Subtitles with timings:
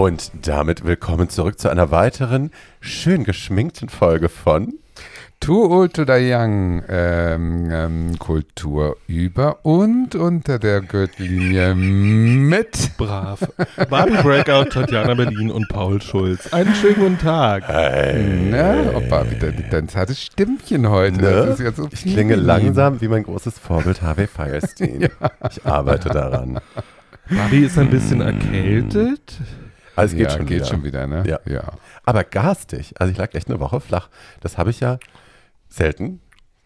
[0.00, 4.72] Und damit willkommen zurück zu einer weiteren schön geschminkten Folge von
[5.40, 13.46] Too Old to Die Young ähm, ähm, Kultur über und unter der Gürtellinie mit Brav.
[13.90, 16.50] Barbie Breakout, Tatjana Berlin und Paul Schulz.
[16.50, 17.64] Einen schönen guten Tag.
[17.68, 21.18] Na, Opa, wieder dein zartes Stimmchen heute.
[21.18, 21.30] Ne?
[21.30, 25.10] Das ist ja so Ich klinge langsam wie mein großes Vorbild Harvey Firestein.
[25.50, 26.58] Ich arbeite daran.
[27.28, 29.36] Barbie ist ein bisschen erkältet.
[30.00, 30.66] Also es geht ja, schon geht wieder.
[30.66, 31.22] schon wieder, ne?
[31.26, 31.40] Ja.
[31.44, 31.72] ja.
[32.04, 32.94] Aber garstig.
[32.98, 34.08] Also ich lag echt eine Woche flach.
[34.40, 34.98] Das habe ich ja
[35.68, 36.20] selten,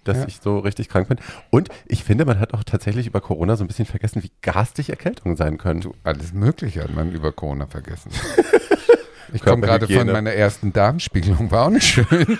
[0.05, 0.25] dass Ja.
[0.29, 1.19] ich so richtig krank bin.
[1.51, 4.91] Und ich finde, man hat auch tatsächlich über Corona so ein bisschen vergessen, wie garstig
[4.91, 5.81] Erkältungen sein können.
[5.81, 8.11] Du, alles Mögliche hat man über Corona vergessen.
[9.33, 12.07] Ich komme gerade von meiner ersten Darmspiegelung, war auch nicht schön.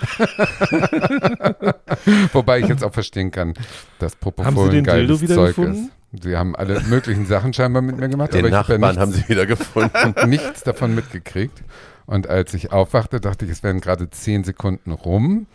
[2.31, 3.53] Wobei ich jetzt auch verstehen kann,
[3.99, 5.85] dass Propofol Haben Sie den ein geiles Dildo wieder Zeug gefunden?
[5.85, 5.91] ist.
[6.21, 9.01] Sie haben alle möglichen Sachen scheinbar mit mir gemacht, Den aber ich habe Nachbarn nichts,
[9.01, 10.15] haben sie wieder gefunden.
[10.29, 11.63] nichts davon mitgekriegt.
[12.05, 15.47] Und als ich aufwachte, dachte ich, es wären gerade zehn Sekunden rum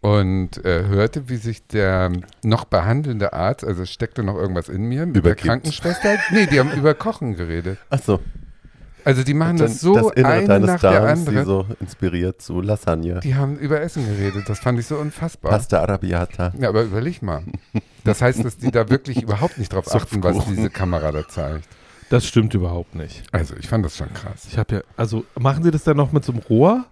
[0.00, 5.06] und äh, hörte, wie sich der noch behandelnde Arzt, also steckte noch irgendwas in mir,
[5.06, 5.40] mit Übergibt.
[5.40, 7.78] der Krankenschwester, nee, die haben über Kochen geredet.
[7.90, 8.20] Ach so.
[9.04, 11.46] Also die machen Dann das so das Innere eine deines nach der Darms, die anderen.
[11.46, 13.20] so inspiriert zu Lasagne.
[13.20, 14.48] Die haben über Essen geredet.
[14.48, 15.50] Das fand ich so unfassbar.
[15.52, 16.52] Pasta Arabiata.
[16.58, 17.42] Ja, aber überleg mal.
[18.04, 21.68] Das heißt, dass die da wirklich überhaupt nicht drauf achten, was diese Kamera da zeigt.
[22.10, 23.22] Das stimmt überhaupt nicht.
[23.32, 24.46] Also, ich fand das schon krass.
[24.48, 26.84] Ich habe ja, also machen Sie das dann noch mit so einem Rohr?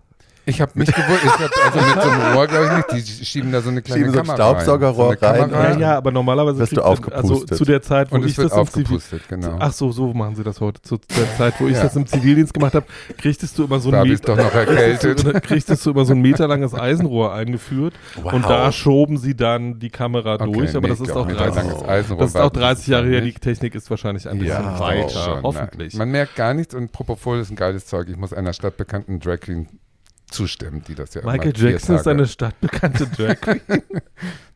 [0.44, 3.24] Ich habe mich gewundert, ich hab, also mit so einem Rohr glaube ich nicht, die
[3.24, 5.18] schieben da so eine kleine Schieben so ein Kamera Staubsaugerrohr rein.
[5.20, 5.70] So rein, Kamera.
[5.72, 7.30] Ja, ja, aber normalerweise Wirst du man- aufgepustet.
[7.52, 9.56] Also zu der Zeit, wo Und ich das im Zivil aufgepustet, genau.
[9.60, 10.82] Ach so, so machen Sie das heute.
[10.82, 11.84] Zu der Zeit, wo ich Ja.
[11.84, 12.86] das im Zivildienst gemacht habe,
[13.18, 15.42] kriegtest du immer so ein Meter, doch noch erkältet.
[15.44, 18.32] kriegtest du immer so ein meterlanges Eisenrohr eingeführt Wow.
[18.32, 21.36] und da schoben sie dann die Kamera Okay, durch, aber nee, das ist auch ein
[21.36, 23.32] 30, langes Eisenrohr das ist auch 30 Jahre her, die.
[23.32, 25.94] Technik ist wahrscheinlich ein bisschen Ja, weiter, schon, hoffentlich.
[25.94, 25.98] Nein.
[25.98, 28.08] Man merkt gar nichts und Propofol ist ein geiles Zeug.
[28.08, 29.68] Ich muss einer stadtbekannten Drag Queen
[30.32, 33.60] zustimmen, die das ja Michael Jackson ist eine stadtbekannte Drag Queen.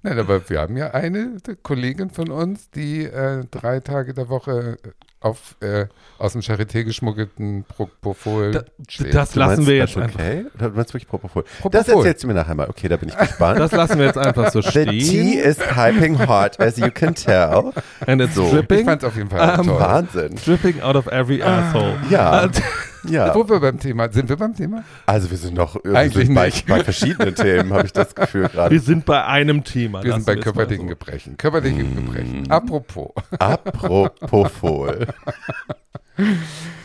[0.03, 4.79] Nein, aber wir haben ja eine Kollegin von uns, die äh, drei Tage der Woche
[5.21, 5.87] auf äh,
[6.19, 9.15] aus dem Charité geschmuggelten Propofol Da- steht.
[9.15, 10.21] das Du lassen meinst wir jetzt Special einfach.
[10.55, 11.43] Oder Du meinst wirklich Propofol?
[11.43, 11.71] Propofol.
[11.73, 12.69] Das erzählst du mir nachher mal.
[12.69, 13.59] Okay, da bin ich gespannt.
[13.59, 15.39] Das lassen wir jetzt einfach so The tea stehen.
[15.41, 17.73] is piping hot, as you can tell.
[18.07, 18.45] And it's So.
[18.45, 19.81] ich dripping, fand es auf jeden Fall Ähm, toll.
[19.81, 20.37] Wahnsinn.
[20.45, 21.99] dripping out of every asshole.
[22.11, 22.49] Ja,
[23.09, 23.35] ja.
[23.35, 24.85] Wo wir beim Thema, sind wir beim Thema?
[25.07, 26.67] Also wir sind noch wir Eigentlich sind bei, nicht.
[26.67, 28.79] bei verschiedenen Themen, habe ich das Gefühl Wir gerade.
[28.81, 30.03] sind bei einem Thema.
[30.03, 30.91] Wir sind bei körperlichen so.
[30.91, 31.37] Gebrechen.
[31.37, 31.97] Körperliche Mm.
[31.97, 32.51] Gebrechen.
[32.51, 33.11] Apropos.
[33.39, 35.07] Apropofol.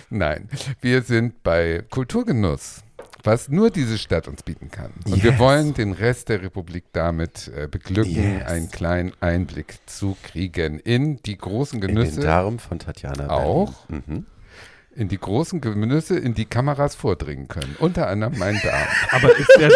[0.09, 0.49] Nein,
[0.81, 2.83] wir sind bei Kulturgenuss,
[3.23, 4.91] was nur diese Stadt uns bieten kann.
[5.05, 5.39] Und wir Yes.
[5.39, 8.45] wollen den Rest der Republik damit äh, beglücken, Yes.
[8.47, 13.29] einen kleinen Einblick zu kriegen in die großen In den Genüsse, Darm von Tatjana.
[13.29, 13.87] Auch?
[13.89, 14.25] Mhm.
[15.01, 17.75] In die großen Genüsse, in die Kameras vordringen können.
[17.79, 18.87] Unter anderem mein Darm.
[19.11, 19.71] Aber ist, der,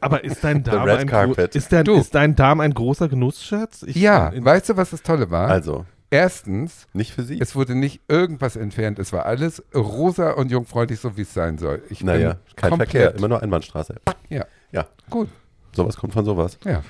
[0.00, 1.94] aber ist dein Darm red ein, ist, dein, Du.
[1.94, 3.84] ist dein Darm ein großer Genussschatz?
[3.84, 5.48] Ich, Ja, in, weißt du, was das Tolle war?
[5.48, 7.40] Also, Erstens, nicht für Sie.
[7.40, 8.98] es wurde nicht irgendwas entfernt.
[8.98, 11.82] Es war alles rosa und jungfreundlich, so wie es sein soll.
[11.88, 13.94] Ich bin naja, kein komplett- Verkehr, immer nur Einbahnstraße.
[14.28, 14.44] Ja.
[14.72, 15.28] Ja, Gut.
[15.72, 16.58] sowas kommt von sowas.
[16.64, 16.82] Ja.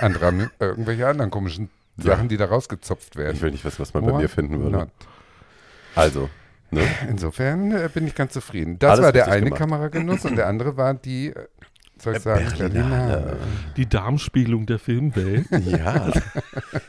[0.00, 1.68] Andere haben irgendwelche anderen komischen
[1.98, 2.12] Ja.
[2.16, 3.36] Sachen, die da rausgezopft werden.
[3.36, 4.76] Ich will nicht wissen, was man bei Why mir finden würde.
[4.78, 4.88] not?
[5.94, 6.28] Also,
[6.76, 6.82] ne?
[7.08, 8.78] Insofern äh, bin ich ganz zufrieden.
[8.78, 9.58] Das Alles war der eine gemacht.
[9.58, 11.46] Kameragenuss und der andere war die, äh,
[11.98, 13.36] soll ich sagen, Berlinale.
[13.76, 15.46] Die Darmspiegelung der Filmwelt.
[15.66, 16.10] Ja.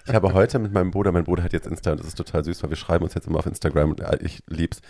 [0.05, 2.43] Ich habe heute mit meinem Bruder, mein Bruder hat jetzt Insta und das ist total
[2.43, 4.81] süß, weil wir schreiben uns jetzt immer auf Instagram und äh, ich lieb's.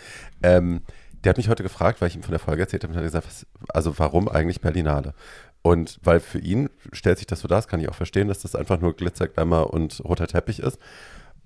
[0.42, 0.82] Ähm,
[1.24, 3.04] der hat mich heute gefragt, weil ich ihm von der Folge erzählt habe und hat
[3.04, 5.14] gesagt, was, also warum eigentlich Berlinale?
[5.62, 8.40] Und weil für ihn stellt sich das so dar, das kann ich auch verstehen, dass
[8.40, 10.78] das einfach nur Glitzer, Glamour und roter Teppich ist.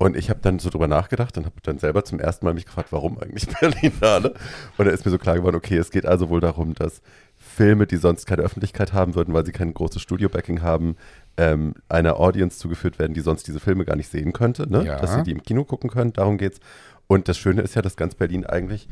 [0.02, 2.66] Und ich habe dann so drüber nachgedacht und habe dann selber zum ersten Mal mich
[2.66, 4.34] gefragt, warum eigentlich Berlinale?
[4.76, 7.02] Und da ist mir so klar geworden, okay, es geht also wohl darum, dass
[7.36, 10.96] Filme, die sonst keine Öffentlichkeit haben würden, weil sie kein großes Studio-Backing haben,
[11.36, 14.84] ähm, einer Audience zugeführt werden, die sonst diese Filme gar nicht sehen könnte, ne?
[14.84, 14.98] Ja.
[14.98, 16.58] dass sie die im Kino gucken können, darum geht's.
[17.06, 18.88] Und das Schöne ist ja, dass ganz Berlin eigentlich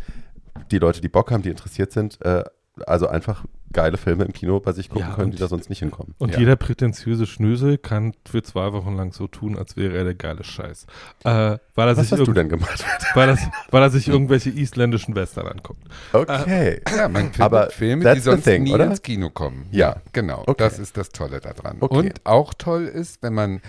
[0.71, 2.45] die Leute, die Bock haben, die interessiert sind, äh,
[2.87, 5.69] also einfach geile Filme im Kino bei sich gucken Ja, können, und- die da sonst
[5.71, 6.15] nicht hinkommen.
[6.19, 6.41] Und Ja.
[6.41, 10.43] jeder prätentiöse Schnösel kann für zwei Wochen lang so tun, als wäre er der geile
[10.43, 10.87] Scheiß.
[11.23, 12.85] Äh, weil, er Was sich hast du denn gemacht?
[13.15, 13.39] weil, er,
[13.71, 15.83] weil er sich irgendwelche isländischen Western anguckt.
[16.13, 16.81] Okay.
[16.97, 18.87] Ja, man findet Aber Filme, die sonst thing, nie oder?
[18.87, 19.69] ins Kino kommen.
[19.71, 19.97] Ja.
[20.13, 20.41] genau.
[20.47, 20.55] Okay.
[20.59, 21.77] Das ist das Tolle daran.
[21.81, 21.97] Okay.
[21.97, 23.61] Und auch toll ist, wenn man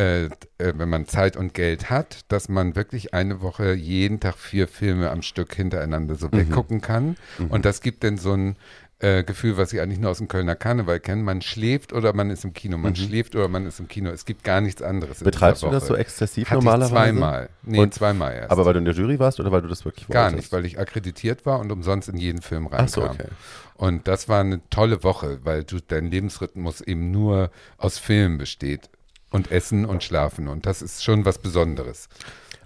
[0.00, 0.30] äh, äh,
[0.76, 5.10] wenn man Zeit und Geld hat, dass man wirklich eine Woche jeden Tag vier Filme
[5.10, 6.32] am Stück hintereinander so Mhm.
[6.38, 7.16] weggucken kann.
[7.50, 8.56] Und das gibt dann so ein
[9.02, 11.22] äh, Gefühl, was ich eigentlich nur aus dem Kölner Karneval kenne.
[11.22, 12.76] Man schläft oder man ist im Kino.
[12.76, 12.96] Man Mhm.
[12.96, 14.10] schläft oder man ist im Kino.
[14.10, 15.22] Es gibt gar nichts anderes.
[15.22, 16.92] in Betreibst du das so exzessiv Hatte normalerweise?
[16.92, 17.48] Zweimal.
[17.62, 18.50] Nee, Und- zweimal erst.
[18.50, 20.36] Aber weil du in der Jury warst oder weil du das wirklich Gar wolltest?
[20.36, 22.88] nicht, weil ich akkreditiert war und umsonst in jeden Film Ach reinkam.
[22.88, 23.28] so, okay.
[23.74, 28.90] Und das war eine tolle Woche, weil du, dein Lebensrhythmus eben nur aus Filmen besteht.
[29.30, 30.48] Und Essen und Schlafen.
[30.48, 32.08] Und das ist schon was Besonderes.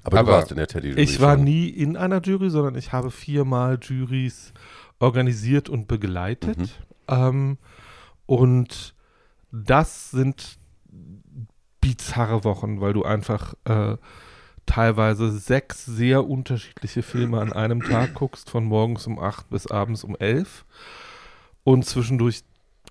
[0.03, 1.45] Aber, du Aber warst in der Teddy Jury Ich war schon.
[1.45, 4.53] nie in einer Jury, sondern ich habe viermal Juries
[4.99, 6.59] organisiert und begleitet.
[6.59, 6.69] Mhm.
[7.09, 7.59] Ähm,
[8.27, 8.95] und
[9.51, 10.59] das sind
[11.81, 13.97] bizarre Wochen, weil du einfach äh,
[14.67, 20.05] teilweise sechs sehr unterschiedliche Filme an einem Tag guckst, von morgens um acht bis abends
[20.05, 20.65] um elf
[21.63, 22.43] und zwischendurch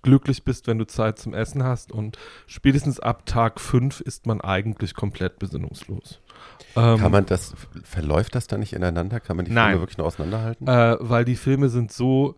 [0.04, 4.42] glücklich bist, wenn du Zeit zum Essen hast und spätestens ab Tag fünf ist man
[4.42, 6.20] eigentlich komplett besinnungslos.
[6.76, 9.20] Ähm, Kann man das, verläuft das da nicht ineinander?
[9.20, 9.72] Kann man die Nein.
[9.72, 10.68] Filme wirklich nur auseinanderhalten?
[10.68, 12.36] äh, weil die Filme sind so.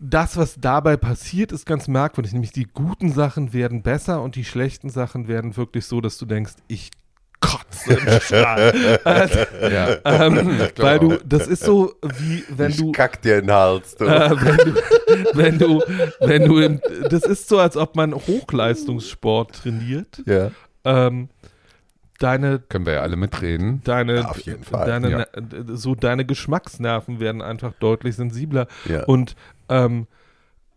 [0.00, 2.32] Das, was dabei passiert, ist ganz merkwürdig.
[2.32, 6.26] Nämlich die guten Sachen werden besser und die schlechten Sachen werden wirklich so, dass du
[6.26, 6.90] denkst, ich
[7.40, 8.98] kotze im Strahl.
[9.04, 9.38] also,
[9.70, 9.98] Ja.
[10.04, 13.96] ähm, weil du, das ist so wie wenn ich du, kack dir in den Hals.
[13.96, 14.04] Du.
[14.06, 14.30] äh,
[15.34, 15.80] wenn du,
[16.20, 20.22] wenn du, wenn du, das ist so, als ob man Hochleistungssport trainiert.
[20.26, 20.50] ja.
[20.84, 21.28] Ähm,
[22.18, 23.82] deine Können wir ja alle mitreden.
[23.84, 25.26] deine, Ja, auf jeden Fall, deine ja.
[25.74, 29.04] So deine Geschmacksnerven werden einfach deutlich sensibler ja.
[29.04, 29.36] und
[29.68, 30.06] ähm,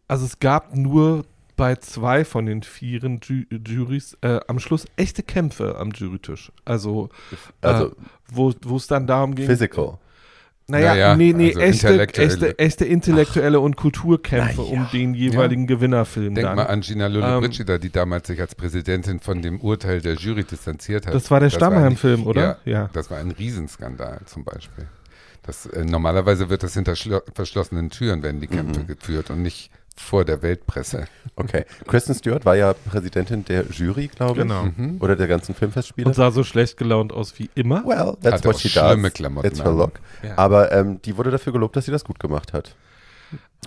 [0.07, 1.25] also es gab nur
[1.61, 6.51] bei zwei von den vieren Ju Juries äh, am Schluss echte Kämpfe am Jurytisch.
[6.65, 7.09] Also,
[7.61, 7.91] also äh,
[8.31, 9.45] wo wo es dann darum ging.
[9.45, 9.99] physical.
[10.67, 12.31] Naja, Naja, nee, nee, also echte, intellektuelle.
[12.31, 14.73] echte, echte intellektuelle und Kulturkämpfe Naja.
[14.73, 16.55] um den jeweiligen Gewinnerfilm Denk dann.
[16.55, 20.43] mal an Gina Ähm, Lollobrigida, die damals sich als Präsidentin von dem Urteil der Jury
[20.43, 21.13] distanziert hat.
[21.13, 22.57] Das war der Stammheim-Film, oder?
[22.65, 22.89] Ja, Ja.
[22.93, 24.87] Das war ein Riesenskandal zum Beispiel.
[25.43, 28.87] Das, äh, normalerweise wird das hinter schlo- verschlossenen Türen, werden die Kämpfe Mhm.
[28.87, 31.07] geführt und nicht vor der Weltpresse.
[31.35, 31.65] Okay.
[31.87, 34.47] Kristen Stewart war ja Präsidentin der Jury, glaube ich.
[34.47, 34.63] Genau.
[34.63, 34.97] Mhm.
[34.99, 36.07] Oder der ganzen Filmfestspiele.
[36.07, 37.85] Und sah so schlecht gelaunt aus wie immer.
[37.85, 39.13] well, that's Hatte what she schlimme does.
[39.13, 39.99] Klamotten It's her look.
[40.23, 40.37] Ja.
[40.37, 42.75] Aber ähm, die wurde dafür gelobt, dass sie das gut gemacht hat.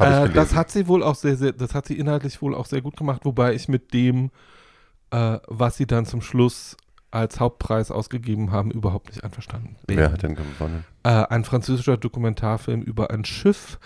[0.01, 2.83] Äh, das hat sie wohl auch sehr, sehr, das hat sie inhaltlich wohl auch sehr
[2.83, 4.31] gut gemacht, wobei ich mit dem,
[5.11, 6.77] äh, was sie dann zum Schluss
[7.11, 9.99] als Hauptpreis ausgegeben haben, überhaupt nicht einverstanden bin.
[9.99, 10.85] Wer hat denn gewonnen?
[11.05, 13.79] Äh, ein französischer Dokumentarfilm über ein Schiff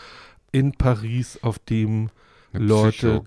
[0.50, 2.08] in Paris, auf dem
[2.52, 3.22] Eine Leute-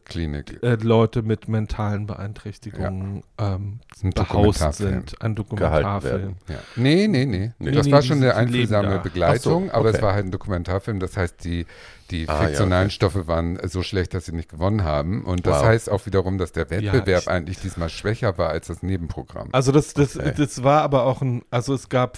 [0.63, 5.21] äh, Leute mit mentalen Beeinträchtigungen ähm, Ein behaust sind.
[5.21, 6.37] Ein Dokumentarfilm.
[6.47, 6.55] Ja.
[6.75, 7.51] Nee, nee, nee.
[7.59, 7.71] Nee.
[7.71, 8.99] das Nee, war schon eine einfühlsame.
[8.99, 10.03] Begleitung, so, aber es okay.
[10.03, 10.99] war halt ein Dokumentarfilm.
[10.99, 11.67] Das heißt, die,
[12.09, 12.95] die Ah, ja, fiktionalen okay.
[12.95, 15.23] Stoffe waren so schlecht, dass sie nicht gewonnen haben.
[15.23, 15.65] Und das Wow.
[15.65, 19.49] heißt auch wiederum, dass der Wettbewerb ich- eigentlich diesmal schwächer war als das Nebenprogramm.
[19.51, 20.33] Also das, das, Okay.
[20.35, 22.17] das war aber auch ein, also es gab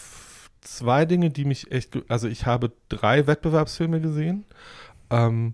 [0.62, 4.46] zwei Dinge, die mich echt, also ich habe drei Wettbewerbsfilme gesehen
[5.10, 5.54] ähm,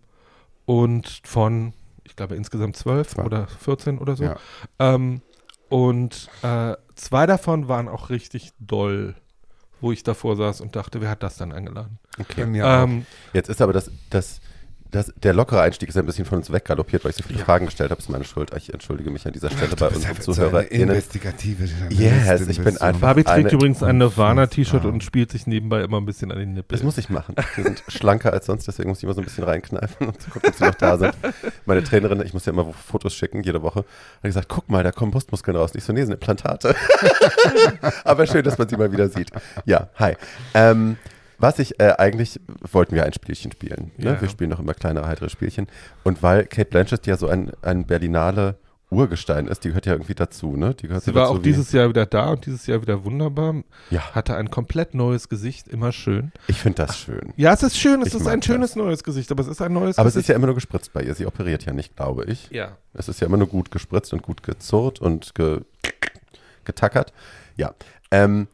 [0.69, 1.73] und von,
[2.03, 4.25] ich glaube insgesamt zwölf oder 14 oder so.
[4.25, 4.37] Ja.
[4.77, 5.21] Ähm,
[5.67, 9.15] und äh, zwei davon waren auch richtig doll,
[9.81, 11.97] wo ich davor saß und dachte, wer hat das dann eingeladen?
[12.61, 12.83] Auch.
[12.83, 14.41] Ähm, Jetzt ist aber das, das,
[14.91, 17.45] das, der lockere Einstieg ist ein bisschen von uns weggaloppiert, weil ich so viele Ja.
[17.45, 17.97] Fragen gestellt habe.
[17.99, 18.51] Das ist meine Schuld.
[18.55, 22.77] Ich entschuldige mich an dieser Stelle Du bei unseren einfach so investigative Yes, ich bin
[22.77, 26.53] einfach- Barbie trägt übrigens ein Nirvana-T-Shirt und spielt sich nebenbei immer ein bisschen an den
[26.53, 26.75] Nippel.
[26.75, 27.35] Das muss ich machen.
[27.57, 30.49] Die sind schlanker als sonst, deswegen muss ich immer so ein bisschen reinkneifen und gucken,
[30.49, 31.13] ob sie noch da sind.
[31.65, 34.91] Meine Trainerin, ich muss ja immer Fotos schicken, jede Woche, hat gesagt, guck mal, da
[34.91, 35.71] kommen Brustmuskeln raus.
[35.71, 36.75] Und ich so, nee, sind Implantate.
[38.03, 39.29] Aber schön, dass man sie mal wieder sieht.
[39.65, 40.15] Ja, hi.
[40.53, 40.97] Ähm,
[41.39, 42.39] was ich äh, eigentlich,
[42.71, 43.91] wollten wir ein Spielchen spielen.
[43.97, 44.11] Ne?
[44.11, 44.21] Ja.
[44.21, 45.67] Wir spielen noch immer kleinere, heitere Spielchen.
[46.03, 48.55] Und weil Kate Blanchett ja so ein, ein Berlinale
[48.91, 50.73] Urgestein ist, die gehört ja irgendwie dazu, ne?
[50.73, 53.61] Die gehört Sie war dazu auch dieses Jahr wieder da und dieses Jahr wieder wunderbar.
[53.91, 56.31] Ja, Hatte ein komplett neues Gesicht, immer schön.
[56.47, 57.31] ich finde das schön.
[57.37, 58.47] Ja, es ist schön, es Ich ist ein das.
[58.47, 60.29] schönes neues Gesicht, aber es ist ein neues Aber es ist Gesicht.
[60.29, 61.13] ja immer nur gespritzt bei ihr.
[61.13, 62.49] Sie operiert ja nicht, glaube ich.
[62.49, 62.77] ja.
[62.95, 65.61] Es ist ja immer nur gut gespritzt und gut gezurrt und ge
[66.65, 67.13] getackert.
[67.57, 67.73] Ja.
[68.11, 68.47] Ähm,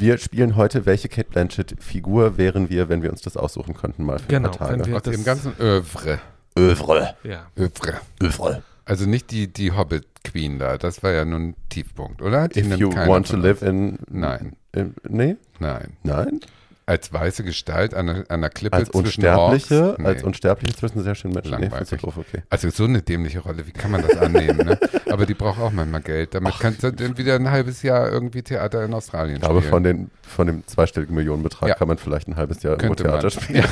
[0.00, 4.18] wir spielen heute, welche Kate Blanchett-Figur wären wir, wenn wir uns das aussuchen könnten, mal
[4.18, 4.96] für Genau, ein paar Tage.
[4.96, 6.20] Aus dem ganzen Övre.
[6.56, 7.14] Övre.
[7.24, 7.46] ja.
[7.56, 8.00] Övre.
[8.20, 8.62] Övre.
[8.84, 12.48] Also nicht die, die Hobbit Queen da, das war ja nun ein Tiefpunkt, oder?
[12.48, 13.98] Die If you want to live in...
[14.10, 14.56] Nein.
[14.72, 15.36] in nee?
[15.58, 15.96] Nein.
[16.02, 16.40] Nein?
[16.88, 19.84] Als weiße Gestalt an einer, Klippe Als zwischen Unsterbliche?
[19.88, 19.98] Orks?
[19.98, 20.06] Nee.
[20.06, 21.50] Als Unsterbliche zwischen sehr schönen Menschen.
[21.50, 21.86] Nee, Langweilig.
[21.88, 22.42] findest du doof, okay.
[22.48, 24.56] Also so eine dämliche Rolle, wie kann man das annehmen?
[24.66, 24.78] ne?
[25.10, 26.34] Aber die braucht auch manchmal Geld.
[26.34, 29.70] Damit kannst du dann wieder ein halbes Jahr irgendwie Theater in Australien Ich glaube, spielen.
[29.70, 31.74] von, den, von dem zweistelligen Millionenbetrag Ja.
[31.74, 33.12] kann man vielleicht ein halbes Jahr Könnte man.
[33.20, 33.64] Theater spielen.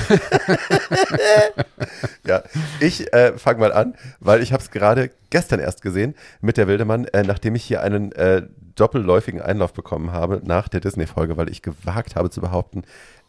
[2.26, 2.42] Ja,
[2.80, 6.66] ich äh, fange mal an, weil ich habe es gerade gestern erst gesehen mit der
[6.68, 8.42] Wildemann, äh, nachdem ich hier einen äh,
[8.76, 12.82] doppelläufigen Einlauf bekommen habe nach der Disney-Folge, weil ich gewagt habe zu behaupten,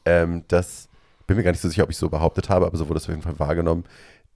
[0.05, 0.89] ähm, dass
[1.27, 3.03] bin mir gar nicht so sicher, ob ich so behauptet habe, aber so wurde es
[3.03, 3.83] auf jeden Fall wahrgenommen,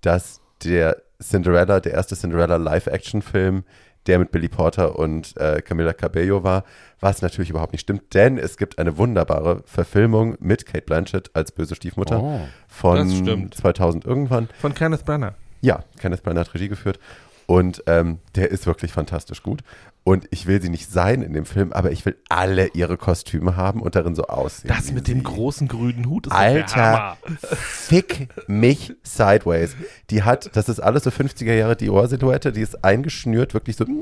[0.01, 3.63] dass der Cinderella, der erste Cinderella Live-Action-Film,
[4.07, 6.63] der mit Billy Porter und äh, Camila Cabello war,
[6.99, 11.51] was natürlich überhaupt nicht stimmt, denn es gibt eine wunderbare Verfilmung mit Kate Blanchett als
[11.51, 12.41] böse Stiefmutter Oh.
[12.67, 13.55] Von stimmt.
[13.55, 14.49] 2000 irgendwann.
[14.59, 15.35] Von Kenneth Branagh.
[15.61, 16.99] Ja, Kenneth Branagh hat Regie geführt
[17.45, 19.61] und ähm, der ist wirklich fantastisch gut.
[20.03, 23.55] Und ich will sie nicht sein in dem Film, aber ich will alle ihre Kostüme
[23.55, 24.67] haben und darin so aussehen.
[24.67, 25.24] Das mit dem sie.
[25.24, 27.17] großen grünen Hut ist Alter,
[27.51, 29.75] fick mich sideways.
[30.10, 34.01] Die hat, das ist alles so 50er Jahre Dior-Silhouette, die ist eingeschnürt, wirklich so, nur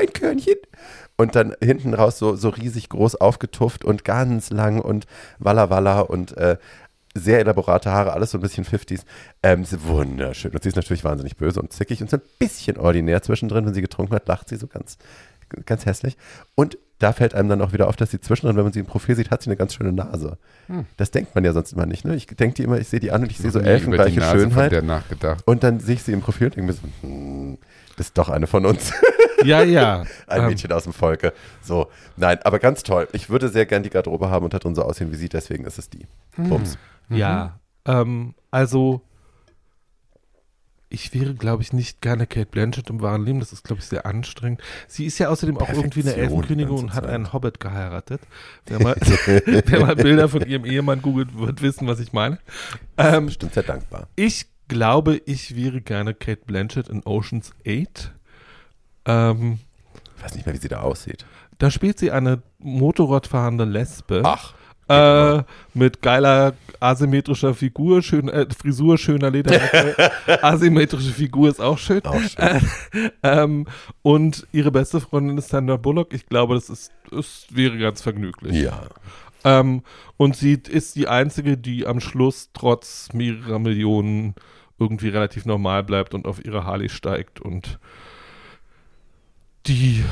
[0.00, 0.56] ein Körnchen.
[1.16, 5.06] Und dann hinten raus so, so riesig groß aufgetufft und ganz lang und
[5.38, 6.56] Walla Walla und äh,
[7.14, 9.02] sehr elaborate Haare, alles so ein bisschen 50s.
[9.42, 10.52] Ähm, sie ist wunderschön.
[10.52, 13.66] Und sie ist natürlich wahnsinnig böse und zickig und so ein bisschen ordinär zwischendrin.
[13.66, 14.96] Wenn sie getrunken hat, lacht sie so ganz,
[15.66, 16.16] ganz hässlich.
[16.54, 18.86] Und da fällt einem dann auch wieder auf, dass sie zwischendrin, wenn man sie im
[18.86, 20.36] Profil sieht, hat sie eine ganz schöne Nase.
[20.98, 22.04] Das denkt man ja sonst immer nicht.
[22.04, 22.14] Ne?
[22.14, 24.70] Ich denke die immer, ich sehe die an und ich sehe so elfengleiche Schönheit.
[25.46, 27.58] Und dann sehe ich sie im Profil und denke mir so, hm,
[27.96, 28.92] das ist doch eine von uns.
[29.42, 30.04] Ja, ja.
[30.26, 31.32] Ein Ähm, Mädchen aus dem Volke.
[31.62, 31.88] So,
[32.18, 33.08] nein, aber ganz toll.
[33.12, 35.78] Ich würde sehr gern die Garderobe haben und drin so aussehen wie sie, deswegen ist
[35.78, 36.06] es die.
[36.36, 36.76] Bums.
[37.10, 39.02] Ja, ähm, also
[40.92, 43.38] ich wäre, glaube ich, nicht gerne Kate Blanchett im wahren Leben.
[43.38, 44.60] Das ist, glaube ich, sehr anstrengend.
[44.88, 48.20] Sie ist ja außerdem auch irgendwie eine Elfenkönigin und hat einen Hobbit geheiratet.
[48.66, 48.96] Wer mal,
[49.46, 52.38] wer mal Bilder von ihrem Ehemann googelt, wird wissen, was ich meine.
[52.96, 54.08] Ähm, Bestimmt sehr dankbar.
[54.16, 58.12] ich glaube, ich wäre gerne Kate Blanchett in Ocean's 8.
[59.04, 59.60] Ähm,
[60.16, 61.24] Ich weiß nicht mehr, wie sie da aussieht.
[61.58, 64.22] da spielt sie eine Motorradfahrende Lesbe.
[64.24, 64.54] Ach.
[64.90, 70.10] Äh, mit geiler asymmetrischer Figur, schön, äh, Frisur, schöner Lederjacke.
[70.42, 72.04] Asymmetrische Figur ist auch schön.
[72.04, 72.60] Auch schön.
[73.22, 73.66] Ähm,
[74.02, 76.14] und ihre beste Freundin ist Sandra Bullock.
[76.14, 78.56] Ich glaube, das ist, es wäre ganz vergnüglich.
[78.56, 78.88] Ja.
[79.44, 79.82] Ähm,
[80.16, 84.34] und sie ist die einzige, die am Schluss trotz mehrerer Millionen
[84.78, 87.78] irgendwie relativ normal bleibt und auf ihre Harley steigt und
[89.70, 90.04] die,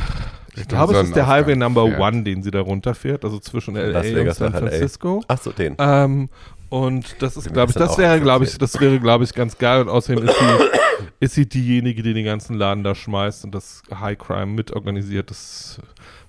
[0.57, 2.01] ich glaube, es ist der Highway Number fährt.
[2.01, 4.53] One, den sie da runterfährt, also zwischen LA Las und San.
[4.53, 5.23] Francisco.
[5.29, 5.77] Ach so, den.
[5.79, 6.29] Ähm,
[6.69, 9.83] und das ist, glaube ich, das wäre, glaube ich, das wäre, glaube ich, ganz geil.
[9.83, 10.45] Und außerdem ist sie,
[11.21, 15.31] ist sie diejenige, die den ganzen Laden da schmeißt und das High Crime mitorganisiert.
[15.31, 15.81] Das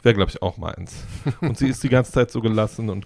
[0.02, 1.04] wäre, glaube ich, auch meins.
[1.42, 3.06] Und sie ist die ganze Zeit so gelassen und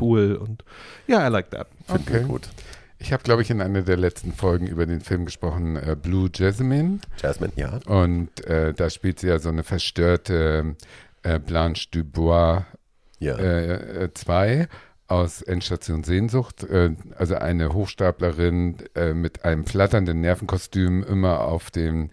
[0.00, 0.62] cool und
[1.08, 1.66] ja, I like that.
[1.86, 2.28] Finden wir Okay.
[2.28, 2.48] gut.
[3.02, 6.28] Ich habe, glaube ich, in einer der letzten Folgen über den Film gesprochen, äh, Blue
[6.32, 6.98] Jasmine.
[7.20, 7.80] Jasmine, ja.
[7.86, 10.76] Und äh, da spielt sie ja so eine verstörte
[11.22, 12.62] äh, Blanche Dubois
[13.18, 13.36] Ja.
[14.12, 14.66] 2 äh,
[15.10, 16.64] aus Endstation Sehnsucht.
[16.64, 22.10] Äh, also eine Hochstaplerin äh, mit einem flatternden Nervenkostüm, immer auf dem,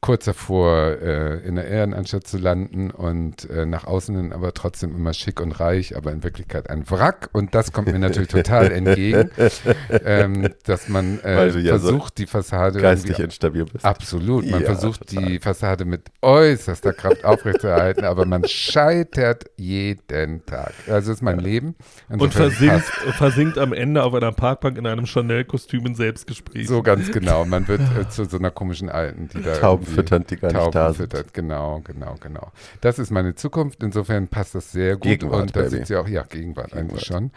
[0.00, 4.94] kurz davor äh, in der Ehrenanstalt zu landen und äh, nach außen hin aber trotzdem
[4.94, 7.30] immer schick und reich, aber in Wirklichkeit ein Wrack.
[7.32, 9.30] Und das kommt mir natürlich total entgegen,
[10.04, 13.84] ähm, dass man du ja so versucht, die Fassade Geistig instabil bist.
[13.84, 14.44] Absolut.
[14.50, 15.24] Man Ja, versucht total.
[15.24, 20.72] die Fassade mit äußerster Kraft aufrechtzuerhalten, aber man scheitert jeden Tag.
[20.88, 21.76] Also ist mein Leben.
[22.08, 22.84] Und Insofern versinkt,
[23.16, 26.68] versinkt am Ende auf einer Parkbank in einem Chanel-Kostüm in Selbstgespräch.
[26.68, 27.44] So ganz genau.
[27.44, 30.58] Man wird äh, zu so einer komischen Alten, die da Tauben füttern, die gar nicht
[30.58, 31.10] Tauben da sind.
[31.12, 31.34] füttert.
[31.34, 32.52] Genau, genau, genau.
[32.80, 33.82] Das ist meine Zukunft.
[33.82, 35.02] Insofern passt das sehr gut.
[35.02, 35.76] Gegenwart, und da Baby.
[35.76, 37.06] sieht sie auch, ja, Gegenwart, eigentlich Gegenwart.
[37.06, 37.30] schon.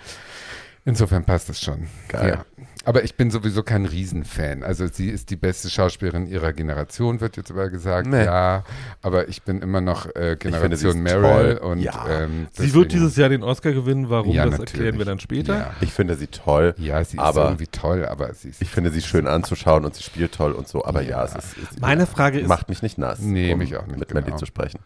[0.89, 1.87] Insofern passt das schon.
[2.07, 2.29] Geil.
[2.39, 2.45] Ja.
[2.85, 4.63] Aber ich bin sowieso kein Riesenfan.
[4.63, 8.07] Also sie ist die beste Schauspielerin ihrer Generation, wird jetzt aber gesagt.
[8.07, 8.23] Nee.
[8.25, 8.63] Ja,
[9.03, 11.69] aber ich bin immer noch äh, finde, sie Generation ist Meryl toll.
[11.71, 12.05] und Ja.
[12.09, 14.09] ähm, sie wird dieses Jahr den Oscar gewinnen.
[14.09, 14.73] Warum, Ja, das natürlich.
[14.73, 15.55] erklären wir dann später.
[15.57, 16.73] Ja, Ich finde sie toll.
[16.77, 19.93] ja sie ist Aber- irgendwie toll, aber sie ist Ich finde sie schön anzuschauen und
[19.93, 20.83] sie spielt toll und so.
[20.85, 23.19] Aber ja, es ist, es Meine Frage ist, macht mich nicht nass.
[23.19, 24.39] Nee, mich auch nicht, Mit Mandy genau.
[24.39, 24.79] zu sprechen.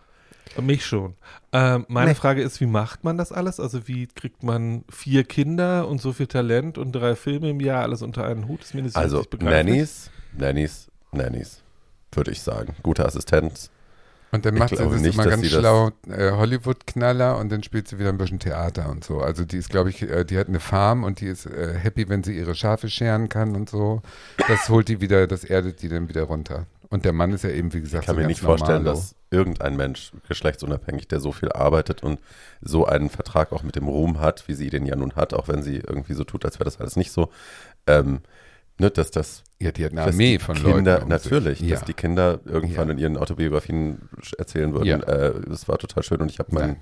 [0.61, 1.15] Mich schon.
[1.51, 2.15] Ähm, meine Nee.
[2.15, 3.59] Frage ist, wie macht man das alles?
[3.59, 7.81] Also wie kriegt man vier Kinder und so viel Talent und drei Filme im Jahr
[7.83, 8.61] alles unter einen Hut?
[8.61, 9.23] Ist mir nicht Also.
[9.39, 11.61] Nannies, Nannies, Nannies,
[12.11, 12.75] würde ich sagen.
[12.83, 13.69] Gute Assistenz.
[14.31, 17.99] Und dann macht sie das nicht, immer ganz schlau, äh, Hollywood-Knaller und dann spielt sie
[17.99, 19.19] wieder ein bisschen Theater und so.
[19.19, 22.09] Also die ist, glaube ich, äh, die hat eine Farm und die ist äh, happy,
[22.09, 24.01] wenn sie ihre Schafe scheren kann und so.
[24.47, 26.65] Das holt die wieder, das erdet die dann wieder runter.
[26.93, 28.99] Und der Mann ist ja eben, wie gesagt, Ich kann so mir nicht vorstellen, normalo.
[28.99, 32.19] dass irgendein Mensch, geschlechtsunabhängig, der so viel arbeitet und
[32.61, 35.47] so einen Vertrag auch mit dem Ruhm hat, wie sie den ja nun hat, auch
[35.47, 37.31] wenn sie irgendwie so tut, als wäre das alles nicht so,
[37.87, 38.19] ähm,
[38.77, 41.03] ne, dass das Ja, die hat eine Armee von Kinder, Leuten.
[41.05, 41.71] um natürlich, Ja.
[41.77, 42.93] dass die Kinder irgendwann Ja.
[42.93, 44.07] in ihren Autobiografien
[44.37, 44.97] erzählen würden, Ja.
[44.99, 46.75] äh, das war total schön und ich habe meinen.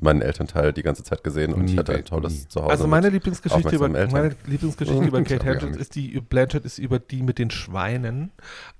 [0.00, 2.48] Meinen Elternteil die ganze Zeit gesehen und Nie ich hatte ein tolles nie.
[2.48, 2.70] Zuhause.
[2.70, 4.12] Also meine Lieblingsgeschichte über Eltern.
[4.12, 8.30] meine Lieblingsgeschichte über Kate Blanchett ist die Blanchett ist über die mit den Schweinen.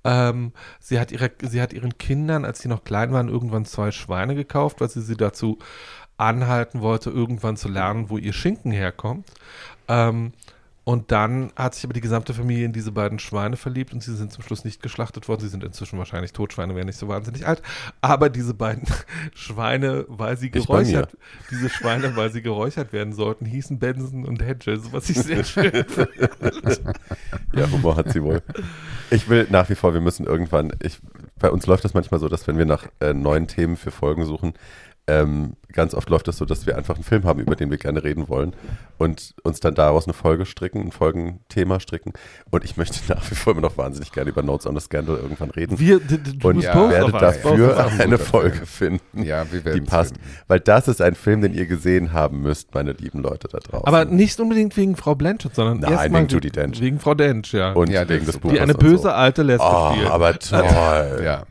[0.04, 3.90] Ähm, sie hat ihre sie hat ihren Kindern, als sie noch klein waren, irgendwann zwei
[3.90, 5.58] Schweine gekauft, weil sie sie dazu
[6.18, 9.26] anhalten wollte, irgendwann zu lernen, wo ihr Schinken herkommt.
[9.88, 10.32] Ähm,
[10.88, 14.14] und dann hat sich aber die gesamte Familie in diese beiden Schweine verliebt und sie
[14.14, 15.40] sind zum Schluss nicht geschlachtet worden.
[15.40, 16.52] Sie sind inzwischen wahrscheinlich tot.
[16.52, 17.60] Schweine wären nicht so wahnsinnig alt.
[18.02, 18.84] Aber diese beiden
[19.34, 21.16] Schweine, weil sie geräuchert,
[21.50, 25.72] diese Schweine, weil sie geräuchert werden sollten, hießen Benson und Hedges, was ich sehr schön
[25.88, 26.20] finde.
[27.52, 28.40] Ja, Humor hat sie wohl.
[29.10, 31.00] Ich will nach wie vor, wir müssen irgendwann, ich,
[31.40, 34.24] bei uns läuft das manchmal so, dass wenn wir nach äh, neuen Themen für Folgen
[34.24, 34.54] suchen,
[35.08, 37.76] ähm, ganz oft läuft das so, dass wir einfach einen Film haben, über den wir
[37.78, 38.54] gerne reden wollen
[38.98, 42.12] und uns dann daraus eine Folge stricken, ein Folgenthema stricken.
[42.50, 45.16] Und ich möchte nach wie vor immer noch wahnsinnig gerne über Notes on the Scandal
[45.16, 45.78] irgendwann reden.
[45.78, 50.14] Wir, d- d- du und both werde dafür eine Folge finden, Ja, wir die passt.
[50.48, 53.86] Weil das ist ein Film, den ihr gesehen haben müsst, meine lieben Leute da draußen.
[53.86, 56.80] Aber nicht unbedingt wegen Frau Blanchett, sondern Nein, erstmal wegen Judy Dench.
[56.80, 57.72] Wegen Frau Dench, ja.
[57.72, 58.38] und Ja, wegen des.
[58.38, 59.08] Buches die eine und böse so.
[59.10, 60.10] alte Lesbe Oh, spielt.
[60.10, 61.20] aber toll.
[61.24, 61.42] Ja.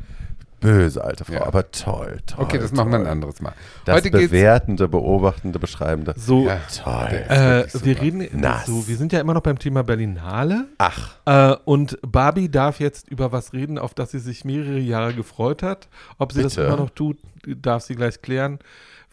[0.66, 1.46] Böse alte Frau, Ja.
[1.46, 2.44] aber toll, toll.
[2.46, 3.12] Okay, das machen wir ein toll.
[3.12, 3.54] anderes Mal.
[3.86, 6.14] Das Heute bewertende, beobachtende, beschreibende.
[6.18, 6.60] so, Ja.
[6.84, 7.26] Toll.
[7.30, 8.66] äh, wir reden Nass.
[8.66, 10.66] so, wir sind ja immer noch beim Thema Berlinale.
[10.78, 15.14] Ach, Äh, und Barbie darf jetzt über was reden, auf das sie sich mehrere Jahre
[15.14, 15.88] gefreut hat.
[16.18, 16.68] Ob sie das Bitte?
[16.68, 18.60] immer noch tut, darf sie gleich klären.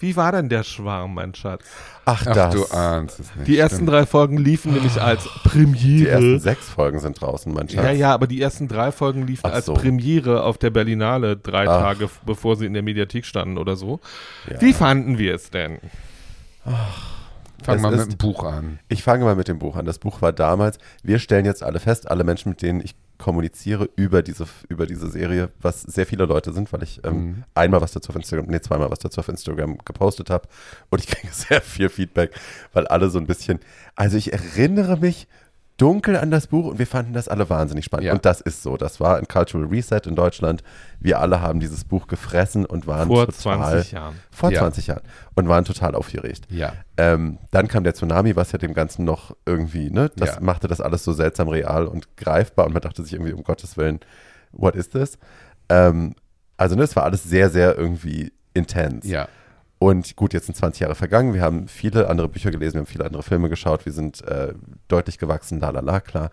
[0.02, 1.62] Wie war denn der Schwarm, mein Schatz?
[2.04, 2.54] ach, Ach, das.
[2.54, 3.46] du ahnst es nicht.
[3.46, 3.90] Die ersten stimmt.
[3.90, 6.08] drei Folgen liefen nämlich als Die Premiere.
[6.10, 7.84] ersten sechs Folgen sind draußen, mein Schatz.
[7.84, 9.74] Ja, ja, aber die ersten drei Folgen liefen Ach als so.
[9.74, 11.80] Premiere auf der Berlinale drei Ach.
[11.80, 14.00] Tage, bevor sie in der Mediathek standen oder so.
[14.50, 14.60] Ja.
[14.60, 15.78] Wie fanden wir es denn?
[16.64, 16.74] Fang
[17.66, 18.78] Mal ist- mit dem Buch an.
[18.88, 19.84] Ich fange mal mit dem Buch an.
[19.84, 23.88] Das Buch war damals, wir stellen jetzt alle fest, alle Menschen, mit denen ich kommuniziere
[23.94, 27.44] über diese, über diese Serie, was sehr viele Leute sind, weil ich ähm, Mhm.
[27.54, 30.48] einmal was dazu auf Instagram, nee, zweimal was dazu auf Instagram gepostet habe
[30.90, 32.32] und ich kriege sehr viel Feedback,
[32.72, 33.60] weil alle so ein bisschen,
[33.94, 35.28] also ich erinnere mich
[35.82, 38.06] dunkel an das Buch und wir fanden das alle wahnsinnig spannend.
[38.06, 38.12] Ja.
[38.12, 38.76] Und das ist so.
[38.76, 40.62] Das war ein Cultural Reset in Deutschland.
[41.00, 44.14] Wir alle haben dieses Buch gefressen und waren Vor total 20 Jahren.
[44.30, 44.60] vor Ja.
[44.60, 45.02] 20 Jahren
[45.34, 46.46] und waren total aufgeregt.
[46.50, 46.72] Ja.
[46.96, 50.40] Ähm, dann kam der Tsunami, was ja dem Ganzen noch irgendwie, ne, das Ja.
[50.40, 53.76] machte das alles so seltsam real und greifbar und man dachte sich irgendwie, um Gottes
[53.76, 53.98] Willen,
[54.52, 55.18] what is this?
[55.68, 56.14] Ähm,
[56.56, 59.04] also, ne, es war alles sehr, sehr irgendwie intens.
[59.06, 59.26] Ja.
[59.82, 61.34] Und gut, jetzt sind 20 Jahre vergangen.
[61.34, 64.54] Wir haben viele andere Bücher gelesen, wir haben viele andere Filme geschaut, wir sind äh,
[64.86, 66.30] deutlich gewachsen, la la la, klar.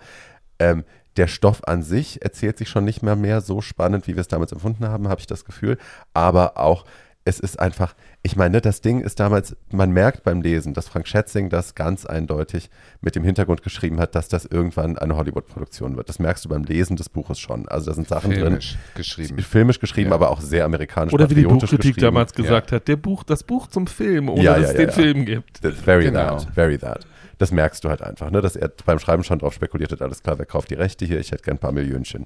[0.59, 0.83] Ähm,
[1.17, 4.27] der Stoff an sich erzählt sich schon nicht mehr mehr so spannend, wie wir es
[4.27, 5.79] damals empfunden haben, habe ich das Gefühl.
[6.13, 6.85] Aber auch,
[7.29, 10.87] es ist einfach, ich meine, ne, das Ding ist damals, man merkt beim Lesen, dass
[10.89, 12.69] Frank Schätzing das ganz eindeutig
[13.01, 16.09] mit dem Hintergrund geschrieben hat, dass das irgendwann eine Hollywood-Produktion wird.
[16.09, 17.67] Das merkst du beim Lesen des Buches schon.
[17.69, 18.79] Also da sind Sachen Filmisch drin.
[18.95, 19.37] geschrieben.
[19.39, 20.15] Filmisch geschrieben, Ja.
[20.15, 21.13] aber auch sehr amerikanisch.
[21.13, 24.55] Oder wie die Buchkritik damals gesagt hat, der Buch, das Buch zum Film, ohne Ja,
[24.59, 24.93] dass ja, es ja, den ja.
[24.95, 25.61] Film gibt.
[25.61, 26.37] That's very Genau.
[26.39, 27.05] that, very that.
[27.37, 28.41] Das merkst du halt einfach, ne?
[28.41, 31.19] dass er beim Schreiben schon drauf spekuliert hat, alles klar, wer kauft die Rechte hier,
[31.19, 32.25] ich hätte gern ein paar Millionchen.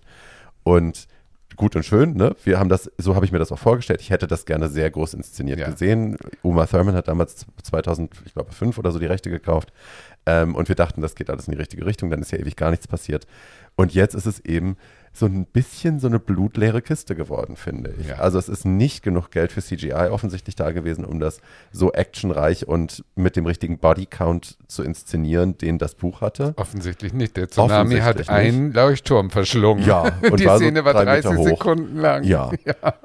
[0.64, 1.08] Und
[1.56, 2.36] gut und schön, ne?
[2.44, 4.02] Wir haben das, so habe ich mir das auch vorgestellt.
[4.02, 5.70] Ich hätte das gerne sehr groß inszeniert Ja.
[5.70, 6.18] gesehen.
[6.42, 9.72] Uma Thurman hat damals 2000, ich glaube, fünf oder so die Rechte gekauft.
[10.26, 12.56] Ähm, und wir dachten, das geht alles in die richtige Richtung, dann ist ja ewig
[12.56, 13.28] gar nichts passiert.
[13.76, 14.78] Und jetzt ist es eben
[15.16, 18.08] so ein bisschen so eine blutleere Kiste geworden, finde ich.
[18.08, 18.16] Ja.
[18.16, 21.40] Also es ist nicht genug Geld für CGI offensichtlich da gewesen, um das
[21.72, 26.54] so actionreich und mit dem richtigen Bodycount zu inszenieren, den das Buch hatte.
[26.56, 27.38] Offensichtlich nicht.
[27.38, 29.86] Der Tsunami hat Offensichtlich einen Leuchtturm verschlungen.
[29.86, 31.48] Ja, und die war so Szene war drei Meter 30 hoch.
[31.48, 32.24] Sekunden lang.
[32.34, 32.50] Ja.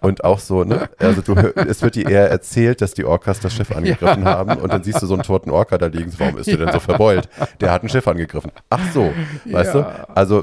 [0.00, 0.88] Und auch so, ne?
[0.98, 4.72] Also du, es wird dir eher erzählt, dass die Orcas das Schiff angegriffen haben und
[4.72, 6.12] dann siehst du so einen toten Orca da liegen.
[6.18, 7.28] Warum ist der denn so verbeult?
[7.60, 8.52] Der hat ein Schiff angegriffen.
[8.70, 9.12] Ach so,
[9.44, 10.16] weißt Ja, du?
[10.16, 10.42] Also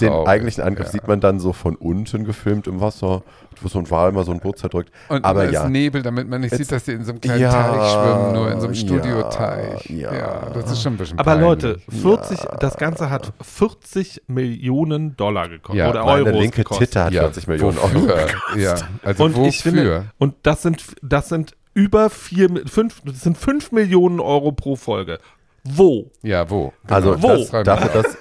[0.00, 0.92] den eigentlichen Angriff ja.
[1.04, 3.22] Sieht man dann so von unten gefilmt im Wasser,
[3.60, 4.90] wo so ein Wal mal so ein Boot zerdrückt.
[5.08, 5.68] Und Aber ja.
[5.68, 8.32] Nebel, damit man nicht Jetzt- sieht, dass die in so einem kleinen Ja, Teich schwimmen,
[8.32, 9.90] nur in so einem ja, Studioteich.
[9.90, 10.50] ja.
[10.54, 11.62] das ist schon ein bisschen Aber peinlich.
[11.62, 15.78] Leute, 40, das Ganze hat 40 Millionen Dollar gekostet.
[15.78, 16.88] Ja, oder Meine Euros linke gekostet.
[16.88, 17.94] Titte hat 40 Millionen Euro.
[17.94, 18.26] wofür?
[18.56, 19.48] Ja, also und wofür?
[19.48, 24.52] ich finde, und das sind, das sind über vier, fünf, das sind 5 Millionen Euro
[24.52, 25.18] pro Folge.
[25.64, 26.10] Wo?
[26.22, 26.72] ja, wo?
[26.88, 27.28] Also Wo?
[27.28, 28.16] das, dafür, dass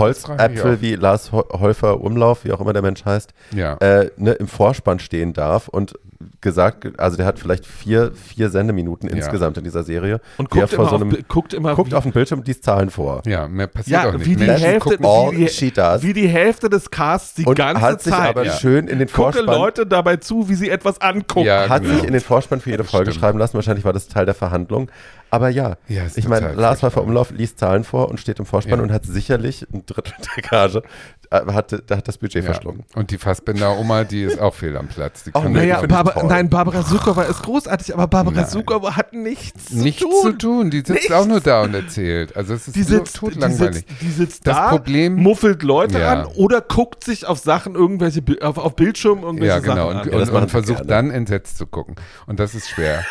[0.00, 3.74] Holzäpfel wie Lars Ho- Häufer Umlauf, wie auch immer der Mensch heißt, Ja.
[3.76, 5.94] äh, ne, im Vorspann stehen darf und
[6.42, 9.16] gesagt, also der hat vielleicht vier, vier Sendeminuten Ja.
[9.16, 10.20] insgesamt in dieser Serie.
[10.36, 12.60] Und guckt vor immer, so auf, einem, Bi- guckt immer guckt auf den Bildschirm die
[12.60, 13.22] Zahlen vor.
[13.26, 14.26] ja, mehr passiert ja, auch nicht.
[14.26, 18.02] wie die, Menschen Hälfte, wie, die, wie die Hälfte des Casts die und ganze hat
[18.02, 18.52] sich Zeit aber Ja.
[18.52, 21.46] schön in den gucke Vorspann Leute dabei zu, wie sie etwas angucken.
[21.46, 21.94] Ja, hat genau.
[21.94, 23.20] sich in den Vorspann für jede Folge Stimmt.
[23.22, 23.54] schreiben lassen.
[23.54, 24.90] Wahrscheinlich war das Teil der Verhandlung.
[25.30, 26.82] Aber ja, Ja, ich meine, Lars.
[26.82, 28.82] Häufer Umlauf liest Zahlen vor und steht im Vorspann Ja.
[28.82, 30.82] und hat sicherlich ein Drittel der Gage
[31.30, 32.50] hat, da hat das Budget Ja.
[32.52, 32.82] verschlungen.
[32.94, 35.22] Und die Fassbender-Oma, die ist auch fehl am Platz.
[35.24, 36.24] Die Oh, Naja, toll.
[36.28, 38.44] nein, Barbara Sukowa ist großartig, aber Barbara.
[38.46, 40.22] Sukowa hat nichts, nichts zu tun.
[40.22, 40.70] zu tun.
[40.70, 41.12] Die sitzt Nichts.
[41.12, 42.36] auch nur da und erzählt.
[42.36, 43.74] Also es ist Die so sitzt, die totlangweilig.
[43.76, 46.22] sitzt, die sitzt Das da, Problem- muffelt Leute Ja.
[46.22, 49.74] an oder guckt sich auf Sachen irgendwelche auf, auf Bildschirm irgendwelche Ja, genau.
[49.76, 50.08] Sachen Und, an.
[50.10, 50.88] Ja, und, machen und sie versucht gerne.
[50.88, 51.94] dann entsetzt zu gucken.
[52.26, 53.04] Und das ist schwer.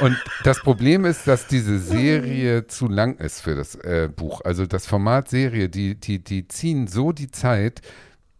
[0.00, 4.40] Und das Problem ist, dass diese Serie zu lang ist für das äh, Buch.
[4.44, 7.63] Also das Format Serie, die, die, die ziehen so die Zeit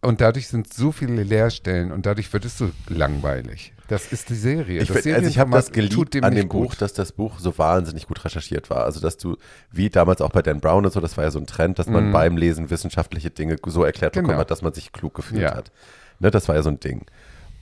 [0.01, 3.73] und dadurch sind so viele Leerstellen und dadurch wird es so langweilig.
[3.87, 4.81] Das ist die Serie.
[4.81, 6.61] Ich, find- also ich habe das geliebt an dem gut.
[6.69, 8.83] Buch, dass das Buch so wahnsinnig gut recherchiert war.
[8.83, 9.37] Also dass du,
[9.71, 11.87] wie damals auch bei Dan Brown und so, das war ja so ein Trend, dass
[11.87, 14.29] man beim Lesen wissenschaftliche Dinge so erklärt bekommen.
[14.29, 14.39] Genau.
[14.41, 15.55] hat, dass man sich klug gefühlt Ja.
[15.55, 15.71] hat.
[16.19, 17.05] Ne, das war ja so ein Ding.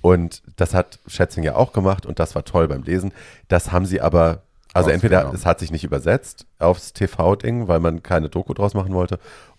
[0.01, 3.13] Und das hat Schätzing ja auch gemacht und das war toll beim Lesen.
[3.47, 5.39] Das haben sie aber, also entweder Ausgenommen.
[5.39, 9.17] es hat sich nicht übersetzt aufs TV-Ding, weil man keine Doku draus machen wollte,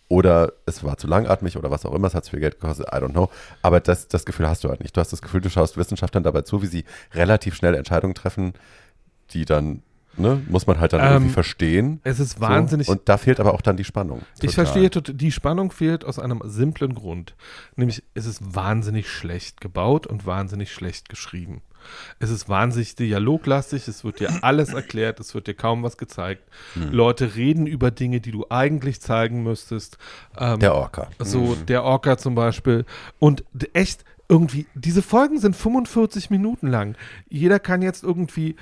[0.09, 2.87] oder es war zu langatmig oder was auch immer, es hat zu viel Geld gekostet,
[2.93, 3.31] I don't know.
[3.63, 4.97] Aber das, das Gefühl hast du halt nicht.
[4.97, 8.53] Du hast das Gefühl, du schaust Wissenschaftlern dabei zu, wie sie relativ schnell Entscheidungen treffen,
[9.31, 9.83] die dann,
[10.17, 12.01] ne, muss man halt dann Ähm, irgendwie verstehen.
[12.05, 12.87] es ist wahnsinnig.
[12.87, 12.93] So.
[12.93, 14.21] Und da fehlt aber auch dann die Spannung.
[14.35, 14.53] ich total.
[14.67, 17.35] verstehe, tot- die Spannung fehlt aus einem simplen Grund.
[17.77, 21.63] Nämlich, es ist wahnsinnig schlecht gebaut und wahnsinnig schlecht geschrieben.
[22.19, 26.43] Es ist wahnsinnig dialoglastig, es wird dir alles erklärt, es wird dir kaum was gezeigt.
[26.75, 26.93] Hm.
[26.93, 29.99] Leute reden über Dinge, die du eigentlich zeigen müsstest.
[30.39, 31.09] Ähm, Der Orca.
[31.19, 32.85] So, der Orca zum Beispiel.
[33.19, 36.97] Und echt, irgendwie, diese Folgen sind 45 Minuten lang.
[37.29, 38.57] Jeder kann jetzt irgendwie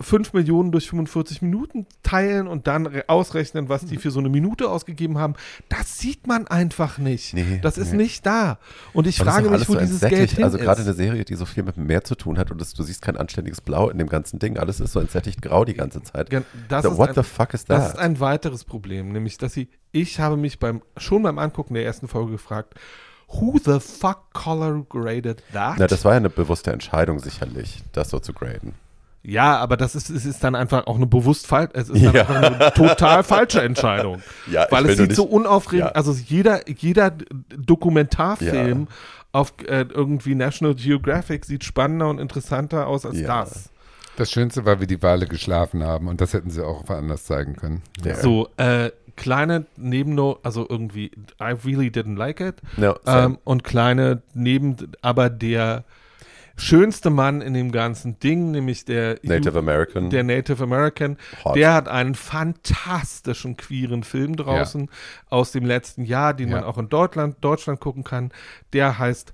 [0.00, 4.28] 5 Millionen durch 45 Minuten teilen und dann re- ausrechnen, was die für so eine
[4.28, 5.34] Minute ausgegeben haben.
[5.68, 7.32] Das sieht man einfach nicht.
[7.34, 7.98] Nee, das ist nee.
[7.98, 8.58] nicht da.
[8.92, 10.00] Und ich Aber das ist frage mich, wo so dieses.
[10.00, 10.86] Geld hin Also gerade ist.
[10.88, 13.02] eine Serie, die so viel mit dem Meer zu tun hat und das, du siehst
[13.02, 14.58] kein anständiges Blau in dem ganzen Ding.
[14.58, 16.28] Alles ist so entsättigt grau die ganze Zeit.
[16.68, 18.00] Das so, ist what ein- the fuck is Das ist that?
[18.00, 22.08] ein weiteres Problem, nämlich, dass sie, ich habe mich beim, schon beim Angucken der ersten
[22.08, 22.74] Folge gefragt,
[23.28, 25.76] who the fuck color graded that?
[25.78, 28.74] Na, das war ja eine bewusste Entscheidung sicherlich, das so zu graden.
[29.26, 32.14] Ja, aber das ist, es ist dann einfach auch eine bewusst falsch, es ist dann
[32.14, 32.20] Ja.
[32.28, 34.20] einfach eine total falsche Entscheidung.
[34.50, 35.92] Ja, Weil es sieht so unaufregend, Ja.
[35.92, 37.10] also jeder, jeder
[37.56, 38.88] Dokumentarfilm
[39.32, 43.40] auf äh, irgendwie National Geographic siet spannender und interessanter aus als Ja.
[43.44, 43.70] das.
[44.16, 47.56] Das Schönste war, wie die Wale geschlafen haben und das hätten sie auch woanders zeigen
[47.56, 47.82] können.
[48.04, 48.14] Ja.
[48.14, 51.06] So, äh, kleine Nebennot, also irgendwie,
[51.40, 52.56] I really didn't like it.
[52.76, 52.94] No.
[53.06, 55.82] Ähm, und kleine neben, aber der
[56.56, 60.10] schönste Mann in dem ganzen Ding, nämlich der Native American.
[60.10, 61.56] der Native American, Hot.
[61.56, 64.88] der hat einen fantastischen queeren Film draußen
[65.30, 66.66] aus dem letzten Jahr, den man Ja.
[66.66, 68.30] auch in Deutschland, Deutschland gucken kann.
[68.72, 69.32] Der heißt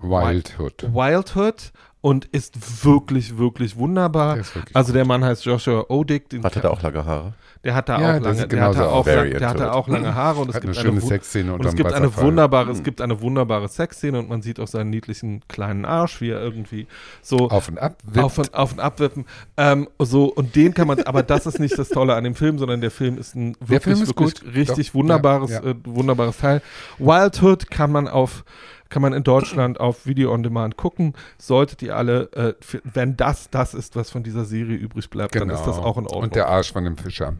[0.00, 0.84] Wildhood.
[0.94, 1.72] Wildhood
[2.04, 4.34] und ist wirklich, wirklich wunderbar.
[4.34, 7.32] Der wirklich also der Mann heißt Joshua Odick, den Hatte da auch lange Haare.
[7.64, 9.70] der hat da Ja, auch lange, der hatte auch, lang, der hatte into it.
[9.72, 11.92] auch lange Haare und es Hat gibt eine schöne wu- Sexszene und es unterm gibt
[11.94, 16.20] eine wunderbare, es gibt eine wunderbare Sexszene und man sieht auch seinen niedlichen kleinen Arsch,
[16.20, 16.86] wie er irgendwie
[17.22, 17.96] so Auf und ab.
[18.18, 19.24] auf und, auf und abwippen.
[19.56, 22.58] Ähm, so, und den kann man, aber das ist nicht das Tolle an dem Film,
[22.58, 24.54] sondern der Film ist ein wirklich, ist wirklich gut.
[24.54, 25.70] richtig Doch, wunderbares, ja, ja.
[25.70, 26.60] Äh, wunderbares Teil.
[26.98, 28.44] Wildhood kann man auf,
[28.88, 31.14] kann man in Deutschland auf Video on Demand gucken.
[31.38, 35.34] Solltet ihr alle, äh, für, wenn das das ist, was von dieser Serie übrig bleibt,
[35.34, 36.06] dann ist das auch in Ordnung.
[36.06, 36.22] Genau.
[36.24, 37.34] Und der Arsch von dem Fischer.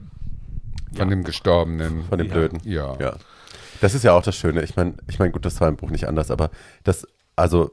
[0.96, 1.04] Von Ja.
[1.06, 2.04] dem Gestorbenen.
[2.08, 2.32] Von dem Ja.
[2.34, 2.60] Blöden.
[2.64, 2.96] Ja.
[2.98, 3.16] Ja.
[3.80, 4.62] Das ist ja auch das Schöne.
[4.62, 6.50] Ich meine, ich mein, gut, das war im Buch nicht anders, aber
[6.84, 7.70] das, also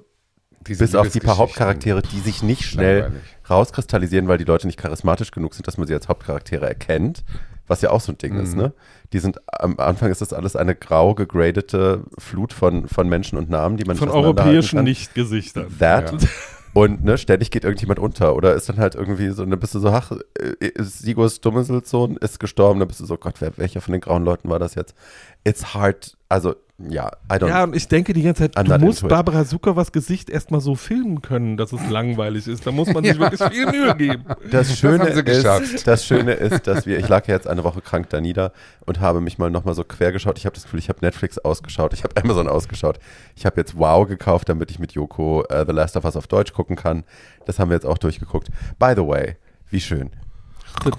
[0.67, 1.37] Diese bis auf die paar.
[1.37, 3.23] Hauptcharaktere, die sich nicht schnell Langweilig.
[3.49, 7.23] rauskristallisieren, weil die Leute nicht charismatisch genug sind, dass man sie als Hauptcharaktere erkennt,
[7.67, 8.61] was ja auch so ein Ding ist, Mhm.
[8.61, 8.73] ne?
[9.13, 13.49] Die sind, am Anfang ist das alles eine grau gegradete Flut von, von Menschen und
[13.49, 14.83] Namen, die man von europäischen.
[14.83, 15.67] Nichtgesichtern.
[15.79, 16.11] That.
[16.11, 16.17] Ja.
[16.73, 18.33] Und ne, ständig geht irgendjemand unter.
[18.33, 22.39] Oder ist dann halt irgendwie so, dann bist du so, ach, äh, Sigurds Dummeselssohn ist
[22.39, 22.79] gestorben.
[22.79, 24.95] Dann bist du so, Gott, wer, welcher von den grauen Leuten war das jetzt?
[25.43, 29.05] It's hard, also, ja, I don't Ja, und ich denke die ganze Zeit, du musst.
[29.05, 32.65] Barbara Zuckerwas Gesicht erstmal so filmen können, dass es langweilig ist.
[32.65, 34.23] Da muss man sich wirklich viel Mühe geben.
[34.49, 35.73] Das Schöne, geschafft.
[35.73, 38.53] ist, das Schöne ist, dass wir, ich lag ja jetzt eine Woche krank da nieder
[38.85, 40.37] und habe mich mal nochmal so quer geschaut.
[40.37, 42.97] Ich habe das Gefühl, ich habe Netflix ausgeschaut, ich habe Amazon ausgeschaut.
[43.35, 46.27] Ich habe jetzt Wow gekauft, damit ich mit Yoko äh, The Last of Us auf
[46.27, 47.03] Deutsch gucken kann.
[47.45, 48.47] Das haben wir jetzt auch durchgeguckt.
[48.79, 49.35] By the way,
[49.69, 50.11] wie schön.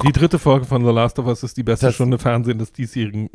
[0.05, 2.73] Die dritte Folge von The Last of Us ist die beste Das- Stunde Fernsehen des
[2.73, 3.31] diesjährigen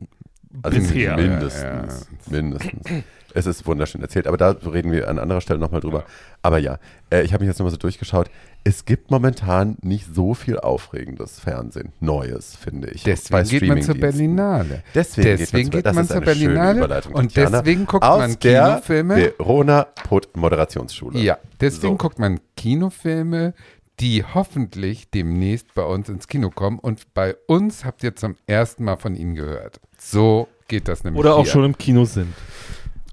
[0.63, 1.15] Also bisher.
[1.17, 2.07] mindestens.
[2.29, 3.03] Mindestens.
[3.33, 6.05] Es ist wunderschön erzählt, aber da reden wir an anderer Stelle nochmal drüber.
[6.41, 6.79] Aber ja,
[7.12, 8.31] äh, ich habe mich jetzt nochmal so durchgeschaut.
[8.63, 13.03] Es gibt momentan nicht so viel aufregendes Fernsehen, Neues, finde ich.
[13.03, 13.95] Deswegen geht man zur.
[13.95, 14.83] Berlinale.
[14.95, 17.62] Deswegen, Deswegen geht geht man, man zur ist eine schöne Berlinale und Tatjana.
[17.62, 19.15] deswegen guckt man der Kinofilme.
[19.38, 21.19] Verona Put Moderationsschule.
[21.19, 21.97] Ja, deswegen So.
[21.97, 23.53] guckt man Kinofilme,
[23.99, 26.79] die hoffentlich demnächst bei uns ins Kino kommen.
[26.79, 29.79] Und bei uns habt ihr zum ersten Mal von ihnen gehört.
[29.97, 31.19] So geht das nämlich.
[31.19, 31.51] Oder auch hier.
[31.51, 32.33] schon im Kino sind.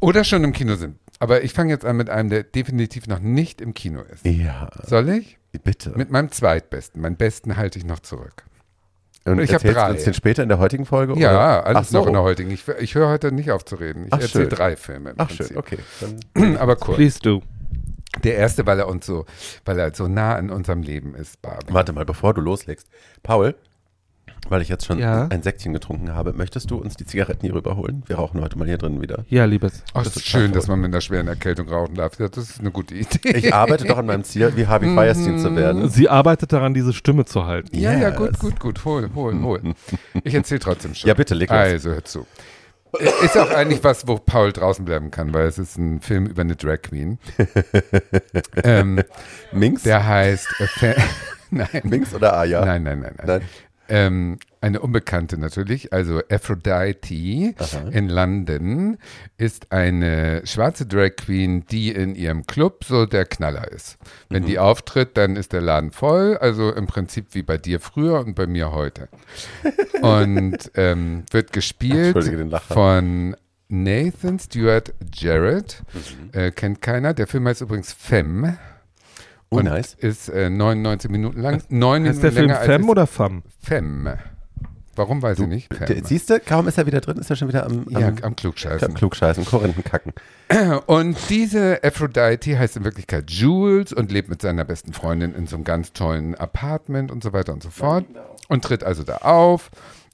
[0.01, 0.99] Oder schon im Kino sind.
[1.19, 4.27] Aber ich fange jetzt an mit einem, der definitiv noch nicht im Kino ist.
[4.27, 5.39] Ja, Soll ich?
[5.63, 5.93] bitte.
[5.97, 7.01] Mit meinem zweitbesten.
[7.01, 8.45] Meinen besten halte ich noch zurück.
[9.25, 9.91] Und ich hab erzählst du drei.
[9.93, 11.19] uns den später in der heutigen Folge?
[11.19, 11.67] Ja, oder?
[11.67, 11.99] alles so.
[11.99, 12.51] noch in der heutigen.
[12.51, 14.07] Ich, ich höre heute nicht auf zu reden.
[14.07, 15.47] Ich erzähle drei Filme im Ach Prinzip.
[15.47, 15.79] schön, okay.
[16.35, 16.97] Dann Aber kurz.
[16.97, 17.43] Please do.
[18.23, 19.27] Der erste, weil er uns so,
[19.65, 21.73] weil er so nah an unserem Leben ist, Barbie.
[21.75, 22.87] Warte mal, bevor du loslegst.
[23.23, 23.55] Paul,
[24.49, 25.27] weil ich jetzt schon Ja?
[25.29, 28.03] ein Säckchen getrunken habe, möchtest du uns die Zigaretten hier rüberholen?
[28.07, 29.25] Wir rauchen heute mal hier drin wieder.
[29.29, 29.83] Ja, liebes.
[29.95, 32.19] Ach, das es ist schön, dass man mit einer schweren Erkältung rauchen darf.
[32.19, 33.31] Ja, das ist eine gute Idee.
[33.37, 35.89] Ich arbeite doch an meinem Ziel, wie Harvey Firestein zu werden.
[35.89, 37.77] Sie arbeitet daran, diese Stimme zu halten.
[37.77, 38.19] Ja, ja, Yes.
[38.19, 38.85] gut, gut, gut.
[38.85, 39.61] Hol, hol, hol.
[40.25, 41.09] Ich erzähle trotzdem schon.
[41.09, 41.59] Ja, bitte, leg los.
[41.59, 42.27] Also, hör zu.
[43.23, 46.43] Ist auch eigentlich was, wo Paul draußen bleiben kann, weil es ist ein Film über
[46.43, 47.19] eine Drag Queen.
[48.65, 49.03] ähm,
[49.53, 49.83] Minx?
[49.83, 50.49] der heißt
[50.83, 50.95] äh,
[51.51, 51.69] Nein.
[51.85, 52.65] Minx oder Aya?
[52.65, 53.27] Nein, nein, nein, nein.
[53.27, 53.43] Nein.
[53.89, 57.89] Ähm, eine Unbekannte natürlich, also Aphrodite Aha.
[57.91, 58.97] in London
[59.37, 63.99] ist eine schwarze Drag Queen, die in ihrem Club so der Knaller ist.
[64.31, 64.47] Wenn Mhm.
[64.47, 68.35] die auftritt, dann ist der Laden voll, also im Prinzip wie bei dir früher und
[68.35, 69.09] bei mir heute.
[70.03, 72.17] Und ähm, wird gespielt
[72.69, 73.37] von
[73.69, 76.31] Nathan Stewart Jarrett, Mhm.
[76.39, 77.15] äh, kennt keiner.
[77.15, 78.59] Der Film heißt übrigens Femme.
[79.51, 79.95] Oh, und nice.
[79.95, 81.63] ist äh, 99 Minuten lang.
[81.69, 83.43] Neun Heißt Minuten der Film länger als Femme es- oder Femme?
[83.63, 84.19] Femme.
[84.97, 85.69] Warum weiß ich nicht?
[86.05, 88.37] Siehst du, kaum ist er wieder drin, ist er schon wieder am, Ja, am, am
[88.37, 88.89] Klugscheißen.
[88.89, 90.13] am Klugscheißen, Korinthenkacken.
[90.87, 95.57] Und diese Aphrodite heißt in Wirklichkeit Jules und lebt mit seiner besten Freundin in so
[95.57, 98.05] einem ganz tollen Apartment und so weiter und so fort.
[98.49, 99.71] Und tritt also da auf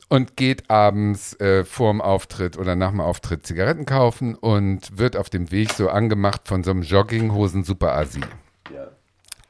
[0.08, 5.30] und geht abends äh, vorm Auftritt oder nach dem Auftritt Zigaretten kaufen und wird auf
[5.30, 8.20] dem Weg so angemacht von so einem Jogginghosen-Super-Asi.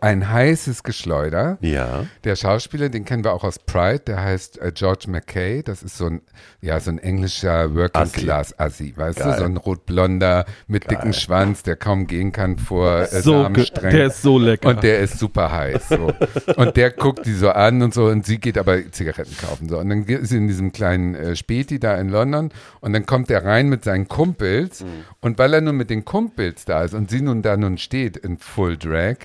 [0.00, 1.58] Ein heißes Geschleuder.
[1.60, 2.06] Ja.
[2.24, 5.62] Der Schauspieler, den kennen wir auch aus Pride, der heißt äh, George McKay.
[5.62, 6.22] Das ist so ein,
[6.62, 8.20] ja, so ein englischer Working Assi.
[8.20, 9.32] Class Assi, weißt Geil.
[9.32, 9.38] du?
[9.38, 14.22] So ein rotblonder mit dicken Schwanz, der kaum gehen kann vor äh, So, der ist
[14.22, 14.70] so lecker.
[14.70, 15.88] und der ist super heiß.
[15.90, 16.12] So.
[16.56, 19.68] und der guckt die so an und so und sie geht aber Zigaretten kaufen.
[19.68, 19.78] So.
[19.78, 23.30] Und dann ist sie in diesem kleinen äh, Späti da in London und dann kommt
[23.30, 24.84] er rein mit seinen Kumpels
[25.20, 28.16] und weil er nun mit den Kumpels da ist und sie nun da nun steht
[28.16, 29.16] in Full Drag,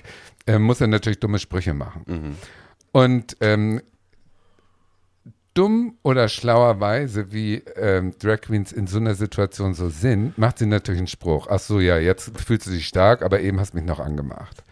[0.46, 2.36] äh, muss er natürlich dumme Sprüche machen.
[2.92, 3.82] Und ähm,
[5.56, 10.66] dumm oder schlauerweise, wie ähm, Drag Queens in so einer Situation so sind, macht sie
[10.66, 11.48] natürlich einen Spruch.
[11.50, 14.62] Ach so, ja, jetzt fühlst du dich stark, aber eben hast mich noch angemacht.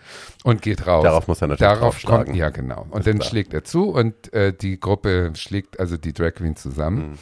[0.43, 1.03] Und geht raus.
[1.03, 2.87] Darauf muss er natürlich Darauf kommt, ja genau.
[2.91, 3.31] Und dann klar.
[3.31, 7.13] schlägt er zu und äh, die Gruppe schlägt also die Drag Queens zusammen.
[7.13, 7.19] Mhm.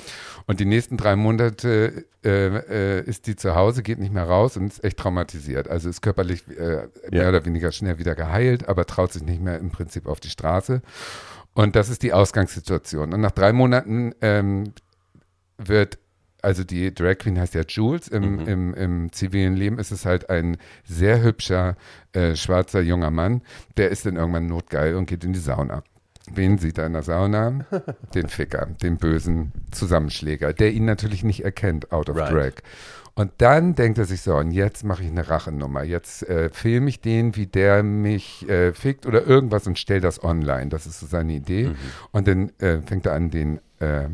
[0.47, 4.57] Und die nächsten drei Monate äh, äh, ist die zu Hause, geht nicht mehr raus
[4.57, 5.69] und ist echt traumatisiert.
[5.69, 7.29] Also ist körperlich äh, mehr Ja.
[7.29, 10.83] oder weniger schnell wieder geheilt, aber traut sich nicht mehr im Prinzip auf die Straße.
[11.55, 13.13] Und das ist die Ausgangssituation.
[13.13, 14.73] Und nach drei Monaten ähm,
[15.59, 15.99] wird,
[16.41, 18.49] also die Drag Queen heißt ja Jules, im, Mhm.
[18.49, 21.77] im, im zivilen Leben ist es halt ein sehr hübscher,
[22.13, 23.43] äh, schwarzer junger Mann,
[23.77, 25.83] der ist dann irgendwann notgeil und geht in die Sauna.
[26.33, 27.67] Wen sieht er in der Sauna?
[28.15, 32.33] Den Ficker, den bösen Zusammenschläger, der ihn natürlich nicht erkennt, out of Right.
[32.33, 32.53] drag.
[33.15, 35.83] Und dann denkt er sich so, und jetzt mache ich eine Rachenummer.
[35.83, 40.25] Jetzt äh, filme ich den, wie der mich äh, fickt oder irgendwas und stell das
[40.25, 40.69] online.
[40.69, 41.69] Das ist so seine Idee.
[41.69, 41.77] Mhm.
[42.13, 44.09] Und dann äh, fängt er an, den äh,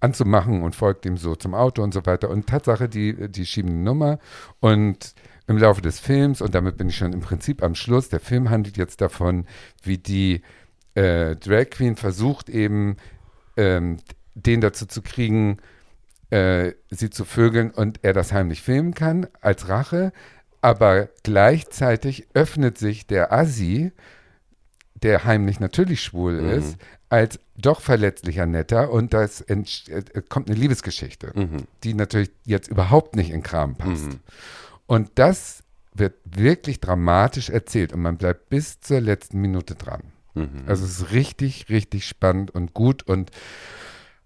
[0.00, 2.30] anzumachen und folgt ihm so zum Auto und so weiter.
[2.30, 4.18] Und Tatsache, die, die schieben eine Nummer
[4.60, 5.14] und
[5.48, 8.50] im Laufe des Films, und damit bin ich schon im Prinzip am Schluss, der Film
[8.50, 9.46] handelt jetzt davon,
[9.82, 10.42] wie die
[10.94, 12.96] äh, Drag Queen versucht eben,
[13.56, 13.96] ähm,
[14.34, 15.56] den dazu zu kriegen,
[16.30, 20.12] äh, sie zu vögeln und er das heimlich filmen kann als Rache.
[20.60, 23.92] Aber gleichzeitig öffnet sich der Assi,
[25.02, 26.48] der heimlich natürlich schwul Mhm.
[26.50, 26.76] ist,
[27.08, 31.64] als doch verletzlicher Netter und das entsch- äh, kommt eine Liebesgeschichte, Mhm.
[31.84, 34.06] die natürlich jetzt überhaupt nicht in Kram passt.
[34.06, 34.20] Mhm.
[34.86, 35.62] Und das
[35.94, 40.02] wird wirklich dramatisch erzählt und man bleibt bis zur letzten Minute dran.
[40.34, 40.64] Mhm.
[40.66, 43.30] Also es ist richtig, richtig spannend und gut und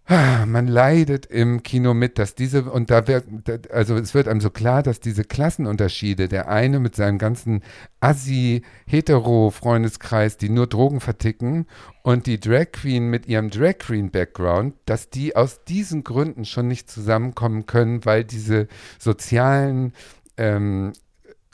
[0.09, 4.51] man leidet im Kino mit, dass diese, und da wird, also es wird einem so
[4.51, 7.63] klar, dass diese Klassenunterschiede, der eine mit seinem ganzen
[8.01, 11.67] Assi-Hetero-Freundeskreis, die nur Drogen verticken,
[12.03, 16.91] und die Drag Queen mit ihrem Drag Queen-Background, dass die aus diesen Gründen schon nicht
[16.91, 18.67] zusammenkommen können, weil diese
[18.99, 19.93] sozialen
[20.37, 20.95] ähm,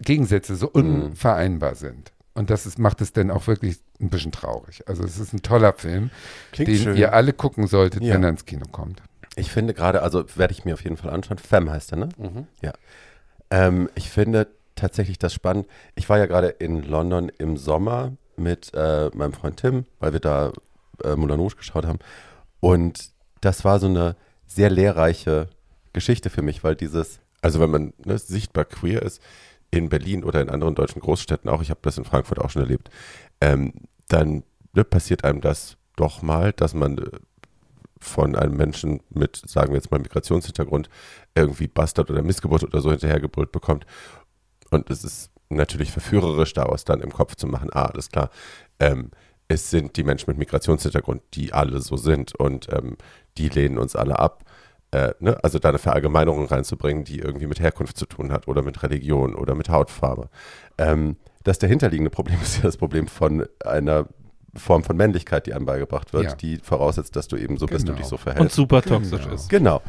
[0.00, 1.10] Gegensätze so Mhm.
[1.10, 2.12] unvereinbar sind.
[2.34, 4.82] Und das ist, macht es dann auch wirklich ein bisschen traurig.
[4.86, 6.10] Also es ist ein toller Film,
[6.52, 6.96] Klingt den schön.
[6.96, 8.14] ihr alle gucken solltet, Ja.
[8.14, 9.02] wenn er ins Kino kommt.
[9.36, 11.38] Ich finde gerade, also werde ich mir auf jeden Fall anschauen.
[11.38, 12.08] Femme heißt er, ne?
[12.18, 12.46] Mhm.
[12.62, 12.72] Ja.
[13.50, 15.66] Ähm, ich finde tatsächlich das spannend.
[15.94, 20.20] Ich war ja gerade in London im Sommer mit äh, meinem Freund Tim, weil wir
[20.20, 20.52] da
[21.04, 21.98] äh, Moulin Rouge geschaut haben.
[22.60, 25.48] Und das war so eine sehr lehrreiche
[25.92, 29.20] Geschichte für mich, weil dieses Also wenn man ne, sichtbar queer ist,
[29.70, 32.62] in Berlin oder in anderen deutschen Großstädten auch, ich habe das in Frankfurt auch schon
[32.62, 32.90] erlebt,
[33.40, 33.72] ähm,
[34.08, 37.10] dann ne, passiert einem das doch mal, dass man äh,
[38.00, 40.88] von einem Menschen mit, sagen wir jetzt mal, Migrationshintergrund
[41.34, 43.86] irgendwie Bastard oder Missgeburt oder so hinterhergebrüllt bekommt.
[44.70, 48.30] Und es ist natürlich verführerisch, daraus dann im Kopf zu machen, ah, alles klar,
[48.78, 49.10] ähm,
[49.48, 52.96] es sind die Menschen mit Migrationshintergrund, die alle so sind und ähm,
[53.38, 54.44] die lehnen uns alle ab.
[54.90, 55.36] Äh, ne?
[55.44, 59.34] Also da eine Verallgemeinerung reinzubringen, die irgendwie mit Herkunft zu tun hat oder mit Religion
[59.34, 60.28] oder mit Hautfarbe.
[60.78, 64.06] Ähm, das dahinterliegende Problem ist ja das Problem von einer
[64.56, 66.34] Form von Männlichkeit, die einem beigebracht wird, Ja.
[66.34, 67.92] die voraussetzt, dass du eben so bist Genau.
[67.92, 68.56] und dich so Und verhältst.
[68.56, 69.34] super toxisch Genau.
[69.34, 69.48] ist.
[69.50, 69.82] Genau.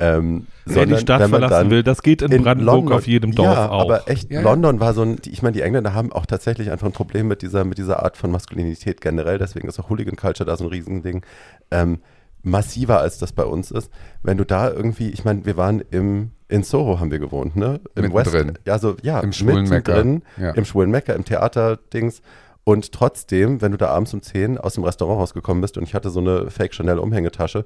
[0.00, 2.74] Ähm, Wer die sondern Stadt wenn man verlassen dann will, das geht in, in Brandenburg
[2.76, 3.82] London, auf jedem Dorf ja, auch.
[3.82, 4.42] aber echt, Ja, ja.
[4.48, 7.42] London war so ein, ich meine, die Engländer haben auch tatsächlich einfach ein Problem mit
[7.42, 10.70] dieser, mit dieser Art von Maskulinität generell, deswegen ist auch Hooligan Culture da so ein
[10.70, 11.22] Riesending.
[11.70, 11.98] Ähm,
[12.42, 13.90] massiver als das bei uns ist.
[14.22, 17.80] Wenn du da irgendwie, ich meine, wir waren im, in Soho haben wir gewohnt, ne?
[17.94, 18.58] Im Mittendrin.
[18.64, 20.02] ja, so, ja, Im schwulen Mekka.
[20.38, 20.50] Ja.
[20.52, 22.22] im schwulen Mecker, im Theater-Dings.
[22.64, 25.94] Und trotzdem, wenn du da abends um 10 aus dem Restaurant rausgekommen bist und ich
[25.94, 27.64] hatte so eine Fake Chanel Umhängetasche,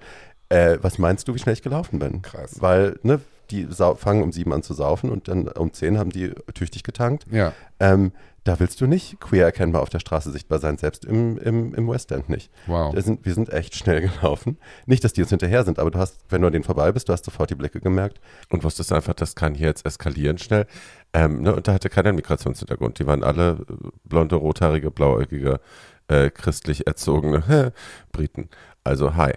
[0.48, 2.22] äh, was meinst du, wie schnell ich gelaufen bin?
[2.22, 2.60] Krass.
[2.60, 6.30] Weil, ne, die fangen um sieben an zu saufen und dann um 10 haben die
[6.54, 7.26] tüchtig getankt.
[7.30, 7.52] Ja.
[7.80, 8.12] Ähm,
[8.44, 11.88] da willst du nicht queer erkennbar auf der Straße sichtbar sein, selbst im, im, im
[11.88, 12.50] West End nicht.
[12.66, 12.94] Wow.
[12.94, 14.58] Wir sind, wir sind echt schnell gelaufen.
[14.86, 17.08] Nicht, dass die uns hinterher sind, aber du hast, wenn du an denen vorbei bist,
[17.08, 20.66] du hast sofort die Blicke gemerkt und wusstest einfach, das kann hier jetzt eskalieren schnell.
[21.14, 22.98] Ähm, ne, und da hatte keiner einen Migrationshintergrund.
[22.98, 25.60] Die waren alle äh, blonde, rothaarige, blauäugige,
[26.08, 27.72] äh, christlich erzogene
[28.12, 28.50] Briten.
[28.82, 29.32] Also hi.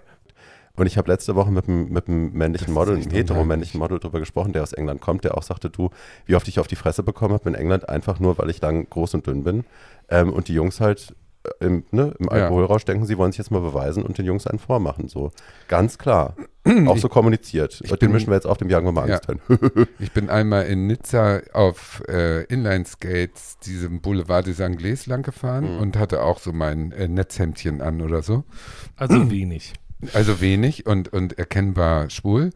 [0.78, 4.20] Und ich habe letzte Woche mit einem, mit einem männlichen Model, einem heteromännlichen Model drüber
[4.20, 5.90] gesprochen, der aus England kommt, der auch sagte, du,
[6.26, 8.88] wie oft ich auf die Fresse bekommen habe in England, einfach nur, weil ich lang,
[8.88, 9.64] groß und dünn bin.
[10.08, 11.14] Ähm, und die Jungs halt
[11.60, 12.30] äh, im, ne, im Ja.
[12.44, 15.08] Alkoholrausch denken, sie wollen sich jetzt mal beweisen und den Jungs einen vormachen.
[15.08, 15.30] So.
[15.68, 16.34] Ganz klar.
[16.86, 17.80] auch so kommuniziert.
[17.80, 19.16] den bin- mischen wir jetzt auf dem Young Mama Ja.
[19.16, 19.40] Angst hin.
[19.98, 25.80] Ich bin einmal in Nizza auf äh, Inline-Skates diesem Boulevard des Anglais lang gefahren Mhm.
[25.80, 28.44] und hatte auch so mein äh, Netzhemdchen an oder so.
[28.96, 29.72] Also wenig.
[30.12, 32.50] Also wenig und, und erkennbar schwul.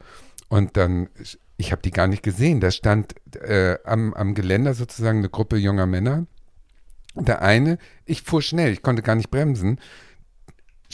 [0.48, 1.09] Und dann,
[1.57, 2.61] ich habe die gar nicht gesehen.
[2.61, 6.26] Da stand äh, am, am Geländer sozusagen eine Gruppe junger Männer.
[7.14, 9.78] Der eine, ich fuhr schnell, ich konnte gar nicht bremsen,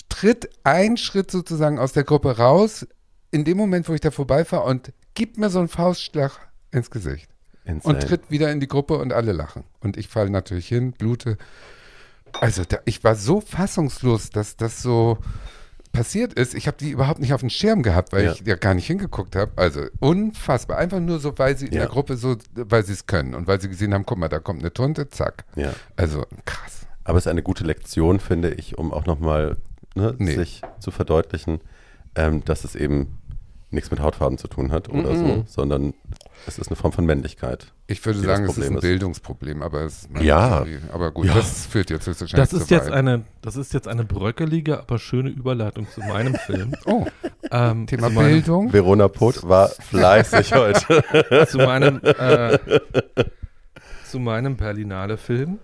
[0.08, 2.86] tritt einen Schritt sozusagen aus der Gruppe raus,
[3.30, 6.32] in dem Moment, wo ich da vorbeifahre und gibt mir so einen Faustschlag
[6.70, 7.28] ins Gesicht.
[7.64, 7.94] Insane.
[7.94, 9.64] Und tritt wieder in die Gruppe und alle lachen.
[9.80, 11.36] Und ich falle natürlich hin, blute.
[12.32, 15.18] Also da, ich war so fassungslos, dass das so
[15.98, 16.54] passiert ist.
[16.54, 18.32] Ich habe die überhaupt nicht auf dem Schirm gehabt, weil Ja.
[18.32, 19.50] ich ja gar nicht hingeguckt habe.
[19.56, 20.78] Also unfassbar.
[20.78, 21.80] Einfach nur so, weil sie in Ja.
[21.80, 24.38] der Gruppe so, weil sie es können und weil sie gesehen haben, guck mal, da
[24.38, 25.44] kommt eine Tunte, zack.
[25.56, 25.72] ja.
[25.96, 26.86] Also krass.
[27.04, 29.56] Aber es ist eine gute Lektion, finde ich, um auch nochmal
[29.94, 30.34] ne, Nee.
[30.36, 31.60] sich zu verdeutlichen,
[32.14, 33.18] ähm, dass es eben
[33.70, 35.16] nichts mit Hautfarben zu tun hat oder Mhm.
[35.16, 35.94] so, sondern
[36.46, 37.72] es ist eine Form von Männlichkeit.
[37.86, 38.80] Ich würde sagen, es ist ein ist.
[38.80, 40.62] Bildungsproblem, aber es Ja.
[40.62, 40.78] Theorie.
[40.92, 41.34] Aber gut, Ja.
[41.34, 42.92] das führt jetzt höchstwahrscheinlich Das ist zu jetzt weit.
[42.94, 46.74] eine, das ist jetzt eine bröckelige, aber schöne Überleitung zu meinem Film.
[46.86, 47.06] Oh,
[47.50, 48.72] Ähm, Thema Bildung.
[48.72, 51.46] Verona Poth war fleißig heute.
[51.48, 52.58] zu meinem, äh,
[54.04, 55.58] zu meinem Berlinale-Film,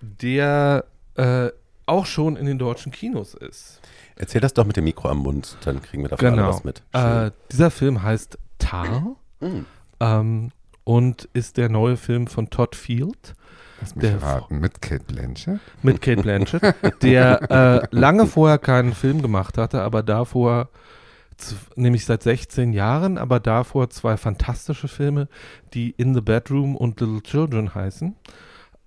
[0.00, 0.84] der
[1.16, 1.48] äh,
[1.86, 3.80] auch schon in den deutschen Kinos ist.
[4.16, 6.48] Erzähl das doch mit dem Mikro am Mund, dann kriegen wir davon Genau.
[6.48, 6.82] was mit.
[6.92, 9.66] Äh, dieser Film heißt Tar Hm.
[10.04, 10.50] Ähm,
[10.84, 13.34] und ist der neue Film von Todd Field
[13.80, 15.60] Lass mich der- raten, mit Kate Blanchett.
[15.82, 17.50] mit Kate Blanchett, der
[17.90, 20.68] äh, lange vorher keinen Film gemacht hatte, aber davor,
[21.74, 25.28] nämlich seit 16 Jahren, aber davor zwei fantastische Filme,
[25.72, 28.14] die In the Bedroom und Little Children heißen.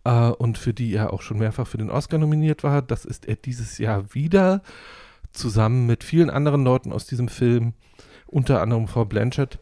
[0.05, 2.81] Äh, und für die er auch schon mehrfach für den Oscar nominiert war.
[2.81, 4.61] Das ist er dieses Jahr wieder,
[5.33, 7.73] zusammen mit vielen anderen Leuten aus diesem Film,
[8.27, 9.59] unter anderem Frau Blanchett.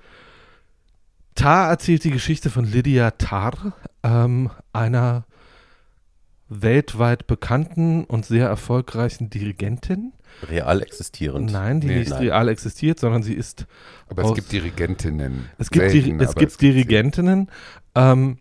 [1.35, 5.25] Tar erzählt die Geschichte von Lydia Tarr, ähm, einer
[6.47, 10.13] weltweit bekannten und sehr erfolgreichen Dirigentin.
[10.47, 11.51] Real existierend.
[11.51, 12.19] Nein, die Nee, nicht nein.
[12.23, 13.65] real existiert, sondern sie ist.
[14.09, 15.49] Aber Aus- es gibt Dirigentinnen.
[15.57, 16.57] Es gibt, Selten, Diri es gibt sie.
[16.59, 17.49] Dirigentinnen.
[17.95, 18.37] Ähm,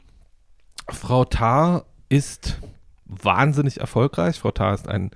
[0.90, 2.58] Frau Tarr ist
[3.06, 4.38] wahnsinnig erfolgreich.
[4.38, 5.10] Frau Tarr ist ein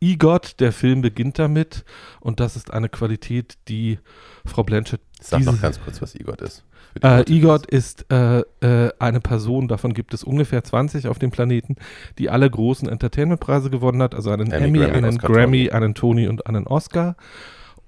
[0.00, 0.60] EGOT.
[0.60, 1.84] Der Film beginnt damit.
[2.20, 3.98] Und das ist eine Qualität, die
[4.46, 6.62] Frau Blanchett Sag noch ganz kurz, was EGOT ist.
[7.02, 11.76] Äh, EGOT ist äh, äh, eine Person, davon gibt es ungefähr 20 auf dem Planeten,
[12.18, 15.70] die alle großen Entertainment-Preise gewonnen hat, also einen Emmy, Emmy, Grammy, einen Oscar, Grammy, Tony.
[15.70, 17.16] einen Tony und einen Oscar.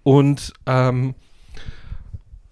[0.02, 1.14] Und ähm,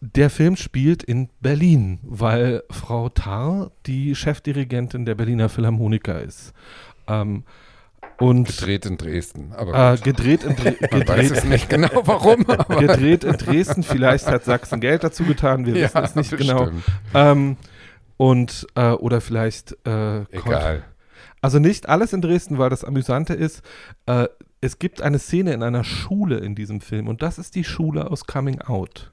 [0.01, 6.53] der Film spielt in Berlin, weil Frau Tarr die Chefdirigentin der Berliner Philharmoniker ist.
[7.09, 7.45] Ähm,
[8.19, 9.53] Und Gedreht in Dresden.
[9.57, 12.45] Aber äh, gedreht in, Dre man weiß gedreht, es nicht genau, warum.
[12.69, 13.83] Gedreht in Dresden.
[13.85, 15.67] Vielleicht hat Sachsen Geld dazu getan.
[15.67, 16.69] Wir wissen es nicht genau.
[17.15, 17.57] Ähm,
[18.17, 20.83] und äh, oder vielleicht äh, Egal.
[21.41, 23.63] Also nicht alles in Dresden, weil das Amüsante ist,
[24.07, 24.27] äh,
[24.61, 28.11] es gibt eine Szene in einer Schule in diesem Film und das ist die Schule
[28.11, 29.13] aus Coming Out.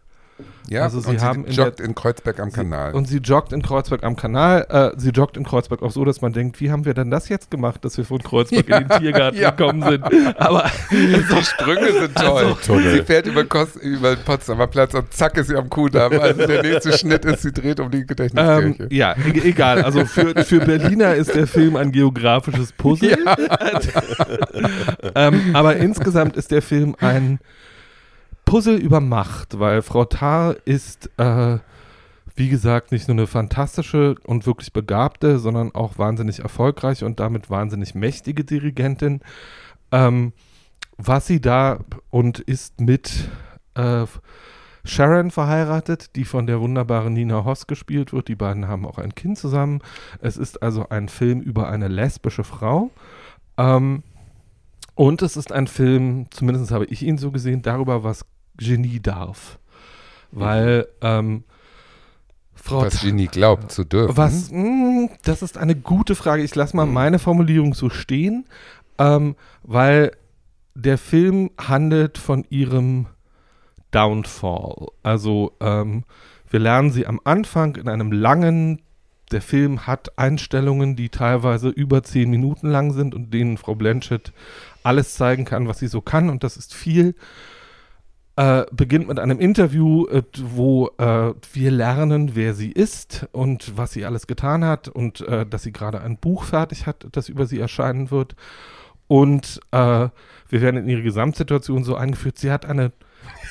[0.68, 2.94] Ja, Also sie haben in joggt der- in Kreuzberg am Kanal.
[2.94, 4.66] Und sie joggt in Kreuzberg am Kanal.
[4.70, 7.30] Äh, sie joggt in Kreuzberg auch so, dass man denkt, wie haben wir denn das
[7.30, 9.52] jetzt gemacht, dass wir von Kreuzberg in den Tiergarten Ja.
[9.52, 10.04] gekommen sind?
[10.42, 12.56] Aber die Sprünge sind toll.
[12.66, 12.92] Tunnel.
[12.96, 16.12] sie fährt über, Kos über den Potsdamer Platz und zack ist sie am Kudamm.
[16.20, 18.88] Also der nächste Schnitt ist, sie dreht um die ähm, Gedächtniskirche.
[18.94, 19.84] ja, e egal.
[19.84, 23.18] Also für, für Berliner ist der Film ein geografisches Puzzle.
[25.16, 27.40] ähm, aber insgesamt ist der Film ein
[28.46, 31.58] Puzzle über Macht, weil Frau Tarr ist, äh,
[32.36, 37.50] wie gesagt, nicht nur eine fantastische und wirklich begabte, sondern auch wahnsinnig erfolgreiche und damit
[37.50, 39.22] wahnsinnig mächtige Dirigentin.
[39.92, 40.34] Ähm,
[40.98, 41.80] was sie da
[42.10, 43.30] und ist mit
[43.74, 44.06] äh,
[44.86, 48.28] Sharon verheiratet, die von der wunderbaren Nina Hoss gespielt wird.
[48.28, 49.82] Die beiden haben auch ein Kind zusammen.
[50.22, 52.92] Es ist also ein Film über eine lesbische Frau.
[53.58, 54.04] Ähm,
[54.94, 58.26] und es ist ein Film, zumindest habe ich ihn so gesehen, darüber, was
[58.58, 59.60] Genie darf.
[60.32, 61.44] Weil ähm,
[62.54, 64.18] Frau Was Genie glaubt zu dürfen.
[64.18, 66.44] was, mh, das ist eine gute Frage.
[66.44, 66.94] Ich lasse mal Mhm.
[66.94, 68.46] meine Formulierung so stehen,
[68.98, 70.12] ähm, weil
[70.74, 73.06] der Film handelt von ihrem
[73.92, 74.88] Downfall.
[75.04, 76.04] Also ähm,
[76.50, 78.82] wir lernen sie am Anfang in einem langen,
[79.32, 84.34] der Film hat Einstellungen, die teilweise über zehn Minuten lang sind und denen Frau Blanchett
[84.84, 87.16] alles zeigen kann, was sie so kann und das ist viel.
[88.38, 93.94] Äh, beginnt mit einem Interview, äh, wo äh, wir lernen, wer sie ist und was
[93.94, 97.46] sie alles getan hat und äh, dass sie gerade ein Buch fertig hat, das über
[97.46, 98.36] sie erscheinen wird.
[99.08, 99.78] Und äh,
[100.50, 102.38] wir werden in ihre Gesamtsituation so eingeführt.
[102.38, 102.92] Sie hat eine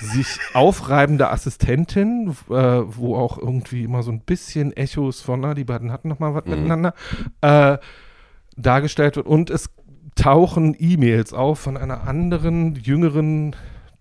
[0.01, 5.64] sich aufreibende Assistentin, äh, wo auch irgendwie immer so ein bisschen Echos von, na, die
[5.64, 6.51] beiden hatten noch mal was Mhm.
[6.51, 7.80] miteinander,
[8.57, 9.26] dargestellt wird.
[9.26, 9.70] Und es
[10.14, 13.57] tauchen E-Mails auf von einer anderen, jüngeren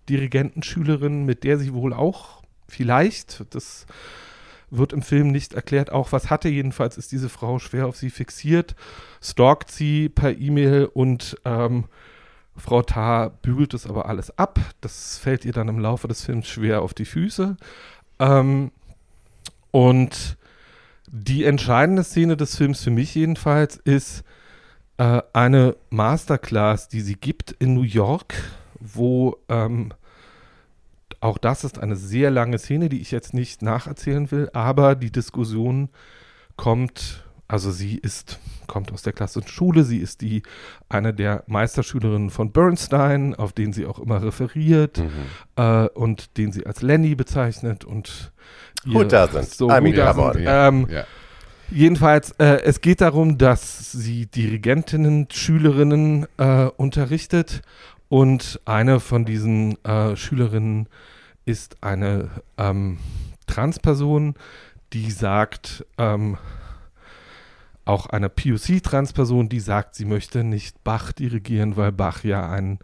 [0.08, 3.86] Dirigentenschülerin, mit der sie wohl auch vielleicht, das
[4.70, 6.48] wird im Film nicht erklärt, auch was hatte.
[6.48, 8.74] Jedenfalls ist diese Frau schwer auf sie fixiert,
[9.22, 11.84] stalkt sie per E-Mail und ähm,
[12.56, 14.60] Frau Tarr bügelt es aber alles ab.
[14.80, 17.56] Das fällt ihr dann im Laufe des Films schwer auf die Füße.
[18.18, 18.70] Ähm,
[19.70, 20.36] und
[21.06, 24.24] die entscheidende Szene des Films für mich jedenfalls ist
[24.98, 28.34] äh, eine Masterclass, die sie gibt in New York,
[28.92, 29.92] wo ähm,
[31.20, 35.10] auch das ist eine sehr lange Szene, die ich jetzt nicht nacherzählen will, aber die
[35.10, 35.88] Diskussion
[36.56, 40.42] kommt, also sie ist, kommt aus der klassischen Schule, sie ist die
[40.90, 45.10] eine der Meisterschülerinnen von Bernstein, auf den sie auch immer referiert Mhm.
[45.56, 48.32] äh, und den sie als Lenny bezeichnet und
[48.84, 49.44] Who doesn't?
[49.54, 50.36] So, I mean, doesn't?
[50.36, 50.42] on.
[50.42, 51.04] Ja, Ähm, ja.
[51.70, 57.62] Jedenfalls, äh, es geht darum, dass sie Dirigentinnen, Schülerinnen äh, unterrichtet
[58.08, 60.88] und eine von diesen äh, Schülerinnen
[61.44, 62.98] ist eine ähm,
[63.46, 64.34] Transperson,
[64.92, 66.38] die sagt, ähm,
[67.84, 72.78] auch eine POC-Transperson, die sagt, sie möchte nicht Bach dirigieren, weil Bach ja ein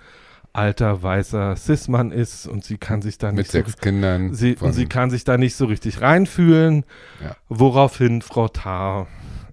[0.52, 4.34] alter, weißer Cis-Mann ist und sie kann sich da Mit nicht so sechs Kindern.
[4.34, 6.84] Sie, sie kann sich da nicht so richtig reinfühlen,
[7.22, 7.36] Ja.
[7.48, 9.06] woraufhin Frau Tarr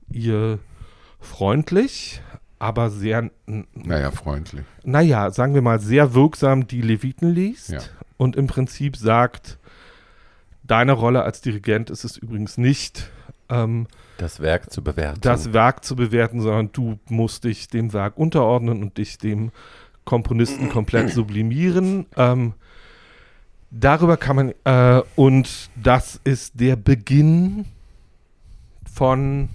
[0.09, 0.59] ihr
[1.19, 2.21] freundlich,
[2.59, 3.29] aber sehr,
[3.73, 4.63] naja, freundlich.
[4.83, 7.79] naja, sagen wir mal, sehr wirksam die Leviten liest Ja.
[8.17, 9.57] und im Prinzip sagt,
[10.63, 13.09] deine Rolle als Dirigent ist es übrigens nicht,
[13.49, 13.87] ähm,
[14.17, 15.21] Das Werk zu bewerten.
[15.21, 19.51] das Werk zu bewerten, sondern du musst dich dem Werk unterordnen und dich dem
[20.03, 22.05] Komponisten komplett sublimieren.
[22.17, 22.53] Ähm,
[23.71, 27.65] darüber kann man, äh, und das ist der Beginn
[28.91, 29.49] von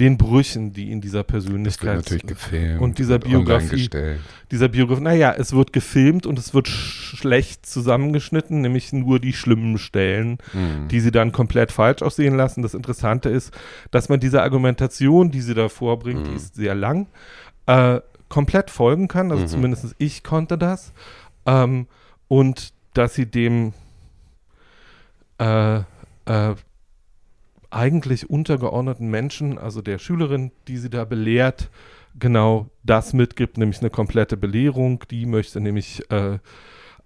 [0.00, 2.80] den Brüchen, die in dieser Das wird Persönlichkeit natürlich gefilmt.
[2.80, 4.18] und dieser online Biografie-
[4.50, 9.32] dieser Biografie, naja, es wird gefilmt und es wird sch schlecht zusammengeschnitten, nämlich nur die
[9.32, 10.88] schlimmen Stellen Mhm.
[10.88, 12.62] die sie dann komplett falsch aussehen lassen.
[12.62, 13.52] Das Interessante ist,
[13.90, 16.36] dass man dieser Argumentation, die sie da vorbringt, die Mhm.
[16.36, 17.06] ist sehr lang,
[17.66, 19.30] äh, komplett folgen kann.
[19.30, 19.48] Also Mhm.
[19.48, 20.92] zumindest ich konnte das.
[21.46, 21.86] Ähm,
[22.28, 23.72] und dass sie dem
[25.38, 26.54] äh, äh,
[27.70, 31.70] eigentlich untergeordneten Menschen, also der Schülerin, die sie da belehrt,
[32.18, 35.04] genau das mitgibt, nämlich eine komplette Belehrung.
[35.10, 36.38] Die möchte nämlich äh,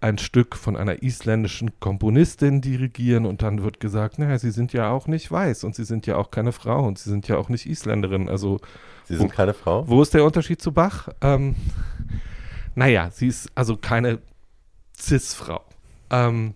[0.01, 4.91] ein Stück von einer isländischen Komponistin dirigieren und dann wird gesagt, naja, sie sind ja
[4.91, 7.49] auch nicht weiß und sie sind ja auch keine Frau und sie sind ja auch
[7.49, 8.29] nicht Isländerin.
[8.29, 8.61] Also
[9.05, 9.87] Sie sind keine Frau?
[9.87, 11.09] wo ist der Unterschied zu Bach?
[11.21, 11.55] Ähm,
[12.75, 14.19] naja, sie ist also keine
[14.99, 15.63] Cis-Frau.
[16.11, 16.55] Ähm,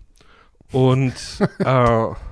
[0.71, 1.13] und
[1.59, 2.07] äh,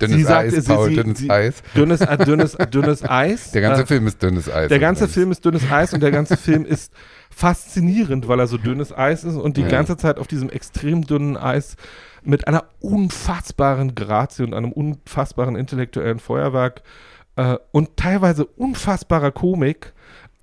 [0.00, 1.62] Dünnes Sie Eis, sie- Paul, sie- dünnes sie- Eis.
[1.76, 3.50] dünnes, äh, dünnes, dünnes Eis.
[3.52, 4.68] Der ganze äh, Film ist dünnes Eis.
[4.68, 5.08] der ganze.
[5.08, 6.92] Film ist dünnes Eis und der ganze Film ist
[7.30, 9.68] faszinierend, weil er so dünnes Eis ist und die Ja.
[9.68, 11.76] ganze Zeit auf diesem extrem dünnen Eis
[12.22, 16.82] mit einer unfassbaren Grazie und einem unfassbaren intellektuellen Feuerwerk
[17.36, 19.92] äh, und teilweise unfassbarer Komik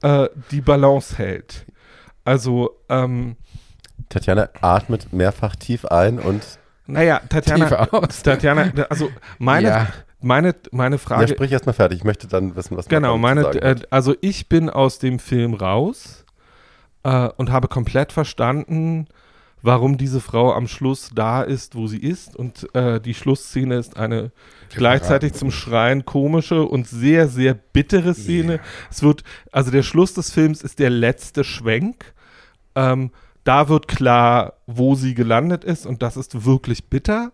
[0.03, 1.65] äh, die Balance hält.
[2.23, 3.35] Also, ähm,
[4.09, 6.41] Tatjana atmet mehrfach tief ein und
[6.91, 7.87] naja, Tatjana.
[8.23, 9.87] Tatjana, also meine, Ja.
[10.21, 11.99] meine, meine ja, Frage sprich erst mal fertig.
[11.99, 13.91] Ich möchte dann wissen, was Genau, man meine, äh, hat.
[13.91, 16.25] also ich bin aus dem Film raus
[17.03, 19.07] äh, und habe komplett verstanden,
[19.63, 22.35] warum diese Frau am Schluss da ist, wo sie ist.
[22.35, 24.31] Und äh, die Schlussszene ist eine
[24.73, 28.59] gleichzeitig zum Schreien komische und sehr, sehr bittere Szene.
[28.89, 32.13] Es wird, also der Schluss des Films ist der letzte Schwenk.
[32.75, 33.11] Ähm,
[33.43, 37.31] da wird klar, wo sie gelandet ist und das ist wirklich bitter.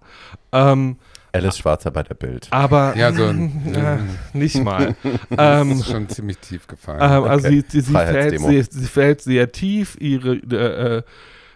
[0.52, 0.98] Ähm,
[1.34, 2.48] Alice Schwarzer bei der Bild.
[2.52, 3.98] aber Ja, so ein- äh,
[4.38, 4.96] nicht mal.
[5.30, 7.00] Das ähm, ist schon ziemlich tief gefallen.
[7.02, 7.64] ähm, Also Okay.
[7.70, 11.04] sie, sie, sie, fällt sehr, sie fällt sehr tief, ihre äh, äh,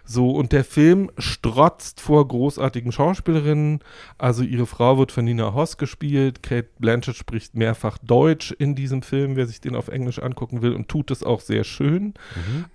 [0.04, 3.80] so und der Film strotzt vor großartigen Schauspielerinnen.
[4.18, 6.42] Also ihre Frau wird von Nina Hoss gespielt.
[6.42, 10.74] Kate Blanchett spricht mehrfach Deutsch in diesem Film, wer sich den auf Englisch angucken will
[10.74, 12.14] und tut es auch sehr schön.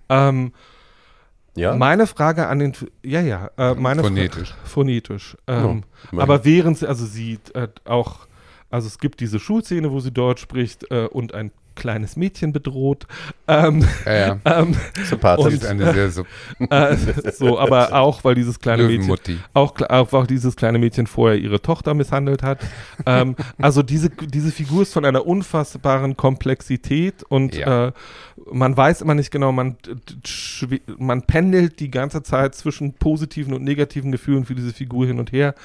[0.09, 0.53] Ähm,
[1.57, 1.75] Ja?
[1.75, 4.53] Meine Frage an den, ja ja, äh, meine Fra- Phonetisch.
[4.63, 5.37] phonetisch.
[5.47, 8.27] Ähm, Ja, aber während sie, also sie äh, auch,
[8.69, 13.07] also es gibt diese Schulszene, wo sie Deutsch spricht äh, und ein kleines Mädchen bedroht.
[13.47, 14.39] Ähm, ja, ja.
[14.45, 14.75] ähm,
[15.05, 15.59] Sympathisch.
[15.59, 16.25] Sehr so
[16.69, 16.97] äh,
[17.31, 21.61] so, aber auch, weil dieses kleine Mädchen, auch, auch, auch dieses kleine Mädchen vorher ihre
[21.61, 22.59] Tochter misshandelt hat.
[23.05, 27.87] ähm, also diese, diese Figur ist von einer unfassbaren Komplexität und Ja.
[27.87, 27.91] äh,
[28.51, 29.77] man weiß immer nicht genau, man,
[30.97, 35.31] man pendelt die ganze Zeit zwischen positiven und negativen Gefühlen für diese Figur hin und
[35.31, 35.55] her.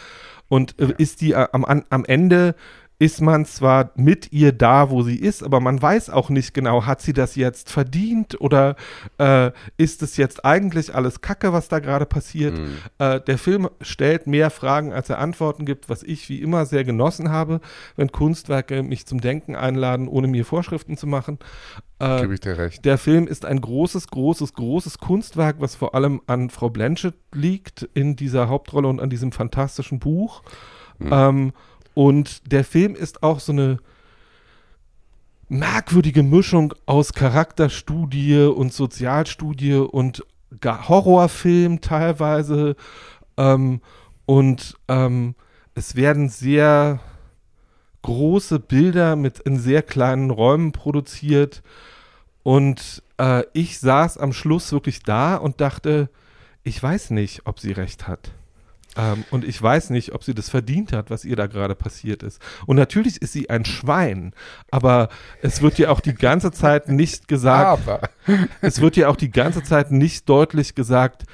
[0.48, 2.54] Und äh, ist die äh, am, am Ende
[3.02, 6.86] ist man zwar mit ihr da, wo sie ist, aber man weiß auch nicht genau,
[6.86, 8.76] hat sie das jetzt verdient oder
[9.18, 12.56] äh, ist es jetzt eigentlich alles Kacke, was da gerade passiert?
[12.56, 12.76] Mhm.
[12.98, 16.84] Äh, der Film stellt mehr Fragen, als er Antworten gibt, was ich wie immer sehr
[16.84, 17.60] genossen habe,
[17.96, 21.40] wenn Kunstwerke mich zum Denken einladen, ohne mir Vorschriften zu machen.
[21.98, 22.84] Äh, Gebe ich dir recht.
[22.84, 27.82] der Film ist ein großes, großes, großes Kunstwerk, was vor allem an Frau Blanchett liegt
[27.94, 30.44] in dieser Hauptrolle und an diesem fantastischen Buch.
[31.10, 31.52] Ähm,
[31.94, 33.78] und der Film ist auch so eine
[35.48, 40.24] merkwürdige Mischung aus Charakterstudie und Sozialstudie und
[40.64, 42.76] Horrorfilm teilweise.
[43.36, 43.80] Ähm,
[44.24, 45.34] und ähm,
[45.74, 47.00] es werden sehr
[48.02, 51.62] große Bilder mit in sehr kleinen Räumen produziert.
[52.42, 56.08] Und äh, ich saß am Schluss wirklich da und dachte,
[56.64, 58.32] ich weiß nicht, ob sie recht hat.
[58.96, 62.22] Ähm, und ich weiß nicht, ob sie das verdient hat, was ihr da gerade passiert
[62.22, 62.40] ist.
[62.66, 64.34] Und natürlich ist sie ein Schwein,
[64.70, 65.08] aber
[65.40, 68.00] es wird ja auch die ganze Zeit nicht gesagt, Aber
[68.60, 71.24] es wird ja auch die ganze Zeit nicht deutlich gesagt,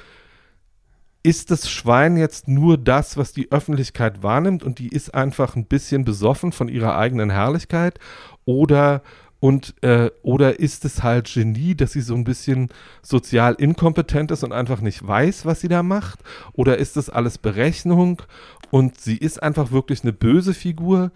[1.21, 5.65] ist das Schwein jetzt nur das, was die Öffentlichkeit wahrnimmt und die ist einfach ein
[5.65, 7.99] bisschen besoffen von ihrer eigenen Herrlichkeit
[8.45, 9.01] oder
[9.39, 12.69] und äh, oder ist es halt Genie, dass sie so ein bisschen
[13.01, 16.19] sozial inkompetent ist und einfach nicht weiß, was sie da macht?
[16.53, 18.21] Oder ist das alles Berechnung
[18.69, 21.11] und sie ist einfach wirklich eine böse Figur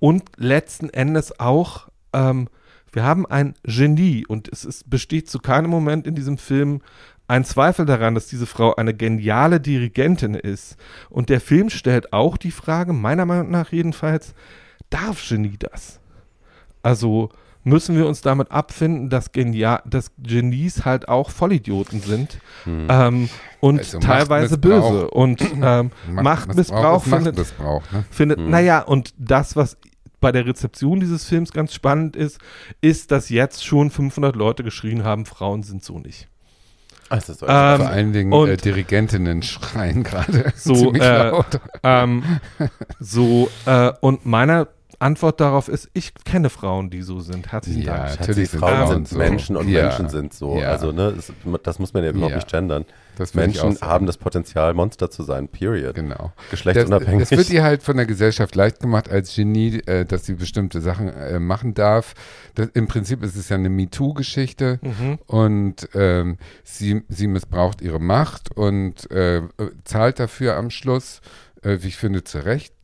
[0.00, 2.48] und letzten Endes auch, ähm,
[2.92, 6.80] wir haben ein Genie und es ist, besteht zu keinem Moment in diesem Film
[7.28, 10.76] ein Zweifel daran, dass diese Frau eine geniale Dirigentin ist.
[11.08, 14.34] Und der Film stellt auch die Frage, meiner Meinung nach jedenfalls,
[14.88, 16.00] darf Genie das?
[16.82, 17.30] Also
[17.64, 23.28] müssen wir uns damit abfinden, dass, Genia dass Genies halt auch Vollidioten sind ähm,
[23.60, 24.90] und Also teilweise Machtmissbrauch.
[24.92, 25.10] böse.
[25.10, 28.04] Und ähm, Machtmissbrauch ist findet, Machtmissbrauch, ne?
[28.10, 29.76] findet, naja, und das, was
[30.20, 32.38] bei der Rezeption dieses Films ganz spannend ist,
[32.80, 36.28] ist, dass jetzt schon 500 Leute geschrien haben, Frauen sind so nicht.
[37.08, 41.60] Also, so, Ähm, Vor allen Dingen und- äh, Dirigentinnen schreien gerade So, ziemlich äh, laut.
[41.82, 42.22] ähm,
[43.00, 44.68] so, äh, und meiner
[45.00, 47.50] Antwort darauf ist, ich kenne Frauen, die so sind.
[47.50, 48.20] Herzlichen Ja, Dank.
[48.20, 49.16] Natürlich sind Frauen sind so.
[49.18, 49.84] Menschen und Ja.
[49.84, 50.58] Menschen sind so.
[50.58, 50.68] Ja.
[50.68, 51.32] Also, ne, das,
[51.62, 52.36] das muss man ja überhaupt Ja.
[52.36, 52.84] nicht gendern.
[53.16, 55.94] Das Menschen haben das Potenzial, Monster zu sein, period.
[55.94, 56.32] Genau.
[56.36, 57.22] Das, Geschlechtsunabhängig.
[57.22, 60.80] es wird ihr halt von der Gesellschaft leicht gemacht als Genie, äh, dass sie bestimmte
[60.80, 62.14] Sachen äh, machen darf.
[62.54, 65.18] Das, Im Prinzip ist es ja eine MeToo-Geschichte Mhm.
[65.26, 69.42] und ähm, sie, sie missbraucht ihre Macht und äh,
[69.84, 71.20] zahlt dafür am Schluss,
[71.62, 72.74] äh, wie ich finde, zu Recht.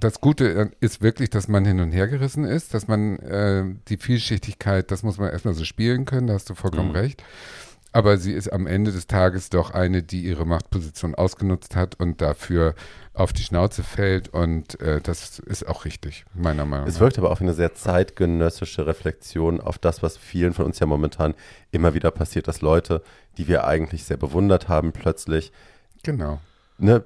[0.00, 3.64] Das Gute äh, ist wirklich, dass man hin und her gerissen ist, dass man äh,
[3.88, 6.96] die Vielschichtigkeit, das muss man erstmal so spielen können, da hast du vollkommen Mhm.
[6.96, 7.22] recht.
[7.92, 12.20] Aber sie ist am Ende des Tages doch eine, die ihre Machtposition ausgenutzt hat und
[12.22, 12.76] dafür
[13.14, 14.28] auf die Schnauze fällt.
[14.28, 17.00] Und äh, das ist auch richtig, meiner Meinung Es nach.
[17.00, 20.86] wirkt aber auch wie eine sehr zeitgenössische Reflexion auf das, was vielen von uns ja
[20.86, 21.34] momentan
[21.72, 23.02] immer wieder passiert, dass Leute,
[23.38, 25.50] die wir eigentlich sehr bewundert haben, plötzlich
[26.04, 26.40] Genau.
[26.80, 27.04] Ne,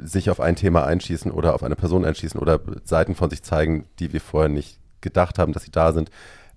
[0.00, 3.86] sich auf ein Thema einschießen oder auf eine Person einschießen oder Seiten von sich zeigen,
[3.98, 6.10] die wir vorher nicht gedacht haben, dass sie da sind.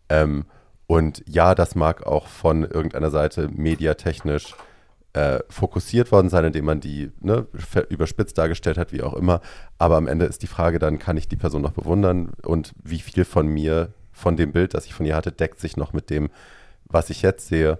[0.10, 0.46] Ähm,
[0.88, 4.56] und ja, das mag auch von irgendeiner Seite mediatechnisch
[5.14, 7.48] äh, fokussiert worden sein, indem man die ne,
[7.90, 9.42] überspitzt dargestellt hat, wie auch immer.
[9.78, 13.00] Aber am Ende ist die Frage dann, kann ich die Person noch bewundern und wie
[13.00, 16.10] viel von mir, von dem Bild, das ich von ihr hatte, deckt sich noch mit
[16.10, 16.30] dem,
[16.86, 17.80] was ich jetzt sehe.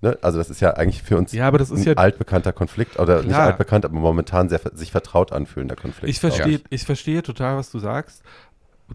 [0.00, 0.16] Ne?
[0.22, 2.98] Also das ist ja eigentlich für uns Ja, aber das ist ein ja- altbekannter Konflikt
[2.98, 3.48] oder nicht Klar.
[3.48, 6.08] altbekannt, aber momentan sehr sich vertraut anfühlender Konflikt.
[6.08, 8.22] Ich verstehe, ich verstehe total, was du sagst.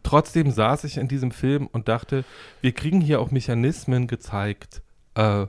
[0.02, 2.24] Trotzdem saß ich in diesem Film und dachte,
[2.62, 4.82] wir kriegen hier auch Mechanismen gezeigt,
[5.16, 5.46] äh,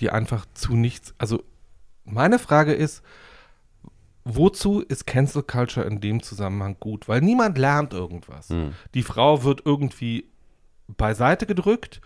[0.00, 1.14] die einfach zu nichts.
[1.18, 1.42] Also
[2.04, 3.02] meine Frage ist,
[4.24, 7.08] wozu ist Cancel Culture in dem Zusammenhang gut?
[7.08, 8.48] Weil niemand lernt irgendwas.
[8.48, 8.74] Hm.
[8.94, 10.26] Die Frau wird irgendwie
[10.88, 12.00] beiseite gedrückt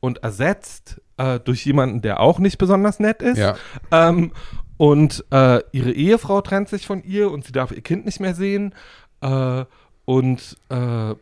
[0.00, 3.38] und ersetzt äh, durch jemanden, der auch nicht besonders nett ist.
[3.38, 3.56] Ja.
[3.90, 4.32] Ähm,
[4.78, 8.34] und äh, ihre Ehefrau trennt sich von ihr und sie darf ihr Kind nicht mehr
[8.34, 8.74] sehen.
[9.20, 9.64] Äh,
[10.06, 11.14] und äh,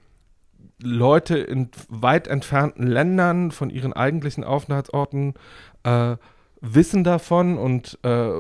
[0.81, 5.35] Leute in weit entfernten Ländern von ihren eigentlichen Aufenthaltsorten
[5.83, 6.17] äh,
[6.61, 8.31] wissen davon und äh,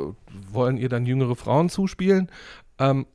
[0.52, 2.30] wollen ihr dann jüngere Frauen zuspielen.
[2.78, 3.06] Ähm,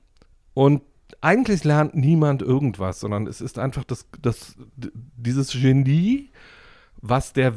[0.53, 0.81] und
[1.21, 6.29] eigentlich lernt niemand irgendwas, sondern es ist einfach das, das, dieses Genie,
[7.05, 7.53] was der,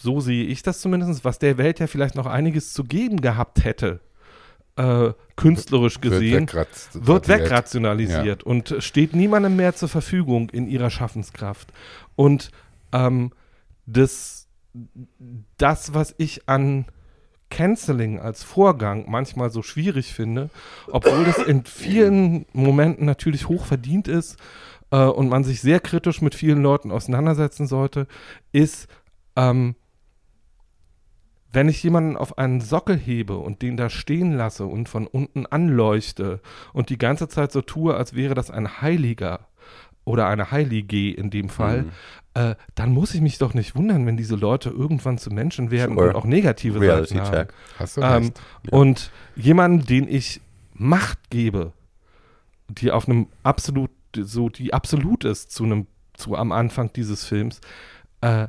[0.00, 3.62] so sehe ich das zumindest, was der Welt ja vielleicht noch einiges zu geben gehabt
[3.62, 4.00] hätte,
[4.76, 6.50] äh, künstlerisch gesehen,
[6.94, 11.70] Wird, wird wegrationalisiert und steht niemandem mehr zur Verfügung in ihrer Schaffenskraft.
[12.16, 12.50] Und
[12.92, 13.32] ähm,
[13.84, 14.48] das,
[15.58, 16.86] das, was ich an
[17.50, 20.48] Canceling als Vorgang manchmal so schwierig finde,
[20.90, 24.38] obwohl das in vielen Momenten natürlich hoch verdient ist
[24.90, 28.06] äh, und man sich sehr kritisch mit vielen Leuten auseinandersetzen sollte,
[28.52, 28.88] ist,
[29.36, 29.74] ähm,
[31.50, 35.46] wenn ich jemanden auf einen Sockel hebe und den da stehen lasse und von unten
[35.46, 36.40] anleuchte
[36.74, 39.48] und die ganze Zeit so tue, als wäre das ein Heiliger
[40.04, 41.90] oder eine Heilige in dem Fall, Mhm.
[42.34, 45.96] äh, dann muss ich mich doch nicht wundern, wenn diese Leute irgendwann zu Menschen werden
[45.96, 46.08] Sure.
[46.10, 47.34] und auch negative Reality Seiten haben.
[47.48, 47.54] Check.
[47.78, 48.32] Hast du Ähm.
[48.64, 48.78] Ja.
[48.78, 50.40] Und jemanden, den ich
[50.74, 51.72] Macht gebe,
[52.68, 57.60] die auf einem absolut, so die absolut ist zu einem, zu am Anfang dieses Films,
[58.20, 58.48] äh,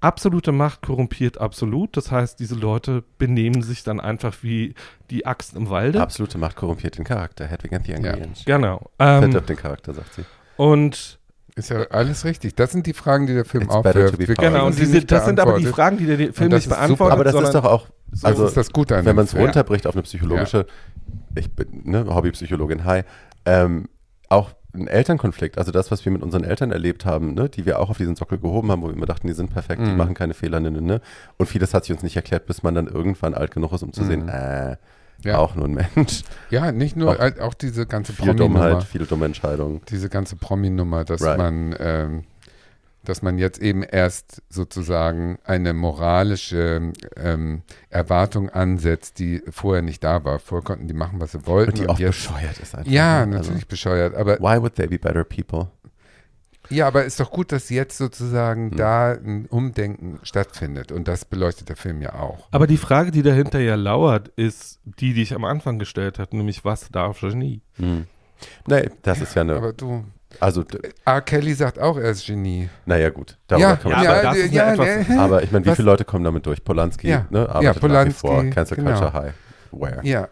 [0.00, 1.96] absolute Macht korrumpiert absolut.
[1.96, 4.74] Das heißt, diese Leute benehmen sich dann einfach wie
[5.10, 6.00] die Axt im Walde.
[6.00, 7.46] Absolute Macht korrumpiert den Charakter.
[7.46, 8.56] Hedwig and the Angry Ja.
[8.56, 8.90] Genau.
[8.98, 10.24] Ähm, Verdirbt den Charakter, sagt sie.
[10.56, 11.18] und
[11.54, 12.54] Ist ja alles richtig.
[12.56, 14.18] Das sind die Fragen, die der Film It's aufwirft.
[14.38, 15.74] genau, und diese, das sind aber die beantwortet.
[15.74, 16.76] Fragen, die der Film nicht ist super.
[16.76, 17.12] beantwortet.
[17.12, 17.86] Aber das ist doch auch,
[18.22, 20.66] also ist das Gute an wenn man es runterbricht auf eine psychologische,
[21.34, 23.02] ich bin ne, Hobbypsychologin, hi,
[23.44, 23.88] ähm,
[24.28, 27.78] auch ein Elternkonflikt, also das, was wir mit unseren Eltern erlebt haben, ne, die wir
[27.78, 29.96] auch auf diesen Sockel gehoben haben, wo wir immer dachten, die sind perfekt, die Mhm.
[29.98, 31.00] machen keine Fehler, ne, ne, ne.
[31.36, 33.92] Und vieles hat sich uns nicht erklärt, bis man dann irgendwann alt genug ist, um
[33.92, 34.28] zu sehen, Mhm.
[34.30, 34.76] äh,
[35.24, 35.38] Ja.
[35.38, 36.22] auch nur ein Mensch.
[36.50, 38.80] Ja, nicht nur, Auch auch, auch diese ganze Viel Dummheit, Promi-Nummer.
[38.80, 39.82] viele dumme Entscheidungen.
[39.90, 41.36] Diese ganze Promi-Nummer, dass Right.
[41.38, 42.24] man, ähm,
[43.04, 50.24] dass man jetzt eben erst sozusagen eine moralische ähm, Erwartung ansetzt, die vorher nicht da
[50.24, 50.38] war.
[50.38, 51.70] Vorher konnten die machen, was sie wollten.
[51.72, 52.90] Und die und auch jetzt, bescheuert ist einfach.
[52.90, 53.36] ja, ne?
[53.36, 54.14] natürlich bescheuert.
[54.14, 55.68] Aber Also, why would they be better people?
[56.70, 58.76] Ja, aber ist doch gut, dass jetzt sozusagen Hm.
[58.76, 60.92] da ein Umdenken stattfindet.
[60.92, 62.46] Und das beleuchtet der Film ja auch.
[62.52, 66.36] Aber die Frage, die dahinter ja lauert, ist die, die ich am Anfang gestellt habe,
[66.36, 67.62] nämlich was darf Genie?
[67.74, 68.06] Hm.
[68.66, 70.04] Nee, das ist ja eine, Aber du,
[70.40, 70.64] also,
[71.04, 71.20] R.
[71.22, 72.68] Kelly sagt auch, er ist Genie.
[72.86, 75.42] naja gut, darüber Ja, kann man Ja, aber das ist eine ja, etwas- ne, Aber
[75.42, 76.62] ich meine, wie Was- viele Leute kommen damit durch?
[76.64, 77.26] Polanski, Ja.
[77.30, 77.48] ne?
[77.60, 78.44] Ja, Polanski, vor.
[78.44, 78.90] Cancel genau.
[78.90, 79.32] Culture High.
[79.72, 80.00] Where?
[80.04, 80.28] Ja,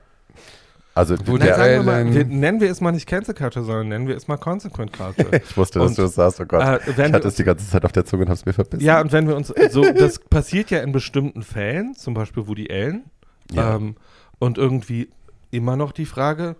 [0.92, 3.32] Also, Wo Nein, der sagen wir mal, Allen- wir, nennen wir es mal nicht Cancel
[3.32, 5.28] Culture, sondern nennen wir es mal Consequent Culture.
[5.48, 6.40] ich wusste, dass Und, du das sagst.
[6.40, 6.61] Oh Gott.
[6.62, 8.53] äh, ich hatte wir es die ganze Zeit auf der Zunge und habe es mir
[8.53, 8.84] verbissen.
[8.84, 12.68] Ja, und wenn wir uns so, das passiert ja in bestimmten Fällen, zum Beispiel Woody
[12.70, 13.05] Allen,
[13.53, 13.76] Ja.
[13.76, 13.94] ähm,
[14.40, 15.09] und irgendwie
[15.53, 16.57] immer noch die Frage,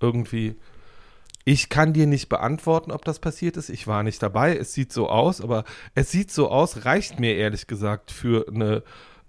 [0.00, 0.56] irgendwie,
[1.44, 3.70] ich kann dir nicht beantworten, ob das passiert ist.
[3.70, 4.56] Ich war nicht dabei.
[4.56, 5.64] Es sieht so aus, aber
[5.94, 8.82] es sieht so aus, reicht mir ehrlich gesagt für eine,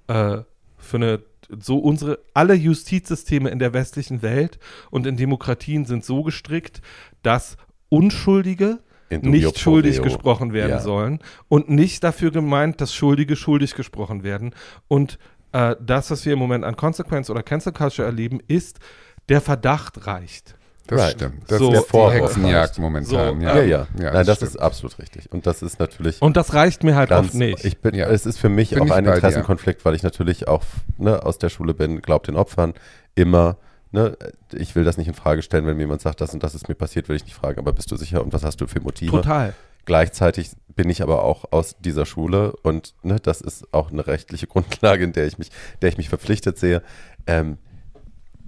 [0.08, 0.44] äh,
[0.78, 1.22] für eine,
[1.60, 4.60] so unsere, alle Justizsysteme in der westlichen Welt
[4.90, 6.82] und in Demokratien sind so gestrickt,
[7.24, 7.58] dass
[7.90, 10.80] Unschuldige nicht schuldig gesprochen werden Ja.
[10.80, 14.56] sollen und nicht dafür gemeint, dass Schuldige schuldig gesprochen werden.
[14.88, 15.20] Und
[15.52, 18.80] äh, das, was wir im Moment an Consequence oder Cancel Culture erleben, ist,
[19.28, 20.56] der Verdacht reicht.
[20.92, 21.12] Das Right.
[21.14, 21.44] stimmt.
[21.52, 22.80] Das So, ist der die Vorwurf Hexenjagd heißt.
[22.80, 23.40] momentan.
[23.40, 23.56] So, ja.
[23.56, 23.88] Ja, ja.
[24.00, 24.52] ja Nein, das stimmt.
[24.52, 25.32] ist absolut richtig.
[25.32, 27.66] Und das ist natürlich Und das reicht mir halt ganz, oft nicht.
[27.66, 28.08] Ich bin, Ja.
[28.10, 29.16] Es ist für mich Bin auch ein bei dir.
[29.16, 30.64] Interessenkonflikt, weil ich natürlich auch
[30.98, 32.74] ne, aus der Schule bin, glaubt den Opfern
[33.16, 33.58] immer.
[33.94, 34.16] Ne,
[34.54, 36.70] ich will das nicht in Frage stellen, wenn mir jemand sagt, das und das ist
[36.70, 38.80] mir passiert, will ich nicht fragen, aber bist du sicher und was hast du für
[38.80, 39.12] Motive?
[39.12, 39.54] Total.
[39.84, 44.48] Gleichzeitig bin ich aber auch aus dieser Schule und ne, das ist auch eine rechtliche
[44.48, 46.82] Grundlage, in der ich mich, der ich mich verpflichtet sehe,
[47.28, 47.58] ähm,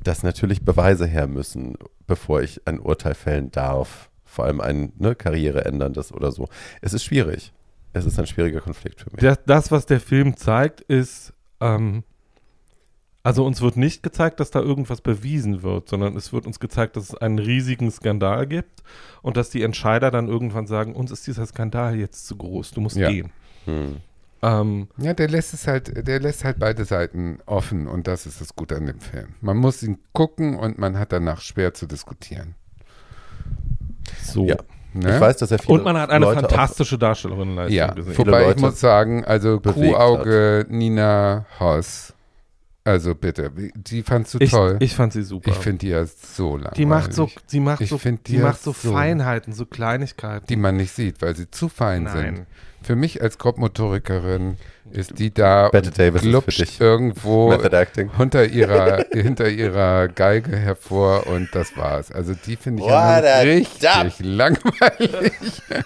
[0.02, 1.78] dass natürlich Beweise her müssen,
[2.08, 4.10] bevor ich ein Urteil fällen darf.
[4.26, 6.50] Vor allem ein ne, Karriere änderndes oder so.
[6.82, 7.54] Es ist schwierig.
[7.94, 9.22] Es ist ein schwieriger Konflikt für mich.
[9.22, 12.04] Das, das was der Film zeigt, ist, ähm,
[13.22, 16.98] also uns wird nicht gezeigt, dass da irgendwas bewiesen wird, sondern es wird uns gezeigt,
[16.98, 18.84] dass es einen riesigen Skandal gibt
[19.22, 22.82] und dass die Entscheider dann irgendwann sagen, uns ist dieser Skandal jetzt zu groß, du
[22.82, 23.10] musst Ja.
[23.10, 23.32] gehen.
[23.66, 23.98] Hm.
[24.44, 28.42] Ähm, Ja, der lässt es halt, der lässt halt beide Seiten offen und das ist
[28.42, 29.30] das Gute an dem Film.
[29.42, 32.56] Man muss ihn gucken und man hat danach schwer zu diskutieren.
[34.22, 34.46] so.
[34.46, 34.58] Ja.
[34.96, 35.16] Ne?
[35.16, 38.16] Ich weiß, dass er viele Und man hat eine Leute fantastische Darstellerinnenleistung ja, gesehen.
[38.18, 42.14] Wobei ich muss sagen, also Kuhauge Nina Hoss,
[42.84, 44.78] also bitte, die fandst du ich, toll.
[44.82, 45.50] ich fand sie super.
[45.50, 46.74] Ich finde die ja so langweilig.
[46.76, 50.46] die macht so, sie macht Ich so, die die macht so- Feinheiten, so Kleinigkeiten.
[50.48, 52.36] die man nicht sieht, weil sie zu fein Nein.
[52.36, 52.46] sind.
[52.84, 54.58] Für mich als Grobmotorikerin
[54.92, 57.52] ist die da dich irgendwo
[58.18, 62.12] hinter ihrer, hinter ihrer Geige hervor und das war's.
[62.12, 62.90] Also die finde ich
[63.44, 64.14] richtig dump.
[64.20, 65.34] langweilig.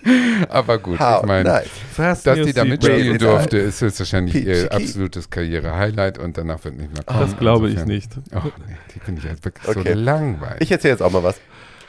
[0.50, 1.50] Aber gut, How ich meine,
[1.96, 2.24] nice.
[2.24, 7.04] Dass die da mitspielen durfte, ist höchstwahrscheinlich ihr absolutes Karriere-Highlight und danach wird nicht mehr
[7.04, 7.22] kommen.
[7.22, 8.12] Das glaube ich nicht.
[8.34, 9.94] Oh, nee, die finde ich halt wirklich Okay.
[9.94, 10.62] so langweilig.
[10.62, 11.40] Ich erzähle jetzt auch mal was.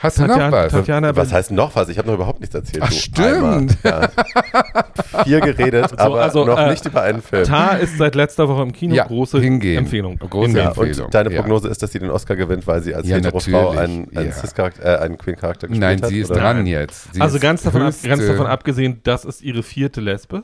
[0.01, 0.73] Hast du noch was?
[0.73, 1.89] Tatjana- Was heißt noch was?
[1.89, 2.83] Ich habe noch überhaupt nichts erzählt.
[2.85, 3.77] Ach, du stimmt.
[3.83, 4.09] Ja.
[5.25, 7.43] Viel geredet, aber also, noch äh, nicht über einen Film.
[7.43, 8.95] Tar ist seit letzter Woche im Kino.
[8.95, 9.79] Ja, große hingehen.
[9.79, 10.17] Empfehlung.
[10.17, 10.57] Große.
[10.57, 11.05] Ja, Empfehlung.
[11.07, 11.41] und deine ja.
[11.41, 14.31] Prognose ist, dass sie den Oscar gewinnt, weil sie als Ja, Hetero-Frau einen, einen,
[14.81, 16.09] äh, einen Queen-Charakter gespielt Nein, hat?
[16.09, 16.39] sie ist oder?
[16.39, 17.13] dran jetzt.
[17.13, 20.43] Sie Also ganz davon, ab, ganz davon abgesehen, das ist ihre vierte Lesbe.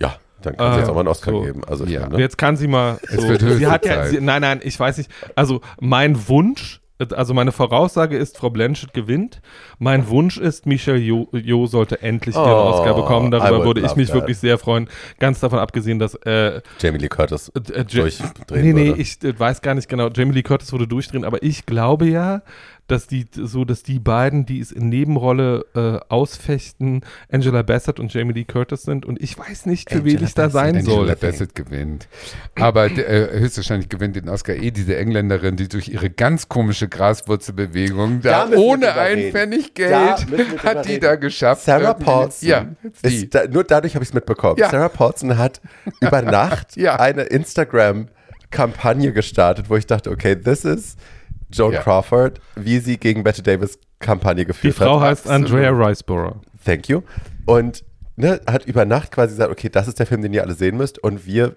[0.00, 1.42] Ja, dann kann sie Äh, jetzt auch mal einen Oscar so.
[1.42, 1.62] geben.
[1.64, 2.00] Also, Ja.
[2.00, 2.98] meine, Und Jetzt kann sie mal.
[3.04, 4.08] Es So, wird höchste sie hat ja, Zeit.
[4.10, 5.10] sie, nein, nein, ich weiß nicht.
[5.36, 6.80] Also mein Wunsch,
[7.12, 9.40] also meine Voraussage ist, Frau Blanchett gewinnt.
[9.78, 13.30] Mein Wunsch ist, Michelle Jo, jo sollte endlich ihren Oh, Oscar bekommen.
[13.30, 14.14] Darüber würde ich mich that.
[14.16, 14.88] wirklich sehr freuen.
[15.18, 19.00] Ganz davon abgesehen, dass äh, Jamie Lee Curtis äh, äh, durchdrehen Nee, nee, würde.
[19.02, 20.08] ich äh, weiß gar nicht genau.
[20.08, 22.42] Jamie Lee Curtis würde durchdrehen, aber ich glaube ja,
[22.86, 27.00] dass die so, dass die beiden, die es in Nebenrolle äh, ausfechten,
[27.32, 30.34] Angela Bassett und Jamie Lee Curtis sind und ich weiß nicht, für wen Angela ich
[30.34, 31.16] da sein Angela soll.
[31.16, 32.08] Bassett gewinnt.
[32.54, 38.20] Aber äh, höchstwahrscheinlich gewinnt den Oscar eh diese Engländerin, die durch ihre ganz komische Graswurzelbewegung
[38.20, 39.30] Da da, ohne ein.
[39.32, 39.94] Pfennig Geld
[40.62, 41.00] hat die reden.
[41.00, 41.62] da geschafft.
[41.64, 42.48] Sarah Paulson.
[42.48, 42.66] Ja,
[43.30, 44.56] da, nur dadurch habe ich es mitbekommen.
[44.58, 44.70] Ja.
[44.70, 45.60] Sarah Paulson hat
[46.00, 46.96] über Nacht Ja.
[47.00, 50.96] eine Instagram-Kampagne gestartet, wo ich dachte, okay, this is
[51.56, 51.80] Joan Ja.
[51.82, 55.10] Crawford, wie sie gegen Bette Davis Kampagne Die geführt Frau hat.
[55.10, 56.36] heißt Andrea Riceborough.
[56.64, 57.02] Thank you.
[57.46, 57.84] Und
[58.16, 60.76] ne, hat über Nacht quasi gesagt, okay, das ist der Film, den ihr alle sehen
[60.76, 60.98] müsst.
[61.02, 61.56] Und wir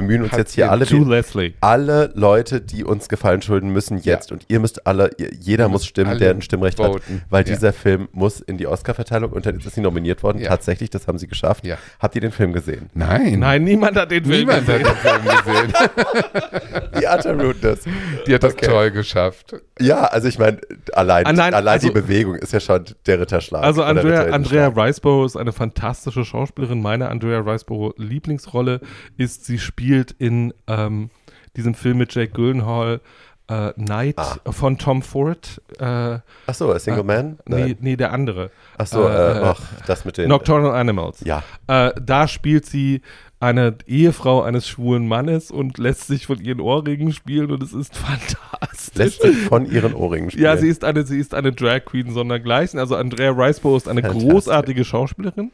[0.00, 1.54] bemühen uns Hat jetzt hier alle, Leslie.
[1.60, 4.30] alle Leute, die uns Gefallen schulden, müssen jetzt.
[4.32, 6.86] Und ihr müsst alle, ihr, jeder muss stimmen, alle der ein Stimmrecht hat.
[6.86, 7.22] voten.
[7.30, 7.54] Weil Ja.
[7.54, 10.38] dieser Film muss in die Oscar-Verteilung und jetzt ist sie nominiert worden.
[10.38, 10.48] Ja.
[10.50, 11.66] Tatsächlich, das haben sie geschafft.
[11.66, 11.76] Ja.
[11.98, 12.90] Habt ihr den Film gesehen?
[12.94, 13.38] Nein.
[13.40, 14.84] Nein, niemand hat den Film Niemand hat gesehen.
[14.84, 15.72] den Film gesehen.
[17.00, 17.84] Die Utter Rudeness.
[18.26, 18.66] Die hat das Okay.
[18.66, 19.54] toll geschafft.
[19.78, 20.58] Ja, also ich meine,
[20.92, 23.62] allein, Ah, nein, allein also- die Bewegung ist ja schon der Ritterschlag.
[23.62, 24.64] Also Andrea, Ritterinnenschlag.
[24.66, 26.80] Andrea Riceborough ist eine fantastische Schauspielerin.
[26.80, 28.80] Meine Andrea Riceborough Lieblingsrolle
[29.16, 29.85] ist, sie spielt
[30.18, 31.10] in ähm,
[31.56, 33.00] diesem Film mit Jake Gyllenhaal
[33.48, 34.36] äh, Night Ah.
[34.50, 35.62] von Tom Ford.
[35.78, 36.20] Äh, Ach
[36.54, 37.38] so, Single Man?
[37.46, 38.50] nee, nee, der andere.
[38.76, 40.28] Ach so, äh, äh, ach, das mit den...
[40.28, 41.20] Nocturnal Animals.
[41.24, 41.42] Ja.
[41.68, 43.02] Äh, da spielt sie
[43.38, 47.94] eine Ehefrau eines schwulen Mannes und lässt sich von ihren Ohrringen spielen und es ist
[47.96, 48.94] fantastisch.
[48.94, 50.44] Lässt sich von ihren Ohrringen spielen.
[50.44, 52.78] Ja, sie ist eine, sie ist eine Drag Queen sondergleichen.
[52.80, 55.50] Also Andrea Riceborough ist eine großartige Schauspielerin.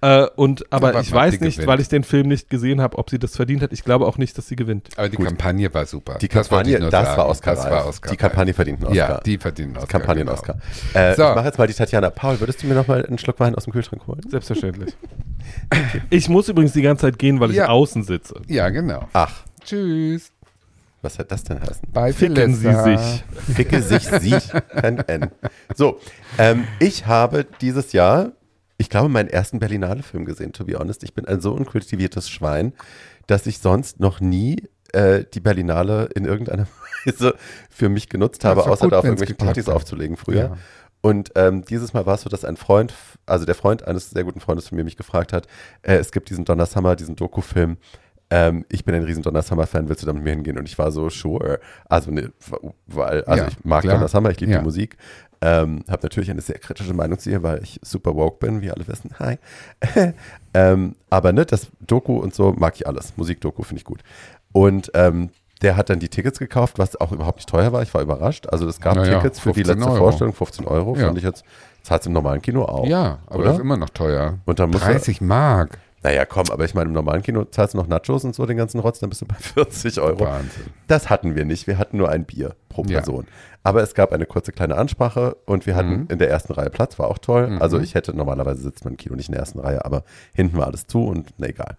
[0.00, 1.66] Äh, und aber, Aber ich weiß nicht, gewinnt.
[1.68, 3.72] weil ich den Film nicht gesehen habe, ob sie das verdient hat.
[3.72, 4.88] Ich glaube auch nicht, dass sie gewinnt.
[4.96, 5.26] Aber die Gut.
[5.26, 6.16] Kampagne war super.
[6.20, 7.18] Die Das Kampagne, das, sagen.
[7.18, 7.54] war Oscar.
[7.54, 8.10] Das war Oscar.
[8.12, 9.08] Die Kampagne verdient einen Oscar.
[9.16, 10.00] Ja, die verdient einen Oscar.
[10.00, 10.58] Kampagnen-Oscar.
[10.94, 11.04] genau.
[11.06, 11.28] Äh, So.
[11.28, 12.08] Ich mache jetzt mal die Tatjana.
[12.10, 14.20] Paul, würdest du mir noch mal einen Schluck Wein aus dem Kühlschrank holen?
[14.30, 14.94] Selbstverständlich.
[16.10, 17.68] ich muss übrigens die ganze Zeit gehen, weil ich Ja.
[17.68, 18.40] außen sitze.
[18.48, 19.08] Ja, genau.
[19.12, 20.30] Ach, Tschüss.
[21.02, 21.88] Was hat das denn heißen?
[21.92, 22.98] Bei Ficken Sie Philissa.
[22.98, 23.24] sich.
[23.54, 25.30] Ficke sich sieht kein N.
[25.74, 26.00] So,
[26.38, 28.32] ähm, ich habe dieses Jahr,
[28.78, 31.04] ich glaube, meinen ersten Berlinale-Film gesehen, to be honest.
[31.04, 32.72] Ich bin ein so unkultiviertes Schwein,
[33.26, 36.66] dass ich sonst noch nie äh, die Berlinale in irgendeiner
[37.04, 37.34] Weise
[37.70, 39.74] für mich genutzt habe, außer gut, da auf irgendwelche Partys hat.
[39.74, 40.36] aufzulegen früher.
[40.42, 40.56] Ja.
[41.02, 42.92] Und ähm, dieses Mal war es so, dass ein Freund,
[43.26, 45.46] also der Freund eines sehr guten Freundes von mir mich gefragt hat,
[45.82, 47.76] äh, es gibt diesen Donna Summer, diesen Doku-Film,
[48.28, 50.58] ähm, ich bin ein riesen Donna Summer-Fan, willst du da mit mir hingehen?
[50.58, 51.60] Und ich war so, sure.
[51.88, 52.32] Also, ne,
[52.86, 53.94] weil, also Ja, ich mag klar.
[53.94, 54.58] Donna Summer, ich liebe Ja.
[54.58, 54.96] die Musik.
[55.42, 58.70] Ähm, habe natürlich eine sehr kritische Meinung zu ihr, weil ich super woke bin, wie
[58.70, 59.10] alle wissen.
[59.20, 59.38] Hi.
[60.54, 63.16] ähm, aber ne, das Doku und so mag ich alles.
[63.16, 64.00] Musikdoku finde ich gut.
[64.52, 65.30] Und ähm,
[65.62, 67.82] der hat dann die Tickets gekauft, was auch überhaupt nicht teuer war.
[67.82, 68.46] Ich war überrascht.
[68.48, 69.98] Also es gab Naja, Tickets für die 15 letzte Euro.
[70.04, 70.96] Vorstellung, 15 Euro.
[70.96, 71.06] Ja.
[71.06, 71.44] Fand ich jetzt,
[71.82, 72.86] zahlt es im normalen Kino auch.
[72.86, 73.44] Ja, aber Oder?
[73.46, 74.38] das ist immer noch teuer.
[74.44, 75.78] Und dann muss er- 30 Mark.
[76.02, 78.56] Naja, komm, aber ich meine, im normalen Kino zahlst du noch Nachos und so den
[78.58, 80.20] ganzen Rotz, dann bist du bei 40 Euro.
[80.20, 80.66] Wahnsinn.
[80.86, 81.66] Das hatten wir nicht.
[81.66, 82.98] Wir hatten nur ein Bier pro Ja.
[83.00, 83.26] Person.
[83.64, 86.06] Aber es gab eine kurze kleine Ansprache und wir hatten Mhm.
[86.10, 87.48] in der ersten Reihe Platz, war auch toll.
[87.48, 87.62] Mhm.
[87.62, 90.04] Also ich hätte normalerweise sitzt man im Kino nicht in der ersten Reihe, aber
[90.34, 91.76] hinten war alles zu und na egal.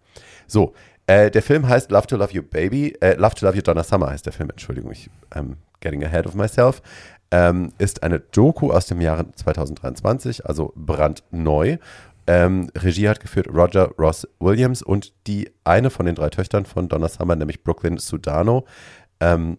[0.47, 0.73] So,
[1.07, 3.83] äh, der Film heißt Love to Love You Baby, äh, Love to Love You Donna
[3.83, 6.81] Summer heißt der Film, Entschuldigung, ich I'm getting ahead of myself.
[7.31, 11.77] Ähm, ist eine Doku aus dem Jahre 2023, also brandneu.
[12.25, 16.89] Ähm, Regie hat geführt Roger Ross Williams und die eine von den drei Töchtern von
[16.89, 18.65] Donna Summer, nämlich Brooklyn Sudano.
[19.19, 19.57] Ähm,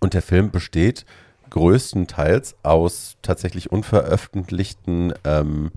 [0.00, 1.06] und der Film besteht
[1.50, 5.70] größtenteils aus tatsächlich unveröffentlichten ähm,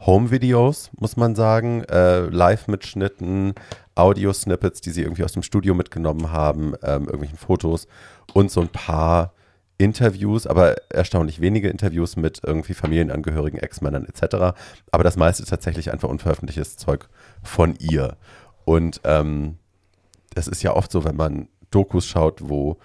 [0.00, 3.54] Home-Videos, muss man sagen, äh, Live-Mitschnitten,
[3.94, 7.86] Audio-Snippets, die sie irgendwie aus dem Studio mitgenommen haben, ähm, irgendwelchen Fotos
[8.32, 9.32] und so ein paar
[9.76, 14.56] Interviews, aber erstaunlich wenige Interviews mit irgendwie Familienangehörigen, Ex-Männern etc.
[14.90, 17.08] Aber das meiste tatsächlich einfach unveröffentlichtes Zeug
[17.42, 18.16] von ihr.
[18.64, 19.58] Und ähm,
[20.34, 22.78] es ist ja oft so, wenn man Dokus schaut, wo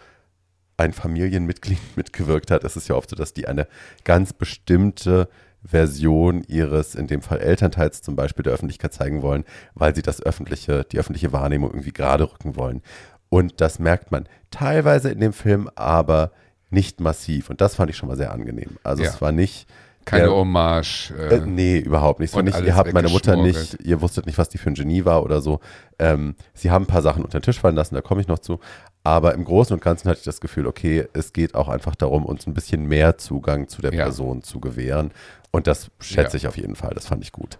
[0.77, 3.67] ein Familienmitglied mitgewirkt hat, ist es ja oft so, dass die eine
[4.03, 5.29] ganz bestimmte
[5.63, 9.43] Version ihres, in dem Fall Elternteils zum Beispiel, der Öffentlichkeit zeigen wollen,
[9.73, 12.81] weil sie das öffentliche, die öffentliche Wahrnehmung irgendwie gerade rücken wollen.
[13.29, 16.31] Und das merkt man teilweise in dem Film, aber
[16.69, 17.49] nicht massiv.
[17.49, 18.77] Und das fand ich schon mal sehr angenehm.
[18.83, 19.09] Also Ja.
[19.09, 19.67] es war nicht
[20.09, 21.11] Keine der- Hommage.
[21.17, 22.31] äh, Äh, nee, überhaupt nicht.
[22.31, 25.05] So nicht ihr habt meine Mutter nicht, ihr wusstet nicht, was die für ein Genie
[25.05, 25.59] war oder so.
[25.99, 28.39] Ähm, sie haben ein paar Sachen unter den Tisch fallen lassen, da komme ich noch
[28.39, 28.59] zu.
[29.03, 32.25] Aber im Großen und Ganzen hatte ich das Gefühl, okay, es geht auch einfach darum,
[32.25, 34.03] uns ein bisschen mehr Zugang zu der Ja.
[34.03, 35.11] Person zu gewähren.
[35.51, 36.41] Und das schätze Ja.
[36.41, 37.57] ich auf jeden Fall, das fand ich gut.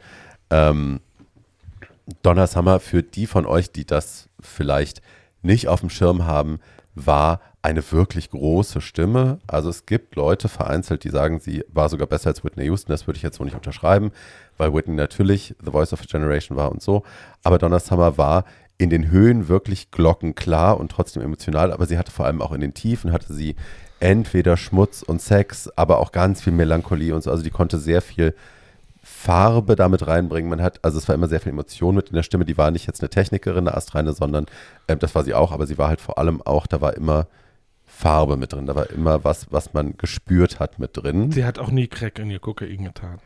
[0.50, 1.00] Ähm,
[2.24, 5.02] Donna Summer, für die von euch, die das vielleicht
[5.42, 6.60] nicht auf dem Schirm haben,
[6.96, 9.40] war eine wirklich große Stimme.
[9.48, 12.92] Also es gibt Leute vereinzelt, die sagen, sie war sogar besser als Whitney Houston.
[12.92, 14.12] Das würde ich jetzt so nicht unterschreiben,
[14.58, 17.04] weil Whitney natürlich The Voice of a Generation war und so.
[17.44, 18.46] Aber Donna Summer war
[18.78, 22.62] in den Höhen wirklich glockenklar und trotzdem emotional, aber sie hatte vor allem auch in
[22.62, 23.58] den Tiefen, hatte sie
[24.00, 27.30] entweder Schmutz und Sex, aber auch ganz viel Melancholie und so.
[27.30, 28.34] Also die konnte sehr viel
[29.04, 30.50] Farbe damit reinbringen.
[30.50, 32.46] Man hat, also es war immer sehr viel Emotion mit in der Stimme.
[32.46, 34.46] Die war nicht jetzt eine Technikerin, eine Astreine, sondern
[34.88, 37.28] äh, das war sie auch, aber sie war halt vor allem auch, da war immer
[38.00, 38.66] Farbe mit drin.
[38.66, 41.34] Da war immer was, was man gespürt hat mit drin.
[41.34, 43.20] Sie hat auch nie Crack in ihr Kokain getan.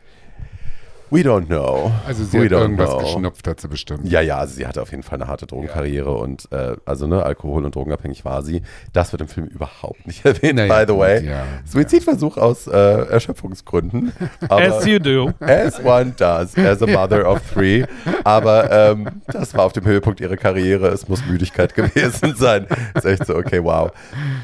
[1.10, 1.92] We don't know.
[2.06, 2.98] also sie We hat don't irgendwas know.
[2.98, 4.08] geschnupft, hat sie bestimmt.
[4.10, 7.22] Ja, ja, also sie hatte auf jeden Fall eine harte Drogenkarriere und äh, also ne,
[7.22, 8.62] Alkohol- und Drogenabhängig war sie.
[8.92, 11.24] Das wird im Film überhaupt nicht erwähnt, Naja, by the way.
[11.26, 14.12] ja, Suizidversuch aus äh, Erschöpfungsgründen.
[14.48, 15.32] Aber, As you do.
[15.40, 17.84] As one does, as a mother of three.
[18.24, 20.88] Aber ähm, das war auf dem Höhepunkt ihrer Karriere.
[20.88, 22.66] Es muss Müdigkeit gewesen sein.
[22.94, 23.90] Ist echt so, okay, wow.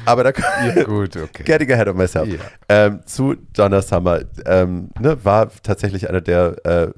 [0.05, 0.31] Aber da
[0.75, 1.43] Ja, gut, okay.
[1.43, 2.27] Getting ahead of myself.
[2.27, 2.39] Ja.
[2.69, 6.91] Ähm, zu Donna Summer ähm, ne, war tatsächlich eine der äh,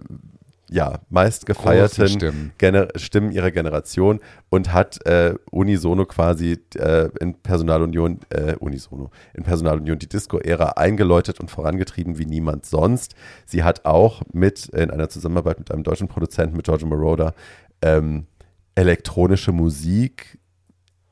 [0.73, 2.51] ja, meistgefeierten Stimmen.
[2.57, 9.43] Gener Stimmen ihrer Generation und hat äh, unisono quasi äh, in Personalunion, äh, unisono, in
[9.43, 13.13] Personalunion die Disco-Ära eingeläutet und vorangetrieben wie niemand sonst.
[13.45, 17.35] Sie hat auch mit in einer Zusammenarbeit mit einem deutschen Produzenten, mit Giorgio Moroder,
[17.83, 18.25] ähm,
[18.73, 20.39] elektronische Musik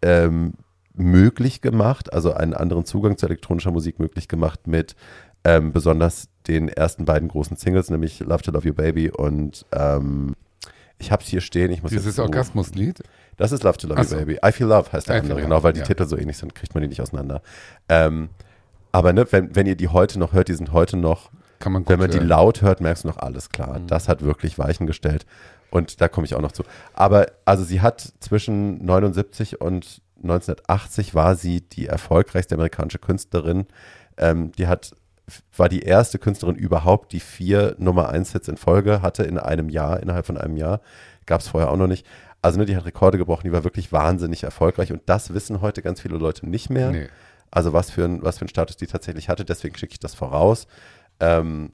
[0.01, 0.53] ähm,
[0.95, 4.95] möglich gemacht, also einen anderen Zugang zu elektronischer Musik möglich gemacht mit
[5.43, 10.35] ähm, besonders den ersten beiden großen Singles, nämlich Love to Love You Baby und ähm,
[10.97, 11.71] ich habe es hier stehen.
[11.71, 13.01] Ich muss Dieses Orgasmuslied?
[13.37, 14.15] Das ist Love to Love You so.
[14.17, 14.39] Baby.
[14.45, 15.85] I Feel Love heißt der I andere, genau, weil die ja.
[15.85, 17.41] Titel so ähnlich sind, kriegt man die nicht auseinander.
[17.89, 18.29] Ähm,
[18.91, 21.87] aber ne, wenn, wenn ihr die heute noch hört, die sind heute noch Kann man
[21.87, 22.27] wenn man die hören.
[22.27, 23.79] laut hört, merkst du noch alles klar.
[23.79, 23.87] Mhm.
[23.87, 25.25] Das hat wirklich Weichen gestellt.
[25.71, 26.63] Und da komme ich auch noch zu.
[26.93, 33.65] Aber also sie hat zwischen 79 und 1980 war sie die erfolgreichste amerikanische Künstlerin.
[34.17, 34.91] Ähm, die hat
[35.55, 39.69] war die erste Künstlerin überhaupt, die vier Nummer 1 Hits in Folge hatte in einem
[39.69, 40.81] Jahr, innerhalb von einem Jahr.
[41.25, 42.05] Gab es vorher auch noch nicht.
[42.41, 45.81] Also ne, die hat Rekorde gebrochen, die war wirklich wahnsinnig erfolgreich und das wissen heute
[45.81, 46.91] ganz viele Leute nicht mehr.
[46.91, 47.09] Nee.
[47.51, 50.15] Also was für, ein, was für einen Status die tatsächlich hatte, deswegen schicke ich das
[50.15, 50.67] voraus.
[51.19, 51.73] Ähm,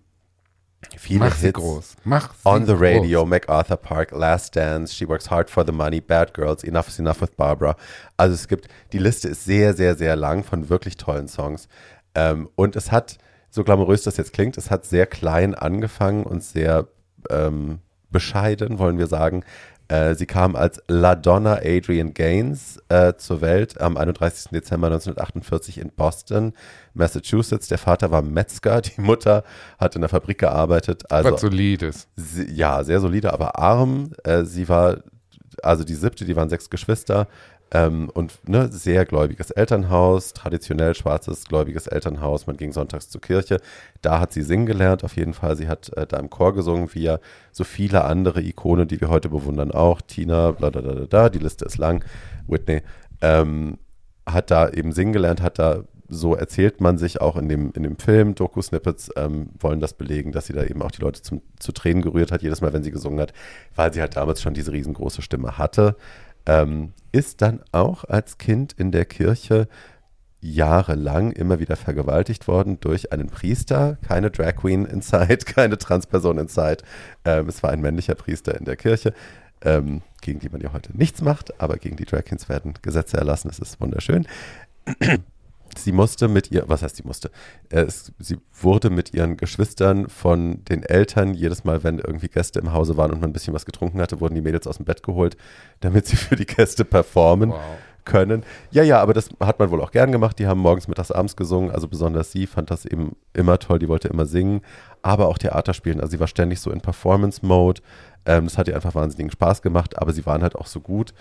[0.98, 1.54] viele Mach Hits.
[1.54, 1.96] groß.
[2.04, 3.30] Mach On the Radio, Groß.
[3.30, 7.22] MacArthur Park, Last Dance, She Works Hard for the Money, Bad Girls, Enough is Enough
[7.22, 7.76] with Barbara.
[8.18, 11.70] Also es gibt, die Liste ist sehr, sehr, sehr lang von wirklich tollen Songs.
[12.16, 13.18] Ähm, und es hat,
[13.50, 16.88] so glamourös das jetzt klingt, es hat sehr klein angefangen und sehr
[17.30, 17.80] ähm,
[18.10, 19.44] bescheiden, wollen wir sagen.
[19.90, 24.52] Äh, sie kam als La Donna Adrian Gaines äh, zur Welt am 31.
[24.52, 26.54] Dezember 1948 in Boston,
[26.94, 27.68] Massachusetts.
[27.70, 29.44] Der Vater war Metzger, die Mutter
[29.78, 31.10] hat in der Fabrik gearbeitet.
[31.10, 32.08] Also Was solides.
[32.16, 34.12] Sie, ja, sehr solide, aber arm.
[34.24, 35.04] Äh, sie war,
[35.64, 37.28] also die siebte, die waren sechs Geschwister
[37.72, 42.48] ähm, und ne, sehr gläubiges Elternhaus, traditionell schwarzes gläubiges Elternhaus.
[42.48, 43.60] Man ging sonntags zur Kirche.
[44.02, 45.58] Da hat sie singen gelernt, auf jeden Fall.
[45.58, 47.20] Sie hat äh, da im Chor gesungen, wie ja
[47.52, 50.02] so viele andere Ikone, die wir heute bewundern, auch.
[50.02, 52.06] Tina, bla, bla, bla, bla, die Liste ist lang.
[52.48, 52.82] Whitney.
[53.22, 53.78] Ähm,
[54.26, 57.84] hat da eben singen gelernt, hat da so erzählt man sich auch in dem, in
[57.84, 61.42] dem Film, Doku-Snippets ähm, wollen das belegen, dass sie da eben auch die Leute zum,
[61.60, 63.34] zu Tränen gerührt hat, jedes Mal, wenn sie gesungen hat,
[63.76, 65.96] weil sie halt damals schon diese riesengroße Stimme hatte.
[66.48, 69.68] Ähm, ist dann auch als Kind in der Kirche
[70.40, 76.78] jahrelang immer wieder vergewaltigt worden durch einen Priester, keine Drag Queen inside, keine Transperson inside.
[77.26, 79.14] Ähm, es war ein männlicher Priester in der Kirche,
[79.62, 83.18] ähm, gegen die man ja heute nichts macht, aber gegen die Drag Queens werden Gesetze
[83.18, 83.50] erlassen.
[83.50, 84.28] Das ist wunderschön.
[85.78, 87.32] Sie musste mit ihr, was heißt sie musste?
[87.70, 92.74] Es, sie wurde mit ihren Geschwistern von den Eltern, jedes Mal, wenn irgendwie Gäste im
[92.74, 95.04] Hause waren und man ein bisschen was getrunken hatte, wurden die Mädels aus dem Bett
[95.04, 95.38] geholt,
[95.80, 97.60] damit sie für die Gäste performen Wow.
[98.06, 98.44] können.
[98.72, 100.40] Ja, ja, aber das hat man wohl auch gern gemacht.
[100.40, 101.72] Die haben morgens, mittags, abends gesungen.
[101.72, 103.80] Also besonders sie fand das eben immer toll.
[103.80, 104.62] Die wollte immer singen,
[105.02, 106.00] aber auch Theater spielen.
[106.00, 107.82] Also sie war ständig so in Performance-Mode.
[108.26, 111.14] Ähm, das hat ihr einfach wahnsinnigen Spaß gemacht, aber sie waren halt auch so gut,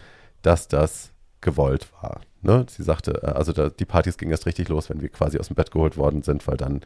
[0.43, 1.11] dass das
[1.47, 2.21] gewollt war.
[2.43, 2.67] Ne?
[2.69, 5.47] Sie sagte, äh, also da, die Partys gingen erst richtig los, wenn wir quasi aus
[5.47, 6.83] dem Bett geholt worden sind, weil dann,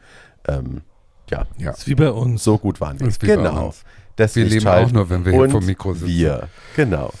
[0.47, 0.81] ähm,
[1.29, 1.71] ja, Ja.
[1.71, 2.43] ist wie bei uns.
[2.43, 3.07] so gut waren wir.
[3.07, 3.65] Ist wie bei Genau.
[3.67, 3.83] uns.
[4.17, 6.07] Deswegen Wir leben auch nur, wenn wir hier dem Mikro sitzen.
[6.07, 7.11] Wir, genau.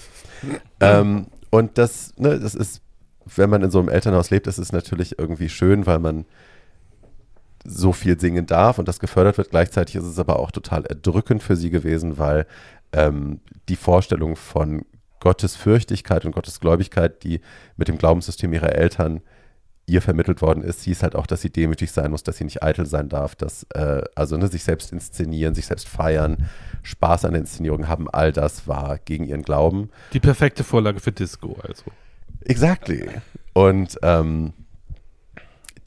[0.79, 2.81] ähm, und das, ne, das ist,
[3.35, 6.25] wenn man in so einem Elternhaus lebt, ist es natürlich irgendwie schön, weil man
[7.63, 9.51] so viel singen darf und das gefördert wird.
[9.51, 12.47] Gleichzeitig ist es aber auch total erdrückend für sie gewesen, weil
[12.91, 13.39] ähm,
[13.69, 14.83] die Vorstellung von
[15.21, 17.39] Gottesfürchtigkeit und Gottesgläubigkeit, die
[17.77, 19.21] mit dem Glaubenssystem ihrer Eltern
[19.85, 22.63] ihr vermittelt worden ist, hieß halt auch, dass sie demütig sein muss, dass sie nicht
[22.63, 26.49] eitel sein darf, dass äh, also ne, sich selbst inszenieren, sich selbst feiern,
[26.83, 29.89] Spaß an der Inszenierung haben, all das war gegen ihren Glauben.
[30.13, 31.83] Die perfekte Vorlage für Disco, also.
[32.45, 33.07] Exactly.
[33.53, 34.53] Und ähm,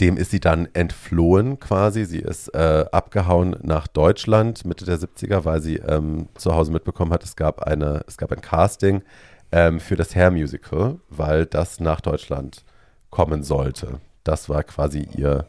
[0.00, 2.04] dem ist sie dann entflohen quasi.
[2.04, 7.12] Sie ist äh, abgehauen nach Deutschland Mitte der 70er, weil sie ähm, zu Hause mitbekommen
[7.12, 9.02] hat, es gab, eine, es gab ein Casting
[9.52, 12.64] ähm, für das Hair Musical, weil das nach Deutschland
[13.10, 14.00] kommen sollte.
[14.24, 15.46] Das war quasi ihr,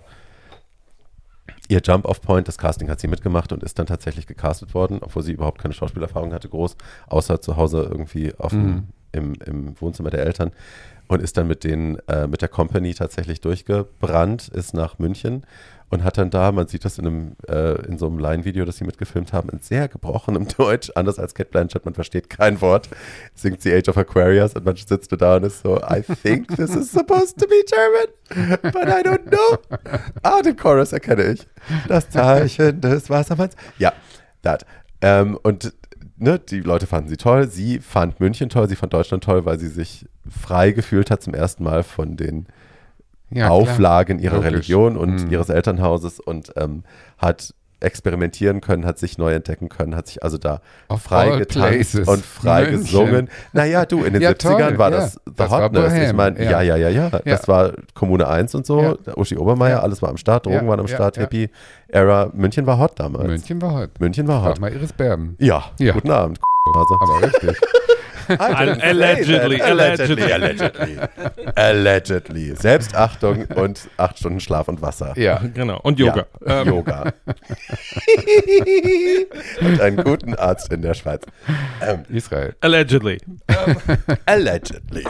[1.68, 2.48] ihr Jump-Off-Point.
[2.48, 5.74] Das Casting hat sie mitgemacht und ist dann tatsächlich gecastet worden, obwohl sie überhaupt keine
[5.74, 6.76] Schauspielerfahrung hatte, groß,
[7.08, 8.90] außer zu Hause irgendwie auf Mhm.
[9.12, 10.52] im, im Wohnzimmer der Eltern
[11.08, 15.46] und ist dann mit den äh, mit der Company tatsächlich durchgebrannt, ist nach München
[15.90, 18.78] und hat dann da, man sieht das in einem äh, in so einem Line-Video, das
[18.78, 22.90] sie mitgefilmt haben, in sehr gebrochenem Deutsch, anders als Cat Blanchett, man versteht kein Wort,
[23.34, 26.76] singt sie Age of Aquarius und man sitzt da und ist so, I think this
[26.76, 29.58] is supposed to be German, but I don't know.
[30.24, 31.48] Ah, den Chorus erkenne ich.
[31.88, 33.56] Das Zeichen des Wassermanns.
[33.78, 33.94] Ja,
[34.42, 34.66] that.
[35.02, 35.74] Ähm, und
[36.18, 37.48] ne, die Leute fanden sie toll.
[37.48, 41.34] Sie fand München toll, sie fand Deutschland toll, weil sie sich frei gefühlt hat zum
[41.34, 42.48] ersten Mal von den
[43.32, 43.50] Ja.
[43.50, 44.52] Auflagen ihrer Logisch.
[44.52, 45.32] Religion und Mhm.
[45.32, 46.84] ihres Elternhauses und ähm,
[47.18, 47.54] hat
[47.86, 50.60] experimentieren können, hat sich neu entdecken können, hat sich also da
[50.90, 52.08] Of frei all getanzt places.
[52.08, 52.80] und frei München.
[52.82, 53.30] gesungen.
[53.54, 54.98] Naja, du, in den Ja, 70ern toll, war ja.
[54.98, 55.94] das The Das war Hotness.
[55.94, 56.62] ich Bohem, meine, ja.
[56.62, 56.76] ja.
[56.76, 58.96] ja, ja, ja, Das war Kommune 1 und so, Ja.
[59.16, 59.80] Uschi Obermeier, Ja.
[59.84, 61.22] alles war am Start, Drogen Ja, waren am ja, Start, ja.
[61.24, 62.30] Hippie-Era.
[62.34, 63.28] München war hot damals.
[63.28, 63.92] München war heute.
[64.00, 64.60] München war Frag hot.
[64.62, 65.36] mal Iris Berben.
[65.40, 65.94] Ja, Ja.
[65.94, 66.40] guten Abend.
[66.76, 66.96] Also.
[67.00, 67.62] Aber richtig.
[68.28, 69.70] Allegedly, that.
[69.70, 70.32] allegedly.
[70.32, 70.98] allegedly,
[71.56, 72.56] allegedly.
[72.56, 75.14] Selbstachtung und acht Stunden Schlaf und Wasser.
[75.18, 75.42] Ja.
[75.54, 75.80] Genau.
[75.82, 76.26] Und Yoga.
[76.46, 77.14] Ja, Ähm, Yoga.
[79.62, 81.24] und einen guten Arzt in der Schweiz.
[81.82, 82.56] Ähm, Israel.
[82.62, 83.20] allegedly.
[84.26, 85.04] allegedly.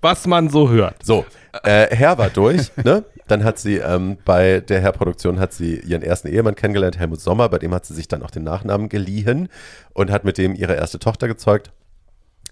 [0.00, 1.04] Was man so hört.
[1.04, 1.24] So,
[1.62, 3.04] äh, Herr war durch, ne?
[3.28, 7.48] Dann hat sie ähm, bei der Herr-Produktion hat sie ihren ersten Ehemann kennengelernt, Helmut Sommer,
[7.48, 9.48] bei dem hat sie sich dann auch den Nachnamen geliehen
[9.94, 11.70] und hat mit dem ihre erste Tochter gezeugt.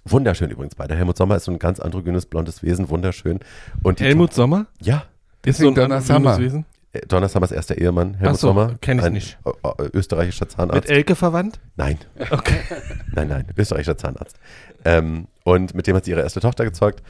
[0.05, 0.95] Wunderschön übrigens beide.
[0.97, 3.41] Helmut Sommer ist so ein ganz androgynes, blondes Wesen, wunderschön.
[3.83, 4.67] Und die Helmut Sommer?
[4.81, 5.05] Ja,
[5.45, 6.39] Ist so ein Donna Summer.
[6.39, 6.65] Wesen?
[6.93, 8.75] Äh, Donna Summers erster Ehemann, Helmut Ach so, Sommer.
[8.81, 9.39] kenn ich nicht.
[9.47, 10.75] ö- ö- österreichischer Zahnarzt.
[10.89, 11.61] Mit Elke verwandt?
[11.77, 11.99] Nein.
[12.31, 12.61] Okay.
[13.15, 14.37] Nein, nein, österreichischer Zahnarzt.
[14.85, 17.03] Ähm, und mit dem hat sie ihre erste Tochter gezeugt,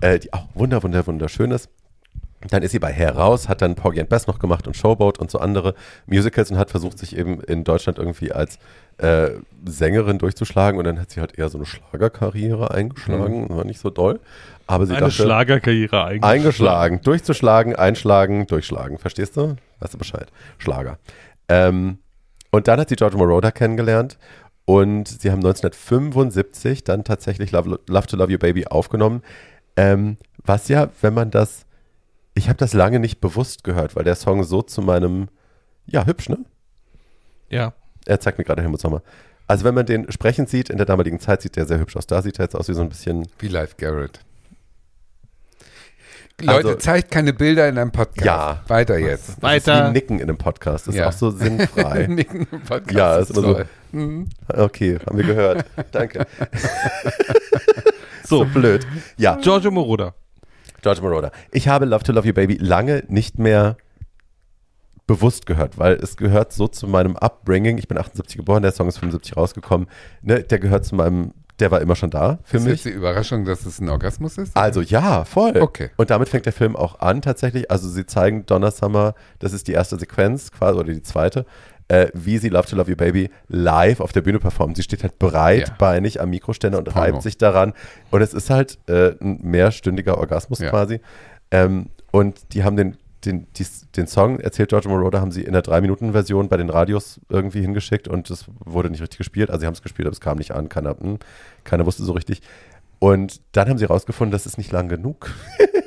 [0.00, 1.68] äh, die auch wunder, wunder, wunderschön ist.
[2.50, 5.18] Dann ist sie bei Hair raus, hat dann Porgy and Bess noch gemacht und Showboat
[5.18, 5.74] und so andere
[6.06, 8.58] Musicals und hat versucht, sich eben in Deutschland irgendwie als
[8.98, 9.30] äh,
[9.64, 10.78] Sängerin durchzuschlagen.
[10.78, 14.20] Und dann hat sie halt eher so eine Schlagerkarriere eingeschlagen, war nicht so doll.
[14.68, 16.22] Aber sie Eine dachte, Schlagerkarriere eigentlich.
[16.24, 18.98] eingeschlagen, durchzuschlagen, einschlagen, durchschlagen.
[18.98, 19.56] Verstehst du?
[19.80, 20.28] Weißt du Bescheid?
[20.58, 20.98] Schlager.
[21.48, 21.98] Ähm,
[22.50, 24.18] und dann hat sie George Moroder kennengelernt
[24.64, 29.22] und sie haben 1975 dann tatsächlich Love, Love to Love You Baby aufgenommen.
[29.76, 31.64] Ähm, was ja, wenn man das,
[32.38, 35.28] ich habe das lange nicht bewusst gehört, weil der Song so zu meinem,
[35.86, 36.38] ja, hübsch, ne?
[37.50, 37.72] Ja.
[38.06, 39.02] Er zeigt mir gerade Helmut Sommer.
[39.46, 42.06] Also wenn man den sprechend sieht, in der damaligen Zeit sieht der sehr hübsch aus.
[42.06, 44.20] Da sieht er jetzt aus wie so ein bisschen, Wie Live Garrett.
[46.40, 48.24] Leute, Also- zeigt keine Bilder in einem Podcast.
[48.24, 48.62] Ja.
[48.68, 49.28] Weiter jetzt.
[49.28, 49.88] das ist Weiter.
[49.88, 50.86] wie Nicken in einem Podcast.
[50.86, 51.08] Das Ja.
[51.08, 52.06] ist auch so sinnfrei.
[52.08, 53.54] Nicken im Podcast Ja, ist immer so.
[53.54, 53.66] toll.
[53.92, 54.28] Mhm.
[54.46, 55.64] Okay, haben wir gehört.
[55.92, 56.26] Danke.
[58.24, 58.86] so blöd.
[59.16, 60.14] Ja, Giorgio Moroder.
[60.82, 61.32] George Moroder.
[61.52, 63.76] Ich habe Love to Love You Baby lange nicht mehr
[65.06, 67.78] bewusst gehört, weil es gehört so zu meinem Upbringing.
[67.78, 69.88] Ich bin 78 geboren, der Song ist 75 rausgekommen.
[70.22, 72.72] Ne, der gehört zu meinem, der war immer schon da für Ist mich.
[72.74, 74.54] jetzt die Überraschung, dass es ein Orgasmus ist?
[74.56, 75.56] Also ja, voll.
[75.58, 75.90] Okay.
[75.96, 77.70] Und damit fängt der Film auch an tatsächlich.
[77.70, 81.46] Also sie zeigen Donna Summer, das ist die erste Sequenz quasi oder die zweite,
[81.88, 84.76] äh, wie sie Love to Love You Baby live auf der Bühne performt.
[84.76, 87.72] Sie steht halt breitbeinig am Mikroständer und reibt sich daran.
[88.10, 90.70] Und es ist halt äh, ein mehrstündiger Orgasmus Ja.
[90.70, 91.00] quasi.
[91.50, 95.52] Ähm, und die haben den, den, dies, den Song, erzählt George Moroder, haben sie in
[95.52, 99.50] der 3-Minuten-Version bei den Radios irgendwie hingeschickt und es wurde nicht richtig gespielt.
[99.50, 100.68] Also sie haben es gespielt, aber es kam nicht an.
[100.68, 101.18] Keiner, hm,
[101.64, 102.42] keiner wusste so richtig.
[103.00, 105.30] Und dann haben sie rausgefunden, das ist nicht lang genug.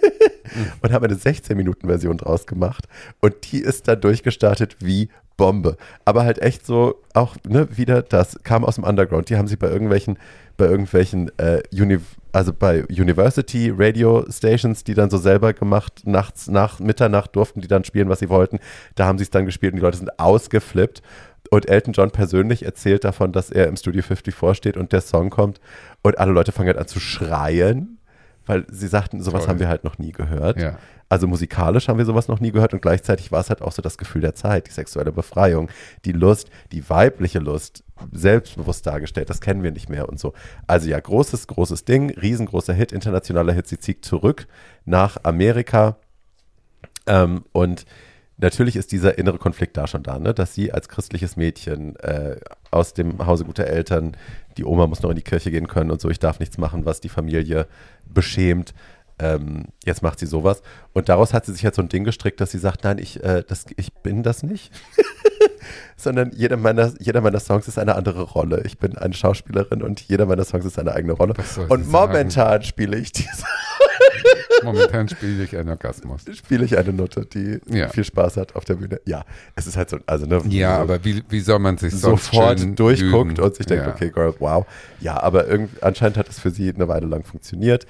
[0.82, 2.88] und haben eine 16-Minuten-Version draus gemacht.
[3.20, 5.78] Und die ist dann durchgestartet wie Bombe.
[6.06, 9.30] Aber halt echt so, auch ne, wieder, das kam aus dem Underground.
[9.30, 10.20] Die haben sie bei irgendwelchen,
[10.58, 11.98] bei irgendwelchen, äh, Uni
[12.32, 17.68] also bei University Radio Stations, die dann so selber gemacht, nachts, nach Mitternacht durften die
[17.68, 18.60] dann spielen, was sie wollten.
[18.96, 21.02] Da haben sie es dann gespielt und die Leute sind ausgeflippt.
[21.50, 25.30] Und Elton John persönlich erzählt davon, dass er im Studio 54 steht und der Song
[25.30, 25.60] kommt
[26.02, 27.98] und alle Leute fangen halt an zu schreien,
[28.46, 29.50] weil sie sagten, sowas Toll.
[29.50, 30.60] haben wir halt noch nie gehört.
[30.60, 30.78] Ja.
[31.10, 33.82] Also musikalisch haben wir sowas noch nie gehört und gleichzeitig war es halt auch so
[33.82, 35.70] das Gefühl der Zeit, die sexuelle Befreiung,
[36.06, 40.34] die Lust, die weibliche Lust, selbstbewusst dargestellt, das kennen wir nicht mehr und so.
[40.68, 44.48] Also ja, großes, großes Ding, riesengroßer Hit, internationaler Hit, sie zieht zurück
[44.86, 45.98] nach Amerika
[47.08, 47.86] ähm, und
[48.38, 50.34] natürlich ist dieser innere Konflikt da schon da, ne?
[50.34, 52.38] dass sie als christliches Mädchen äh,
[52.72, 54.18] aus dem Hause guter Eltern,
[54.58, 56.86] die Oma muss noch in die Kirche gehen können und so, ich darf nichts machen,
[56.86, 57.68] was die Familie
[58.06, 58.74] beschämt.
[59.20, 60.64] Ähm, jetzt macht sie sowas.
[60.94, 63.24] Und daraus hat sie sich jetzt so ein Ding gestrickt, dass sie sagt, nein, ich,
[63.24, 64.72] äh, das, ich bin das nicht.
[65.96, 68.64] Sondern jeder meiner, jeder meiner Songs ist eine andere Rolle.
[68.66, 71.36] Ich bin eine Schauspielerin und jeder meiner Songs ist eine eigene Rolle.
[71.36, 71.92] Und sie sagen?
[71.92, 73.46] momentan spiele ich diese
[74.64, 76.22] Momentan spiele ich einen Orgasmus.
[76.34, 77.90] spiele ich eine Nutte, die Ja.
[77.90, 79.00] viel Spaß hat auf der Bühne.
[79.06, 79.24] Ja,
[79.56, 82.60] es ist halt so, also ne, Ja, so aber wie, wie soll man sich sofort
[82.80, 83.44] durchguckt lügen?
[83.44, 83.94] und sich denkt, Ja.
[83.94, 84.66] okay, Girl, wow.
[85.00, 85.46] Ja, aber
[85.82, 87.86] anscheinend hat es für sie eine Weile lang funktioniert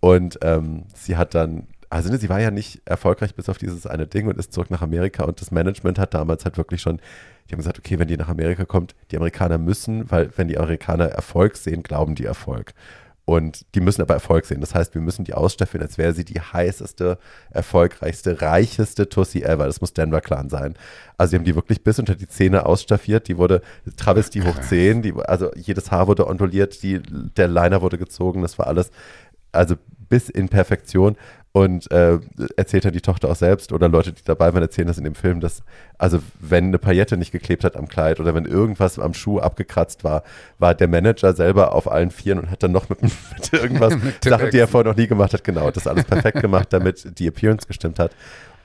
[0.00, 3.86] und ähm, sie hat dann, also ne, sie war ja nicht erfolgreich bis auf dieses
[3.86, 7.00] eine Ding und ist zurück nach Amerika und das Management hat damals halt wirklich schon,
[7.48, 10.58] die haben gesagt, okay, wenn die nach Amerika kommt, die Amerikaner müssen, weil wenn die
[10.58, 12.72] Amerikaner Erfolg sehen, glauben die Erfolg.
[13.28, 14.60] Und die müssen aber Erfolg sehen.
[14.60, 17.18] Das heißt, wir müssen die ausstaffieren, als wäre sie die heißeste,
[17.50, 19.66] erfolgreichste, reicheste Tussi ever.
[19.66, 20.74] Das muss Denver Clan sein.
[21.18, 23.26] Also sie haben die wirklich bis unter die Zähne ausstaffiert.
[23.26, 23.62] Die wurde
[23.96, 25.02] Travestie hoch 10.
[25.02, 28.42] Die, also jedes Haar wurde onduliert, die, der Liner wurde gezogen.
[28.42, 28.92] Das war alles,
[29.50, 29.74] also
[30.08, 31.16] bis in Perfektion.
[31.56, 32.18] Und äh,
[32.58, 35.14] erzählt dann die Tochter auch selbst oder Leute, die dabei waren, erzählen das in dem
[35.14, 35.62] Film, dass,
[35.96, 40.04] also wenn eine Paillette nicht geklebt hat am Kleid oder wenn irgendwas am Schuh abgekratzt
[40.04, 40.22] war,
[40.58, 44.22] war der Manager selber auf allen Vieren und hat dann noch mit, mit irgendwas Mit
[44.22, 47.26] Sachen, die er vorher noch nie gemacht hat, genau, das alles perfekt gemacht, damit die
[47.26, 48.10] Appearance gestimmt hat.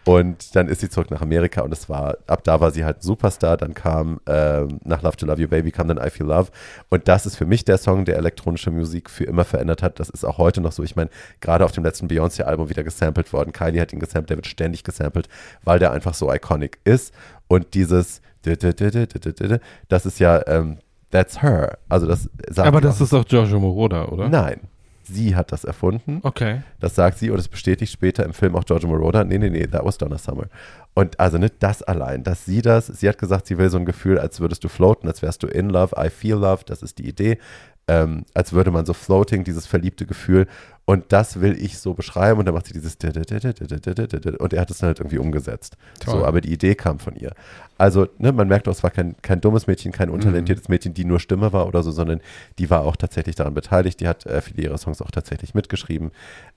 [0.03, 2.97] Und dann ist sie zurück nach Amerika und es war, ab da war sie halt
[2.97, 3.55] ein Superstar.
[3.57, 6.49] Dann kam ähm, nach Love to Love You Baby kam dann I Feel Love.
[6.89, 9.99] Und das ist für mich der Song, der elektronische Musik für immer verändert hat.
[9.99, 10.81] Das ist auch heute noch so.
[10.81, 13.51] Ich meine, gerade auf dem letzten Beyoncé-Album wieder gesampelt worden.
[13.53, 15.29] Kylie hat ihn gesampelt, der wird ständig gesampelt,
[15.63, 17.13] weil der einfach so iconic ist.
[17.47, 20.77] Und dieses, das ist ja, ähm,
[21.11, 21.77] that's her.
[21.89, 23.01] Also das sagt Aber das auch.
[23.01, 24.29] ist doch Giorgio Moroder, oder?
[24.29, 24.61] Nein.
[25.03, 26.19] Sie hat das erfunden.
[26.23, 26.61] Okay.
[26.79, 29.23] Das sagt sie und es bestätigt später im Film auch Georgia Moroder.
[29.23, 30.45] Nee, nee, nee, that was Donna Summer.
[30.93, 33.85] Und also nicht das allein, dass sie das, sie hat gesagt, sie will so ein
[33.85, 36.97] Gefühl, als würdest du floaten, als wärst du in love, I feel love, das ist
[36.97, 37.37] die Idee.
[37.87, 40.47] Ähm, als würde man so floating, dieses verliebte Gefühl.
[40.85, 42.39] Und das will ich so beschreiben.
[42.39, 45.77] Und dann macht sie dieses und er hat es dann halt irgendwie umgesetzt.
[45.99, 46.19] Toll.
[46.19, 47.33] So, aber die Idee kam von ihr.
[47.77, 51.05] Also, ne, man merkt auch, es war kein, kein dummes Mädchen, kein untalentiertes Mädchen, die
[51.05, 52.21] nur Stimme war oder so, sondern
[52.59, 53.99] die war auch tatsächlich daran beteiligt.
[53.99, 56.11] Die hat äh, viele ihrer Songs auch tatsächlich mitgeschrieben.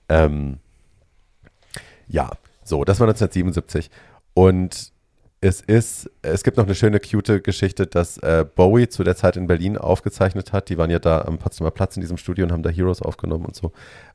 [0.09, 0.57] Ähm,
[2.07, 2.31] ja,
[2.63, 3.89] so, das war 1977.
[4.33, 4.91] Und
[5.41, 9.37] es ist, es gibt noch eine schöne, cute Geschichte, dass äh, Bowie zu der Zeit
[9.37, 10.69] in Berlin aufgezeichnet hat.
[10.69, 13.45] Die waren ja da am Potsdamer Platz in diesem Studio und haben da Heroes aufgenommen
[13.45, 13.71] und so.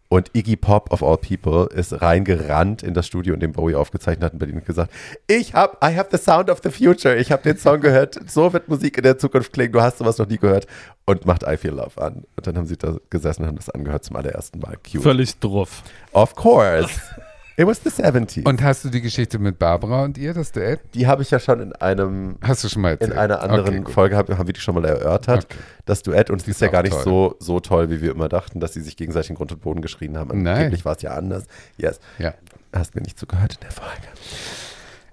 [0.09, 4.24] Und Iggy Pop of all people ist reingerannt in das Studio, in dem Bowie aufgezeichnet
[4.24, 4.92] hat in Berlin und gesagt,
[5.28, 7.14] ich habe, I have the sound of the future.
[7.16, 8.18] Ich habe den Song gehört.
[8.28, 9.72] So wird Musik in der Zukunft klingen.
[9.72, 10.66] Du hast sowas noch nie gehört.
[11.05, 12.24] Und macht I Feel Love an.
[12.34, 14.76] Und dann haben sie da gesessen und haben das angehört zum allerersten Mal.
[14.78, 15.01] Cute.
[15.01, 15.84] Völlig drauf.
[16.12, 16.90] Of course.
[17.56, 18.47] It was the 70s.
[18.48, 20.81] Und hast du die Geschichte mit Barbara und ihr, das Duett?
[20.94, 23.12] die habe ich ja schon in einem Hast du schon mal erzählt?
[23.12, 23.93] in einer anderen Okay.
[23.93, 25.59] Folge hab, haben wir die schon mal erörtert, Okay.
[25.85, 26.31] das Duett.
[26.31, 27.02] Und es ist ist ja gar nicht toll.
[27.05, 29.82] so, so toll, wie wir immer dachten, dass sie sich gegenseitig in Grund und Boden
[29.82, 30.43] geschrien haben.
[30.43, 30.56] Nein.
[30.56, 31.44] Angeblich war es ja anders.
[31.77, 32.01] Yes.
[32.18, 32.35] Ja,
[32.72, 34.06] Hast mir nicht zugehört in der Folge.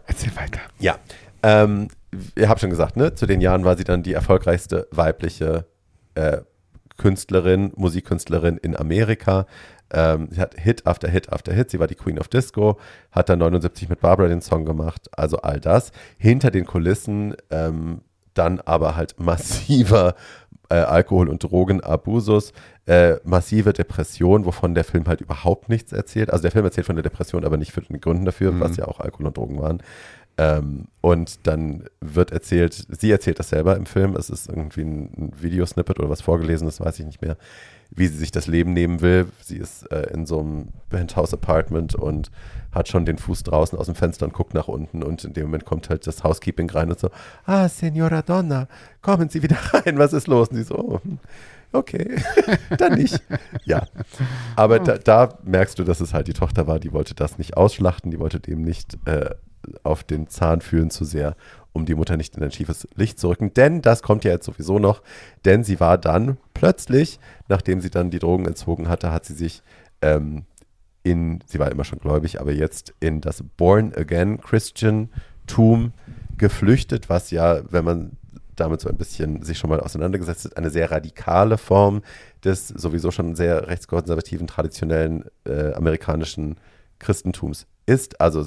[0.06, 0.60] erzähl weiter.
[0.80, 0.98] Ja.
[1.44, 1.90] Ähm,
[2.36, 3.14] ihr habt schon gesagt, ne?
[3.16, 5.66] Zu den Jahren war sie dann die erfolgreichste weibliche
[6.16, 6.38] äh,
[6.98, 9.46] Künstlerin, Musikkünstlerin in Amerika.
[9.92, 11.72] Ähm, sie hat Hit after Hit after Hit.
[11.72, 12.78] Sie war die Queen of Disco,
[13.12, 15.10] hat dann 79 mit Barbara den Song gemacht.
[15.12, 15.92] Also all das.
[16.18, 18.02] Hinter den Kulissen ähm,
[18.34, 20.16] dann aber halt massiver
[20.70, 22.52] äh, Alkohol- und Drogenabusus,
[22.86, 26.30] äh, massive Depression, wovon der Film halt überhaupt nichts erzählt.
[26.30, 28.86] Also der Film erzählt von der Depression, aber nicht für den Gründen dafür, was ja
[28.86, 29.82] auch Alkohol und Drogen waren.
[30.40, 35.32] Ähm, und dann wird erzählt, sie erzählt das selber im Film, es ist irgendwie ein,
[35.40, 37.38] Videosnippet oder was vorgelesen, das weiß ich nicht mehr,
[37.90, 39.28] wie sie sich das Leben nehmen will.
[39.42, 42.30] Sie ist äh, in so einem Penthouse-Apartment und
[42.72, 45.46] hat schon den Fuß draußen aus dem Fenster und guckt nach unten und in dem
[45.46, 47.10] Moment kommt halt das Housekeeping rein und so,
[47.46, 48.68] ah, Signora Donna,
[49.02, 50.50] kommen Sie wieder rein, was ist los?
[50.50, 51.18] Und sie so, oh, hm,
[51.72, 52.18] okay,
[52.78, 53.24] dann nicht.
[53.66, 53.88] Ja,
[54.56, 57.58] aber da, da merkst du, dass es halt die Tochter war, die wollte das nicht
[57.58, 59.32] ausschlachten, die wollte dem nicht äh,
[59.84, 61.36] auf den Zahn fühlen zu sehr,
[61.74, 63.54] um die Mutter nicht in ein schiefes Licht zu rücken.
[63.54, 65.02] Denn das kommt ja jetzt sowieso noch,
[65.46, 69.62] denn sie war dann plötzlich, nachdem sie dann die Drogen entzogen hatte, hat sie sich
[70.02, 70.46] ähm,
[71.04, 75.94] in, sie war immer schon gläubig, aber jetzt in das Born Again Christian-Tum
[76.38, 78.12] geflüchtet, was ja, wenn man
[78.56, 82.02] damit so ein bisschen sich schon mal auseinandergesetzt hat, eine sehr radikale Form
[82.44, 86.58] des sowieso schon sehr rechtskonservativen, traditionellen äh, amerikanischen
[87.00, 88.20] Christentums ist.
[88.20, 88.46] Also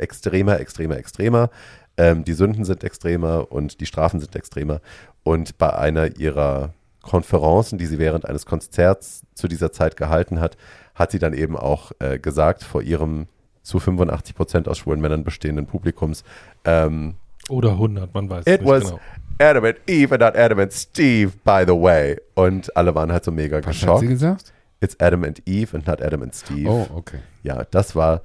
[0.00, 1.50] extremer, extremer, extremer.
[1.96, 4.80] Ähm, die Sünden sind extremer und die Strafen sind extremer.
[5.22, 6.72] Und bei einer ihrer
[7.02, 10.56] Konferenzen, die sie während eines Konzerts zu dieser Zeit gehalten hat,
[10.94, 13.26] hat sie dann eben auch äh, gesagt vor ihrem
[13.62, 16.24] zu 85 Prozent aus schwulen Männern bestehenden Publikums,
[16.64, 17.14] ähm,
[17.48, 19.00] Oder 100, man weiß It nicht was genau.
[19.38, 22.18] Adam and Eve and not Adam and Steve, by the way.
[22.34, 24.00] Und alle waren halt so mega Was hat geschockt.
[24.00, 24.52] sie gesagt?
[24.80, 26.68] It's Adam and Eve and not Adam and Steve.
[26.68, 27.18] Oh, okay.
[27.42, 28.22] Ja, das war,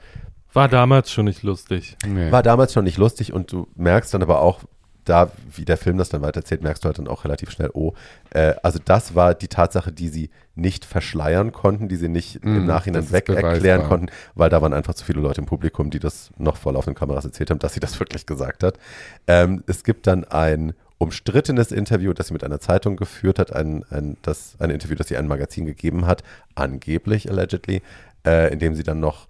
[0.55, 1.97] War damals schon nicht lustig.
[2.07, 2.31] Nee.
[2.31, 4.61] war damals schon nicht lustig und du merkst dann aber auch,
[5.05, 7.93] da, wie der Film das dann weitererzählt, merkst du halt dann auch relativ schnell, oh,
[8.31, 12.63] äh, also das war die Tatsache, die sie nicht verschleiern konnten, die sie nicht im
[12.63, 15.47] Mm, Nachhinein das ist weg erklären konnten, weil da waren einfach zu viele Leute im
[15.47, 18.79] Publikum, die das noch vor laufenden Kameras erzählt haben, dass sie das wirklich gesagt hat.
[19.27, 23.83] Ähm, es gibt dann ein umstrittenes Interview, das sie mit einer Zeitung geführt hat, ein,
[23.91, 26.23] ein, das, ein Interview, das sie einem Magazin gegeben hat,
[26.55, 27.81] angeblich, allegedly,
[28.25, 29.27] äh, in dem sie dann noch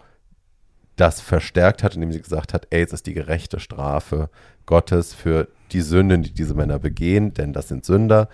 [0.96, 4.30] das verstärkt hat, indem sie gesagt hat, AIDS ist die gerechte Strafe
[4.66, 8.30] Gottes für die Sünden, die diese Männer begehen, denn das sind Sünder.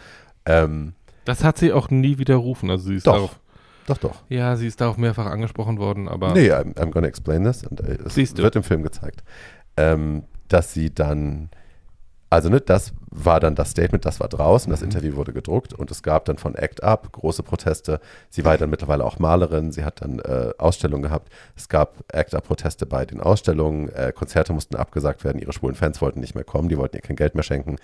[0.45, 0.93] Ähm,
[1.25, 2.69] Das hat sie auch nie widerrufen.
[2.69, 3.13] Also sie ist Doch.
[3.13, 3.39] darauf,
[3.87, 4.23] doch, doch.
[4.29, 7.65] ja, sie ist darauf mehrfach angesprochen worden, aber Nee, I'm, I'm gonna explain this.
[7.65, 8.43] Und, äh, es Siehst du.
[8.43, 9.23] wird im Film gezeigt,
[9.77, 11.49] ähm, dass sie dann,
[12.29, 14.73] also ne, das war dann das Statement, das war draußen, Mhm.
[14.73, 17.99] das Interview wurde gedruckt und es gab dann von Act Up große Proteste.
[18.29, 21.31] Sie war dann mittlerweile auch Malerin, sie hat dann äh, Ausstellungen gehabt.
[21.57, 26.01] Es gab Act Up-Proteste bei den Ausstellungen, äh, Konzerte mussten abgesagt werden, ihre schwulen Fans
[26.01, 27.75] wollten nicht mehr kommen, die wollten ihr kein Geld mehr schenken.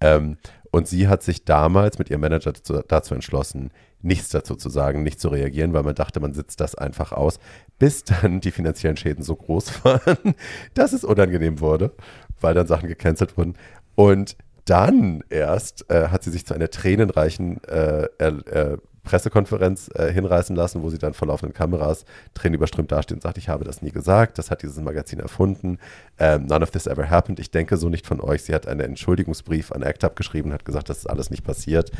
[0.00, 0.38] Ähm,
[0.70, 5.02] und sie hat sich damals mit ihrem Manager dazu, dazu entschlossen, nichts dazu zu sagen,
[5.02, 7.40] nicht zu reagieren, weil man dachte, man sitzt das einfach aus,
[7.80, 10.36] bis dann die finanziellen Schäden so groß waren,
[10.74, 11.92] dass es unangenehm wurde,
[12.40, 13.54] weil dann Sachen gecancelt wurden.
[13.96, 14.36] Und
[14.68, 20.82] dann erst äh, hat sie sich zu einer tränenreichen äh, äh, Pressekonferenz äh, hinreißen lassen,
[20.82, 22.04] wo sie dann vor laufenden Kameras
[22.34, 25.78] tränenüberströmt dasteht und sagt, ich habe das nie gesagt, das hat dieses Magazin erfunden,
[26.18, 28.42] ähm, none of this ever happened, ich denke so nicht von euch.
[28.42, 31.42] Sie hat einen Entschuldigungsbrief an ACT UP geschrieben und hat gesagt, das ist alles nicht
[31.42, 31.90] passiert.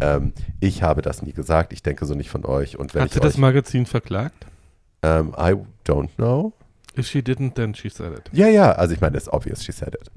[0.00, 2.76] Ähm, ich habe das nie gesagt, ich denke so nicht von euch.
[2.76, 4.46] Und wenn hat sie das Magazin verklagt?
[5.02, 5.54] ähm, I
[5.84, 6.52] don't know.
[6.98, 8.30] If she didn't, then she said it.
[8.32, 10.10] Ja, ja, also ich meine, it's obvious she said it.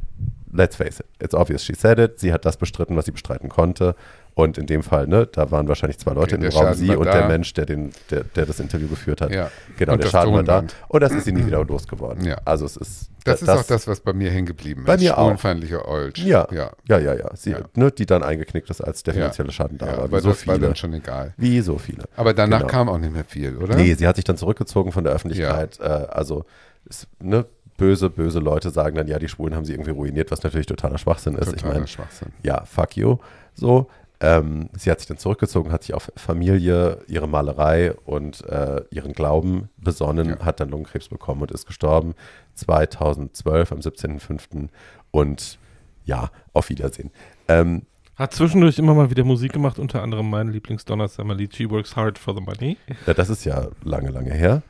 [0.51, 2.19] Let's face it, it's obvious she said it.
[2.19, 3.95] Sie hat das bestritten, was sie bestreiten konnte.
[4.35, 6.87] Und in dem Fall, ne, da waren wahrscheinlich zwei Leute Okay, im Raum, Schaden sie
[6.89, 7.11] war und da.
[7.11, 9.31] der Mensch, der, den, der, der das Interview geführt hat.
[9.31, 9.51] Ja.
[9.77, 10.59] Genau, Und der das Schaden war da.
[10.61, 10.75] Tonband.
[10.87, 12.23] Und das ist sie nie wieder losgeworden.
[12.25, 12.37] Ja.
[12.45, 13.09] Also es ist.
[13.25, 15.01] Das ist auch das, was bei mir hängen geblieben Bei ist.
[15.01, 15.23] mir auch.
[15.25, 16.19] Schwulenfeindliche Olsch.
[16.19, 16.71] Ja, ja.
[16.87, 17.29] ja, ja, ja.
[17.35, 17.59] Sie, Ja.
[17.75, 20.07] Ne, die dann eingeknickt ist, als der finanzielle Schaden da war.
[20.11, 20.67] Wie so das war viele.
[20.67, 21.33] dann schon egal.
[21.37, 22.05] Wie so viele.
[22.15, 22.71] Aber danach Genau.
[22.71, 23.75] kam auch nicht mehr viel, oder?
[23.75, 25.79] Nee, sie hat sich dann zurückgezogen von der Öffentlichkeit.
[25.81, 26.45] Äh, also,
[26.89, 27.45] es, ne,
[27.79, 30.97] böse, böse Leute sagen dann, ja, die Schwulen haben sie irgendwie ruiniert, was natürlich totaler
[30.99, 31.47] Schwachsinn ist.
[31.47, 32.31] ich Totaler meine, Schwachsinn.
[32.43, 33.17] ja, fuck you.
[33.55, 33.87] So.
[34.21, 39.13] Ähm, sie hat sich dann zurückgezogen, hat sich auf Familie, ihre Malerei und äh, ihren
[39.13, 40.39] Glauben besonnen, Ja.
[40.45, 42.13] hat dann Lungenkrebs bekommen und ist gestorben
[42.55, 44.67] 2012 am 17.05.
[45.11, 45.57] Und
[46.05, 47.11] ja, auf Wiedersehen.
[47.47, 47.83] Ähm,
[48.15, 51.95] Hat zwischendurch immer mal wieder Musik gemacht, unter anderem mein Lieblings-Donna Summer Lied, She Works
[51.95, 52.77] Hard for the Money.
[53.07, 54.61] ja, das ist ja lange, lange her.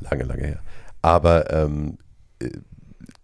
[0.00, 0.60] Lange, lange her.
[1.02, 1.98] Aber ähm,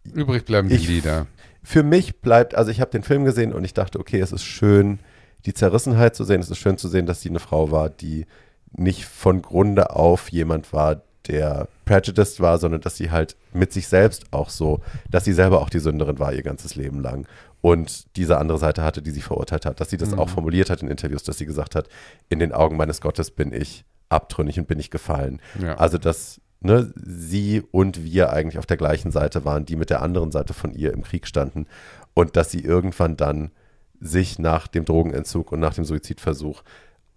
[0.05, 1.27] Übrig bleiben die Ich- Lieder.
[1.63, 4.45] für mich bleibt, also ich habe den Film gesehen und ich dachte, okay, es ist
[4.45, 4.99] schön,
[5.47, 6.41] die Zerrissenheit zu sehen.
[6.41, 8.27] Es ist schön zu sehen, dass sie eine Frau war, die
[8.73, 13.87] nicht von Grunde auf jemand war, der prejudiced war, sondern dass sie halt mit sich
[13.87, 14.81] selbst auch so,
[15.11, 17.27] dass sie selber auch die Sünderin war ihr ganzes Leben lang
[17.61, 20.83] und diese andere Seite hatte, die sie verurteilt hat, dass sie das auch formuliert hat
[20.83, 21.89] in Interviews, dass sie gesagt hat,
[22.29, 25.41] in den Augen meines Gottes bin ich abtrünnig und bin ich gefallen.
[25.61, 25.75] Ja.
[25.77, 30.03] Also dass ne, sie und wir eigentlich auf der gleichen Seite waren, die mit der
[30.03, 31.67] anderen Seite von ihr im Krieg standen
[32.15, 33.51] und dass sie irgendwann dann
[34.01, 36.63] sich nach dem Drogenentzug und nach dem Suizidversuch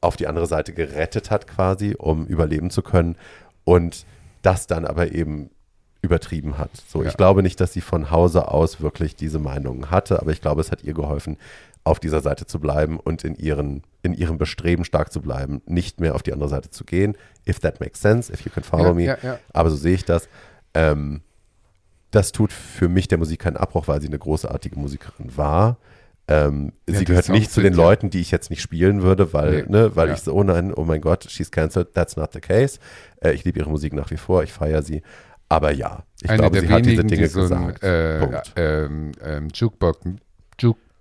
[0.02, 3.16] auf die andere Seite gerettet hat quasi, um überleben zu können
[3.64, 4.06] und
[4.44, 5.50] das dann aber eben
[6.02, 6.70] übertrieben hat.
[6.88, 7.10] So, Ja.
[7.10, 10.62] ich glaube nicht, dass sie von Hause aus wirklich diese Meinungen hatte, aber ich glaube,
[10.62, 11.38] es hat ihr geholfen,
[11.86, 16.02] auf dieser Seite zu bleiben und in, ihren, in ihrem Bestreben stark zu bleiben, nicht
[16.02, 17.16] mehr auf die andere Seite zu gehen.
[17.48, 19.04] If that makes sense, if you can follow Ja, me.
[19.06, 19.40] ja, ja.
[19.54, 20.28] Aber so sehe ich das.
[20.74, 21.22] Ähm,
[22.12, 25.78] das tut für mich der Musik keinen Abbruch, weil sie eine großartige Musikerin war.
[26.28, 29.64] Ähm, Ja, sie gehört nicht zu den Leuten, die ich jetzt nicht spielen würde, weil,
[29.64, 30.14] Nee, ne, weil ja.
[30.16, 31.94] ich so, oh nein, oh mein Gott, she's cancelled.
[31.94, 32.80] That's not the case.
[33.22, 35.04] Äh, ich liebe ihre Musik nach wie vor, ich feiere sie.
[35.50, 37.84] Aber ja, ich Eine glaube, sie hat diese wenigen, Dinge die so ein gesagt.
[37.84, 38.54] äh, Punkt.
[38.56, 40.00] ähm, ähm, Jukebox,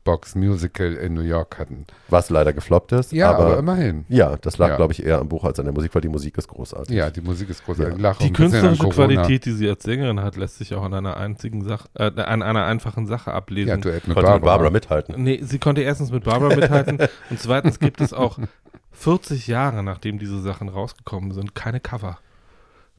[0.05, 1.87] Jukebox Musical in New York hatten.
[2.09, 3.13] Was leider gefloppt ist.
[3.13, 4.05] Ja, aber, aber, immerhin.
[4.09, 4.77] ja, das lag, Ja.
[4.77, 6.95] glaube ich, eher am Buch als an der Musik, weil die Musik ist großartig.
[6.95, 7.99] Ja, die Musik ist großartig.
[8.03, 8.13] Ja.
[8.15, 8.89] Die künstlerische.
[8.89, 12.43] Qualität, die sie als Sängerin hat, lässt sich auch an einer einzigen Sache, äh, an
[12.43, 13.81] einer einfachen Sache Ja, ablesen.
[13.81, 14.35] Duett mit Konnte Barbara.
[14.37, 15.23] mit Barbara mithalten.
[15.23, 16.99] nee, sie konnte erstens mit Barbara mithalten
[17.31, 18.39] und zweitens gibt es auch
[18.93, 22.19] 40 Jahre, nachdem diese Sachen rausgekommen sind, keine Cover.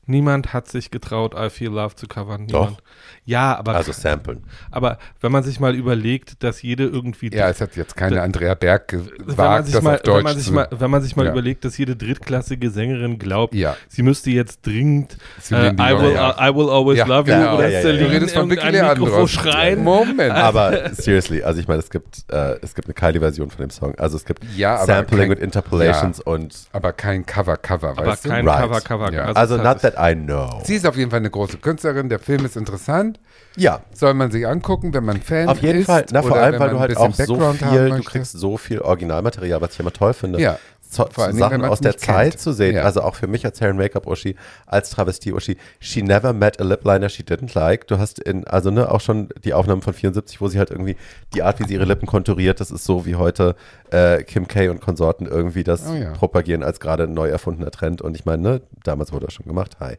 [0.07, 2.47] Niemand hat sich getraut, I Feel Love zu covern.
[2.47, 2.61] Doch.
[2.69, 2.83] Niemand.
[3.27, 4.43] Ja, aber, Also samplen.
[4.69, 8.53] aber wenn man sich mal überlegt, dass jede irgendwie Ja, es hat jetzt keine Andrea
[8.53, 10.53] Berg wenn man gewagt, sich das mal, auf Deutsch wenn man sich zu...
[10.53, 11.31] mal, wenn man sich mal Ja.
[11.31, 15.17] überlegt, dass jede drittklassige Sängerin glaubt, ja, sie müsste jetzt dringend
[15.49, 16.35] äh, I, will, ja.
[16.39, 17.55] I will always Ja, love you genau.
[17.55, 19.83] oder Ja, ja, ja, Du redest von Vicky Mikrofon schreien.
[19.83, 20.31] Moment.
[20.31, 23.95] Aber seriously, also ich meine, es gibt, äh, es gibt eine Kylie-Version von dem Song.
[23.95, 28.29] Also es gibt aber Sampling kein- und Interpolations und aber kein Cover-Cover, Aber weißt du?
[28.29, 28.61] kein Right.
[28.61, 29.11] Cover, Cover.
[29.11, 29.31] Ja.
[29.31, 30.61] also es not hat- that I know.
[30.63, 32.09] Sie ist auf jeden Fall eine große Künstlerin.
[32.09, 33.19] Der Film ist interessant.
[33.57, 35.85] Ja, Soll man sich angucken, wenn man Fan auf jeden ist.
[35.85, 36.05] Fall.
[36.11, 38.79] Na, vor allem, weil du halt auch so Background haben viel, du kriegst so viel
[38.79, 40.41] Originalmaterial, was ich immer toll finde.
[40.41, 40.59] Ja.
[40.95, 42.39] Sachen aus der Zeit kennt.
[42.41, 42.75] zu sehen.
[42.75, 42.83] Ja.
[42.83, 44.35] Also auch für mich als Hair and Make-up Uschi,
[44.65, 45.57] als Travestie Uschi.
[45.79, 47.87] She never met a lip liner she didn't like.
[47.87, 50.95] Du hast in, also ne, auch schon die Aufnahmen von 74, wo sie halt irgendwie
[51.33, 53.55] die Art, wie sie ihre Lippen konturiert, das ist so wie heute
[53.91, 56.11] äh, Kim K und Konsorten irgendwie das Oh ja.
[56.13, 58.01] propagieren als gerade neu erfundener Trend.
[58.01, 59.77] Und ich meine, ne, damals wurde das schon gemacht.
[59.79, 59.95] Hi.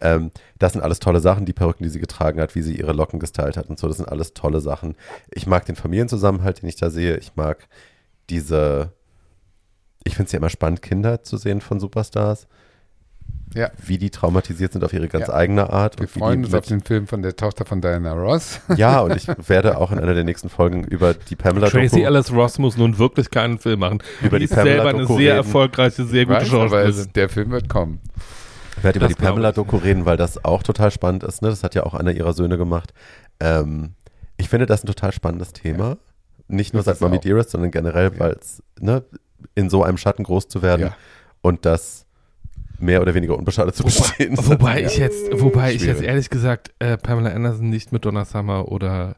[0.00, 2.92] Ähm, das sind alles tolle Sachen, die Perücken, die sie getragen hat, wie sie ihre
[2.92, 3.86] Locken gestylt hat und so.
[3.88, 4.96] Das sind alles tolle Sachen.
[5.30, 7.16] Ich mag den Familienzusammenhalt, den ich da sehe.
[7.16, 7.68] Ich mag
[8.30, 8.92] diese,
[10.08, 12.46] ich finde es ja immer spannend, Kinder zu sehen von Superstars,
[13.54, 13.70] Ja.
[13.84, 15.34] wie die traumatisiert sind auf ihre ganz Ja.
[15.34, 15.98] eigene Art.
[16.00, 18.60] Wir freuen uns auf den Film von der Tochter von Diana Ross.
[18.76, 22.06] Ja, und ich werde auch in einer der nächsten Folgen über die Pamela Tracy Doku,
[22.06, 24.02] Ellis Ross muss nun wirklich keinen Film machen.
[24.22, 25.46] Über die die ist selber Pamela eine Doku sehr reden.
[25.46, 26.90] erfolgreiche, sehr gute Weiß, aber Schauspielerin.
[26.90, 28.00] es, der Film wird kommen.
[28.82, 29.72] werde über die Pamela glaube ich.
[29.72, 31.40] Doku reden, weil das auch total spannend ist.
[31.42, 31.48] Ne?
[31.48, 32.92] Das hat ja auch einer ihrer Söhne gemacht.
[33.40, 33.94] Ähm,
[34.36, 35.96] ich finde das ein total spannendes Thema.
[36.48, 37.18] Nicht nur Das seit Mommy.
[37.20, 38.20] Dearest, sondern generell, Ja.
[38.20, 39.02] weil es ne,
[39.54, 40.96] in so einem Schatten groß zu werden Ja.
[41.42, 42.06] und das
[42.78, 44.36] mehr oder weniger unbeschadet zu bestehen.
[44.38, 46.08] Wobei ich jetzt, wobei ich jetzt Schwierig.
[46.08, 49.16] ehrlich gesagt äh, Pamela Anderson nicht mit Donna Summer oder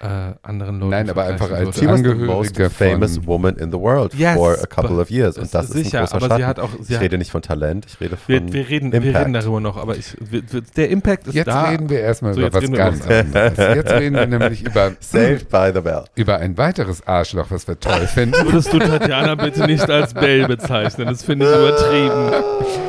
[0.00, 1.92] äh, anderen Leuten Nein, aber einfach als She würde.
[1.92, 2.26] was the Angehörige
[2.62, 5.36] most famous woman in the world Yes, for a couple of years.
[5.36, 6.38] Und das ist sicher, ein großer aber Schatten.
[6.42, 8.68] sie hat auch, sie ich hat, rede nicht von Talent, ich rede von wir, wir,
[8.68, 9.18] reden, wir Impact.
[9.24, 11.68] reden darüber noch, aber ich, wir, wir, der Impact ist Jetzt da.
[11.68, 13.76] reden wir erstmal So, über jetzt was wir ganz anderes.
[13.76, 16.04] Jetzt reden wir nämlich über, Saved by the Bell.
[16.14, 18.34] über ein weiteres Arschloch, was wir toll finden.
[18.46, 21.08] Würdest du Tatjana bitte nicht als Belle bezeichnen?
[21.08, 22.44] Das finde ich übertrieben.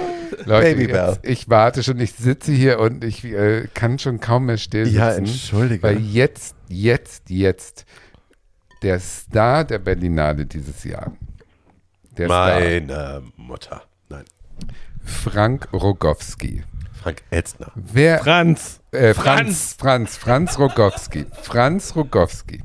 [0.52, 1.10] Leute, Baby Bell.
[1.10, 4.86] jetzt, ich warte schon, ich sitze hier und ich äh, kann schon kaum mehr still
[4.86, 4.98] sitzen.
[4.98, 5.84] Ja, entschuldige.
[5.84, 7.86] Weil jetzt, jetzt, jetzt
[8.82, 11.11] der Star der Berlinale dieses Jahr
[12.18, 12.60] Der Star.
[12.60, 13.84] Meine Mutter.
[14.10, 14.26] Nein.
[15.03, 16.64] Frank Rogowski.
[17.02, 17.72] Frank Elstner.
[17.76, 18.80] Wer, Franz.
[18.91, 21.26] äh, Franz, Franz, Franz Rogowski.
[21.41, 22.61] Franz Rogowski.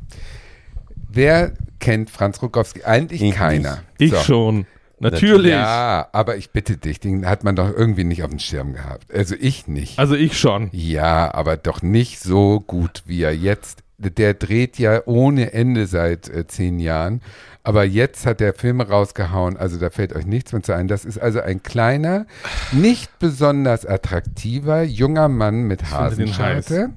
[1.08, 2.82] Wer kennt Franz Rogowski?
[2.84, 3.82] Eigentlich Ich keiner.
[3.98, 4.18] Ich So.
[4.20, 4.66] schon.
[4.98, 5.50] Natürlich.
[5.50, 9.12] Ja, aber ich bitte dich, den hat man doch irgendwie nicht auf dem Schirm gehabt.
[9.14, 9.98] Also ich nicht.
[9.98, 10.70] Also ich schon.
[10.72, 13.82] Ja, aber doch nicht so gut, wie er jetzt.
[13.98, 17.20] Der dreht ja ohne Ende seit äh, zehn Jahren.
[17.62, 20.86] Aber jetzt hat er Filme rausgehauen, also da fällt euch nichts mehr zu ein.
[20.86, 22.26] Das ist also ein kleiner,
[22.70, 26.90] nicht besonders attraktiver junger Mann mit Hasenscharte,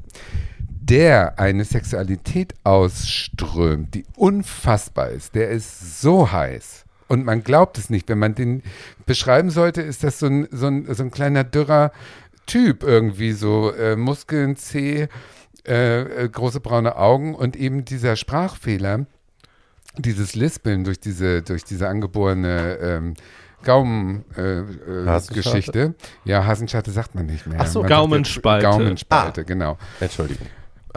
[0.62, 5.34] der eine Sexualität ausströmt, die unfassbar ist.
[5.34, 6.79] Der ist so heiß.
[7.10, 8.08] Und man glaubt es nicht.
[8.08, 8.64] Wenn man den
[9.06, 11.92] beschreiben sollte, ist das so ein, so ein, so ein kleiner dürrer
[12.46, 15.08] Typ irgendwie, so äh, Muskeln, zäh,
[15.68, 19.06] äh, äh, große braune Augen und eben dieser Sprachfehler,
[19.98, 23.14] dieses Lispeln durch diese, durch diese angeborene ähm,
[23.64, 25.32] Gaumen-Geschichte.
[25.32, 25.34] Äh?
[25.34, 25.96] Geschichte.
[26.26, 27.60] ja, Hasenschatte sagt man nicht mehr.
[27.62, 28.68] Ach so, Man Gaumenspalte.
[28.68, 29.78] Gaumenspalte, genau.
[30.00, 30.48] Entschuldigung.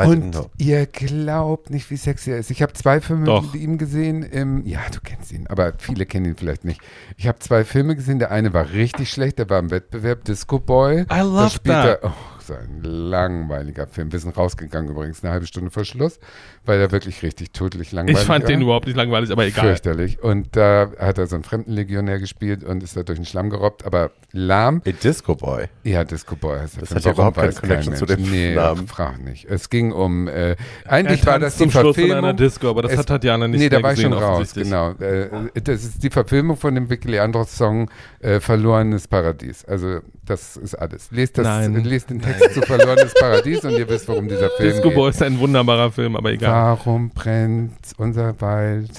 [0.08, 0.50] Und know.
[0.58, 2.50] ihr glaubt nicht, wie sexy er ist.
[2.50, 3.42] Ich habe zwei Filme Doch.
[3.42, 4.22] mit ihm gesehen.
[4.22, 6.80] Im, ja, du kennst ihn, aber viele kennen ihn vielleicht nicht.
[7.16, 8.18] Ich habe zwei Filme gesehen.
[8.18, 11.06] Der eine war richtig schlecht, der war im Wettbewerb Disco Boy.
[11.12, 12.02] I love that.
[12.02, 12.12] Er, oh,
[12.52, 14.12] so ein langweiliger Film.
[14.12, 16.18] Wir sind rausgegangen übrigens, eine halbe Stunde vor Schluss,
[16.64, 18.50] weil er wirklich richtig tödlich langweilig Ich fand war.
[18.50, 19.64] den überhaupt nicht langweilig, aber egal.
[19.66, 20.22] Fürchterlich.
[20.22, 23.84] Und da hat er so einen Fremdenlegionär gespielt und ist da durch den Schlamm gerobbt,
[23.84, 24.82] aber lahm.
[24.86, 25.66] A Disco Boy.
[25.84, 26.98] Ja, Disco Boy heißt der Das Film.
[26.98, 28.86] hat ja überhaupt keine Connection zu dem nee, Namen.
[28.88, 29.44] frag nicht.
[29.46, 30.56] Es ging um, äh,
[30.86, 32.36] eigentlich war das die zum Schluss in einer Verfilmung.
[32.36, 34.90] Disco, aber das Es- hat Tatjana nicht nee, da war ich gesehen, schon raus, genau.
[34.92, 35.28] Äh,
[35.62, 39.64] das ist die Verfilmung von dem Vicky Leandros Song äh, Verlorenes Paradies.
[39.64, 41.10] Also das ist alles.
[41.10, 44.88] Lest, das, lest den Text zu Verlorenes Paradies und ihr wisst, worum dieser Film Disco
[44.88, 44.96] geht.
[44.96, 46.52] Boy ist ein wunderbarer Film, aber egal.
[46.52, 48.90] Warum brennt unser Wald?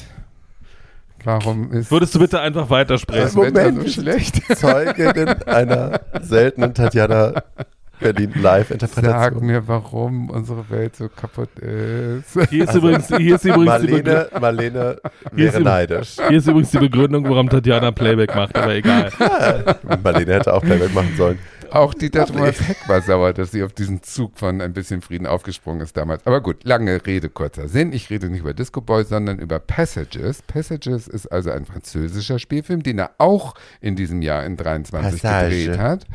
[1.24, 3.36] Warum ist Würdest du bitte einfach das weitersprechen?
[3.36, 4.42] Moment, Wetter so schlecht?
[4.58, 7.44] Zeuginnen einer seltenen Tatjana
[8.00, 9.20] Berlin Live-Interpretation.
[9.22, 12.38] Sag mir, warum unsere Welt so kaputt ist.
[12.50, 14.98] Hier ist übrigens, hier ist übrigens die Marlene, Marlene
[15.36, 16.18] Hier ist wäre neidisch.
[16.28, 19.10] Hier ist übrigens die Begründung, warum Tatjana Playback macht, aber egal.
[20.04, 21.40] Marlene hätte auch Playback machen sollen.
[21.74, 25.26] Auch Dieter Thomas Heck war sauer, dass sie auf diesen Zug von ein bisschen Frieden
[25.26, 26.26] aufgesprungen ist damals.
[26.28, 27.94] Aber gut, lange Rede, kurzer Sinn.
[27.94, 30.44] Ich rede nicht über Disco Boy, sondern über Passages.
[30.44, 35.50] Passages ist also ein französischer Spielfilm, den er auch in diesem Jahr in 23 Passage.
[35.50, 36.06] gedreht hat.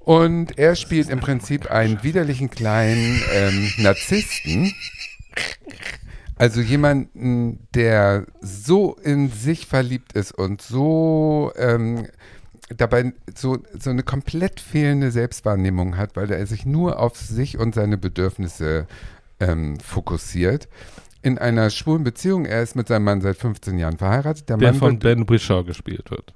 [0.00, 4.74] Und er spielt im Prinzip einen widerlichen kleinen ähm, Narzissten.
[6.34, 12.08] Also jemanden, der so in sich verliebt ist und so ähm,
[12.76, 17.74] dabei so, so eine komplett fehlende Selbstwahrnehmung hat, weil er sich nur auf sich und
[17.74, 18.86] seine Bedürfnisse
[19.40, 20.68] ähm, fokussiert.
[21.22, 24.48] In einer schwulen Beziehung, er ist mit seinem Mann seit 15 Jahren verheiratet.
[24.48, 26.32] Der, Der Mann, von wird, Ben Wishaw gespielt wird.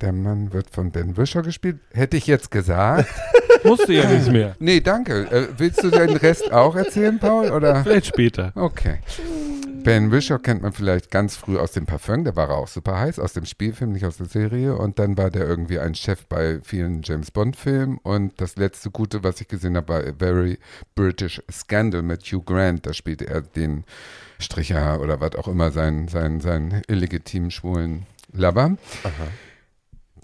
[0.00, 1.78] der Mann wird von Ben Wishaw gespielt.
[1.92, 3.08] Hätte ich jetzt gesagt.
[3.64, 4.54] Musste ja nicht mehr.
[4.60, 5.22] nee, danke.
[5.30, 7.50] Äh, willst du den Rest auch erzählen, Paul?
[7.50, 7.82] Oder?
[7.82, 8.52] Vielleicht später.
[8.54, 8.98] Okay.
[9.86, 13.20] Ben Wishaw kennt man vielleicht ganz früh aus dem Parfum, der war auch super heiß,
[13.20, 14.74] aus dem Spielfilm, nicht aus der Serie.
[14.74, 17.98] Und dann war der irgendwie ein Chef bei vielen James Bond-Filmen.
[17.98, 20.58] Und das letzte Gute, was ich gesehen habe, war A Very
[20.96, 22.84] British Scandal mit Hugh Grant.
[22.84, 23.84] Da spielte er den
[24.40, 28.76] Stricher oder was auch immer, seinen, seinen, seinen illegitimen schwulen Lover.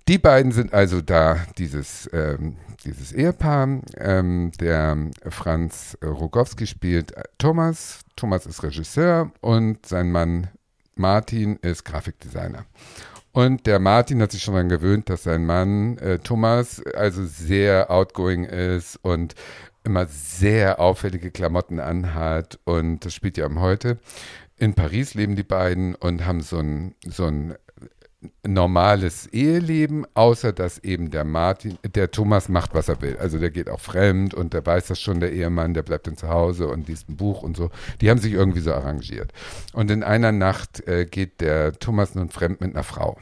[0.08, 3.80] Die beiden sind also da, dieses, ähm, dieses Ehepaar.
[3.96, 8.00] Ähm, der Franz Rogowski spielt Thomas.
[8.16, 10.48] Thomas ist Regisseur und sein Mann
[10.94, 12.66] Martin ist Grafikdesigner.
[13.32, 17.90] Und der Martin hat sich schon daran gewöhnt, dass sein Mann äh, Thomas also sehr
[17.90, 19.34] outgoing ist und
[19.84, 22.58] immer sehr auffällige Klamotten anhat.
[22.64, 23.98] Und das spielt ja am heute.
[24.58, 27.54] In Paris leben die beiden und haben so ein, so ein
[28.46, 33.16] normales Eheleben, außer dass eben der Martin, der Thomas macht, was er will.
[33.18, 36.16] Also der geht auch fremd und der weiß das schon, der Ehemann, der bleibt dann
[36.16, 37.70] zu Hause und liest ein Buch und so.
[38.00, 39.32] Die haben sich irgendwie so arrangiert.
[39.72, 43.18] Und in einer Nacht äh, geht der Thomas nun fremd mit einer Frau.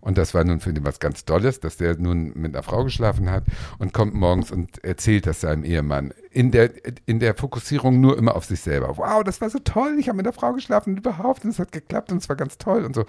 [0.00, 2.84] Und das war nun für ihn was ganz Tolles, dass der nun mit einer Frau
[2.84, 3.44] geschlafen hat
[3.78, 6.14] und kommt morgens und erzählt das seinem Ehemann.
[6.30, 6.70] In der,
[7.06, 8.96] in der Fokussierung nur immer auf sich selber.
[8.96, 11.58] Wow, das war so toll, ich habe mit einer Frau geschlafen und überhaupt und es
[11.58, 13.04] hat geklappt und es war ganz toll und so.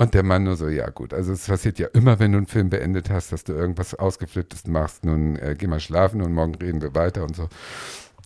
[0.00, 2.46] Und der Mann nur so, ja gut, also es passiert ja immer, wenn du einen
[2.46, 6.54] Film beendet hast, dass du irgendwas Ausgeflipptes machst, nun äh, geh mal schlafen und morgen
[6.54, 7.50] reden wir weiter und so.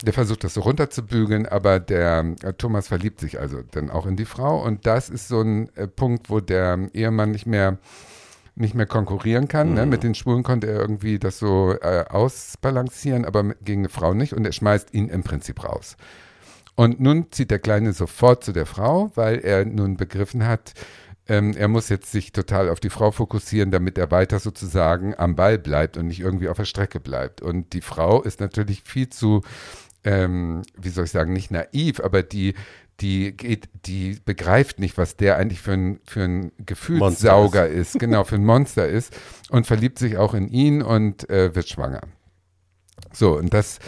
[0.04, 4.14] Der versucht das so runterzubügeln, aber der äh, Thomas verliebt sich also dann auch in
[4.14, 7.78] die Frau und das ist so ein äh, Punkt, wo der Ehemann nicht mehr
[8.54, 9.74] nicht mehr konkurrieren kann.
[9.74, 9.84] Ne?
[9.84, 14.14] Mit den Schwulen konnte er irgendwie das so äh, ausbalancieren, aber mit, gegen eine Frau
[14.14, 15.96] nicht und er schmeißt ihn im Prinzip raus.
[16.76, 20.74] Und nun zieht der Kleine sofort zu der Frau, weil er nun begriffen hat,
[21.26, 25.36] ähm, er muss jetzt sich total auf die Frau fokussieren, damit er weiter sozusagen am
[25.36, 27.40] Ball bleibt und nicht irgendwie auf der Strecke bleibt.
[27.40, 29.42] Und die Frau ist natürlich viel zu,
[30.04, 32.54] ähm, wie soll ich sagen, nicht naiv, aber die,
[33.00, 37.94] die geht, die begreift nicht, was der eigentlich für ein, für ein Gefühlssauger ist.
[37.94, 38.00] ist.
[38.00, 39.16] genau, für ein Monster ist
[39.50, 42.02] und verliebt sich auch in ihn und äh, wird schwanger.
[43.12, 43.78] So, und das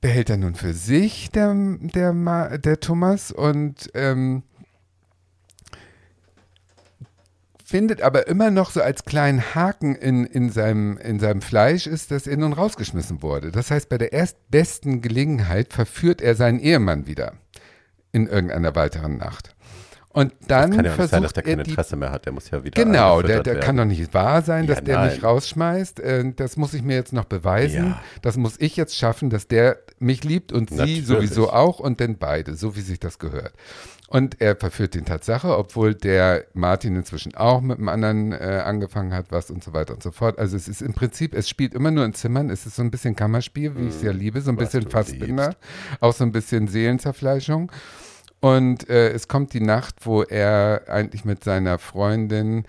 [0.00, 4.42] behält er nun für sich, der, der, der Thomas, und ähm,
[7.64, 12.10] findet aber immer noch so als kleinen Haken in, in, seinem, in seinem Fleisch ist,
[12.10, 13.50] dass er nun rausgeschmissen wurde.
[13.50, 17.32] Das heißt, bei der erstbesten Gelegenheit verführt er seinen Ehemann wieder
[18.12, 19.54] in irgendeiner weiteren Nacht.
[20.10, 22.24] Und dann das kann ja nicht sein, dass der kein Interesse mehr hat.
[22.24, 22.84] Der muss ja wieder.
[22.84, 25.98] Genau, der, der kann doch nicht wahr sein, dass ja, der mich rausschmeißt.
[25.98, 27.86] Äh, das muss ich mir jetzt noch beweisen.
[27.86, 28.02] Ja.
[28.22, 30.98] Das muss ich jetzt schaffen, dass der mich liebt und Natürlich.
[30.98, 33.54] sie sowieso auch und dann beide, so wie sich das gehört.
[34.14, 39.12] Und er verführt den Tatsache, obwohl der Martin inzwischen auch mit einem anderen äh, angefangen
[39.12, 40.38] hat, was und so weiter und so fort.
[40.38, 42.92] Also es ist im Prinzip, es spielt immer nur in Zimmern, es ist so ein
[42.92, 45.56] bisschen Kammerspiel, wie mm, ich es ja liebe, so ein bisschen Fassbinder,
[45.98, 47.72] auch so ein bisschen Seelenzerfleischung.
[48.38, 52.66] Und äh, es kommt die Nacht, wo er eigentlich mit seiner Freundin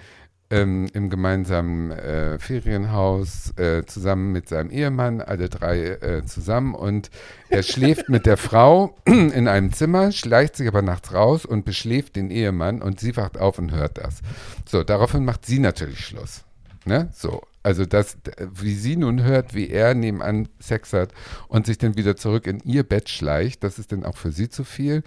[0.52, 6.76] ähm, im gemeinsamen äh, Ferienhaus äh, zusammen mit seinem Ehemann, alle drei äh, zusammen.
[6.76, 7.10] Und
[7.50, 12.16] er schläft mit der Frau in einem Zimmer, schleicht sich aber nachts raus und beschläft
[12.16, 14.22] den Ehemann und sie wacht auf und hört das.
[14.70, 16.44] So, daraufhin macht sie natürlich Schluss.
[16.86, 17.10] Ne?
[17.14, 18.18] So, also das,
[18.54, 21.12] wie sie nun hört, wie er nebenan Sex hat
[21.48, 24.50] und sich dann wieder zurück in ihr Bett schleicht, das ist dann auch für sie
[24.50, 25.02] zu viel.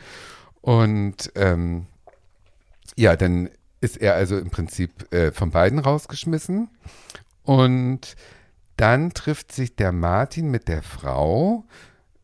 [0.60, 1.86] Und ähm,
[2.97, 3.48] ja, dann
[3.81, 6.69] ist er also im Prinzip äh, von beiden rausgeschmissen.
[7.45, 8.17] Und
[8.77, 11.65] dann trifft sich der Martin mit der Frau,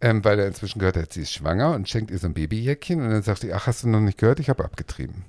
[0.01, 3.01] ähm, weil er inzwischen gehört hat, sie ist schwanger und schenkt ihr so ein Babyjäckchen.
[3.01, 4.41] Und dann sagt sie, ach, hast du noch nicht gehört?
[4.41, 5.25] Ich habe abgetrieben.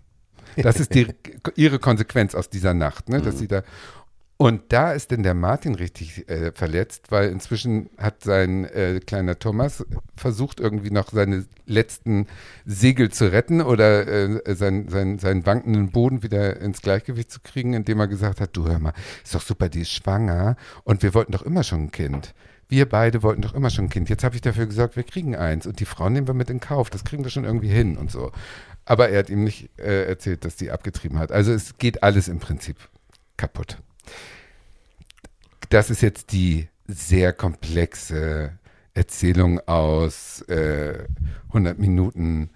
[0.58, 1.08] Das ist die,
[1.56, 3.22] ihre Konsequenz aus dieser Nacht, ne?
[3.22, 3.40] dass mhm.
[3.40, 3.64] sie da.
[4.38, 9.40] Und da ist denn der Martin richtig äh, verletzt, weil inzwischen hat sein äh, kleiner
[9.40, 9.86] Thomas
[10.18, 12.28] versucht, irgendwie noch seine letzten
[12.66, 17.74] Segel zu retten oder äh, sein, sein, seinen wankenden Boden wieder ins Gleichgewicht zu kriegen,
[17.74, 18.94] indem er gesagt hat, du hör mal,
[19.24, 22.34] ist doch super, die ist schwanger und wir wollten doch immer schon ein Kind.
[22.68, 24.10] Wir beide wollten doch immer schon ein Kind.
[24.10, 26.60] Jetzt habe ich dafür gesagt, wir kriegen eins und die Frau nehmen wir mit in
[26.60, 26.90] Kauf.
[26.90, 28.32] Das kriegen wir schon irgendwie hin und so.
[28.84, 31.32] Aber er hat ihm nicht äh, erzählt, dass die abgetrieben hat.
[31.32, 32.78] Also es geht alles im Prinzip
[33.38, 33.78] kaputt
[35.70, 38.58] das ist jetzt die sehr komplexe
[38.94, 41.06] Erzählung aus äh,
[41.48, 42.50] 100 Minuten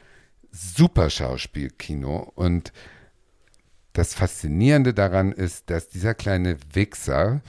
[0.52, 2.32] Superschauspielkino.
[2.36, 2.72] Und
[3.94, 7.42] das Faszinierende daran ist, dass dieser kleine Wichser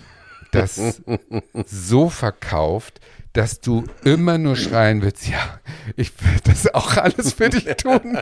[0.51, 1.03] das
[1.67, 3.01] so verkauft,
[3.33, 5.61] dass du immer nur schreien willst, ja,
[5.97, 8.19] ich will das auch alles für dich tun.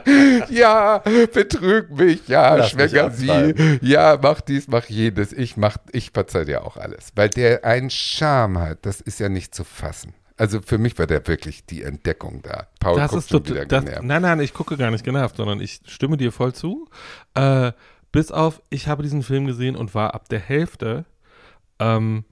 [0.51, 1.02] Ja,
[1.32, 5.32] betrüg mich, ja, schwänger sie, ja, mach dies, mach jenes.
[5.32, 7.12] Ich mach, ich verzeih dir auch alles.
[7.14, 10.12] Weil der einen Charme hat, das ist ja nicht zu fassen.
[10.36, 12.68] Also für mich war der wirklich die Entdeckung da.
[12.78, 13.85] Paul das ist schon wieder das.
[14.02, 16.89] Nein, nein, ich gucke gar nicht genervt, sondern ich stimme dir voll zu.
[17.35, 17.72] Äh,
[18.12, 21.06] bis auf, ich habe diesen Film gesehen und war ab der Hälfte
[21.80, 22.24] ähm,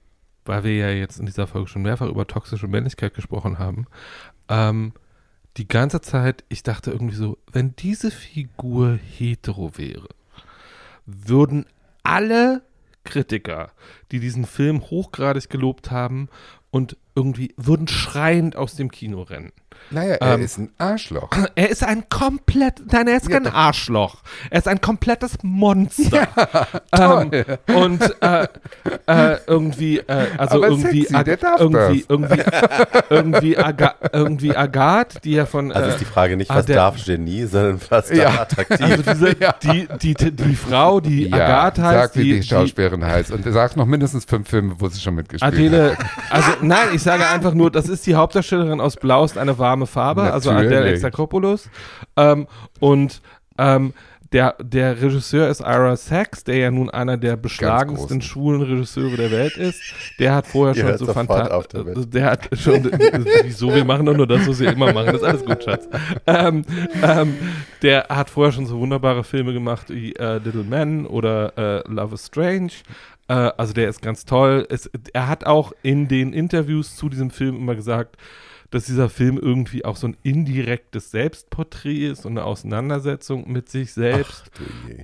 [0.47, 3.85] weil wir ja jetzt in dieser Folge schon mehrfach über toxische Männlichkeit gesprochen haben,
[4.49, 4.93] ähm,
[5.57, 10.09] die ganze Zeit, ich dachte irgendwie so, wenn diese Figur hetero wäre,
[11.05, 11.65] würden
[12.03, 12.61] alle
[13.03, 13.71] Kritiker,
[14.11, 16.29] die diesen Film hochgradig gelobt haben
[16.69, 19.51] und irgendwie würden schreiend aus dem Kino rennen.
[19.89, 21.29] Naja, er ähm, ist ein Arschloch.
[21.55, 24.17] Er ist ein komplett, nein, er ist kein Arschloch.
[24.49, 26.27] Er ist ein komplettes Monster.
[26.93, 27.31] Ja, ähm,
[27.73, 28.47] und äh,
[29.07, 32.43] äh, irgendwie, äh, also Aber irgendwie, sexy, Ag irgendwie, irgendwie,
[33.09, 35.71] irgendwie, Aga irgendwie Agathe, die ja von.
[35.71, 38.25] Also ist die Frage nicht, was der, darf Genie, sondern was ja.
[38.25, 38.81] darf attraktiv.
[38.81, 39.55] Also diese, ja.
[39.63, 42.13] die, die, die, die, Frau, die ja, Agathe heißt.
[42.13, 43.31] Sag, wie die, die Schauspielerin heißt.
[43.31, 46.05] Und sag noch mindestens fünf Filme, wo sie schon mitgespielt Adele, hat.
[46.29, 49.87] Also, nein, ich sage einfach nur, das ist die Hauptdarstellerin aus Blau, ist eine warme
[49.87, 50.33] Farbe, Natürlich.
[50.33, 51.69] also Adele Exarchopoulos.
[52.17, 52.47] Ähm,
[52.81, 53.21] und
[53.57, 53.93] ähm,
[54.33, 59.31] der, der Regisseur ist Ira Sachs, der ja nun einer der beschlagensten schwulen Regisseure der
[59.31, 59.79] Welt ist.
[60.19, 61.85] Der hat vorher schon so fantastisch.
[61.85, 62.83] Der, der hat schon.
[63.43, 63.73] wieso?
[63.73, 65.13] Wir machen doch nur das, was wir immer machen.
[65.13, 65.87] Das ist alles gut, Schatz.
[66.25, 66.65] Ähm,
[67.01, 67.37] ähm,
[67.81, 72.15] der hat vorher schon so wunderbare Filme gemacht wie äh, Little Men oder äh, Love
[72.15, 72.71] is Strange.
[73.27, 74.67] Äh, also der ist ganz toll.
[74.69, 78.17] Es, er hat auch in den Interviews zu diesem Film immer gesagt,
[78.71, 83.93] dass dieser Film irgendwie auch so ein indirektes Selbstporträt ist und eine Auseinandersetzung mit sich
[83.93, 84.51] selbst.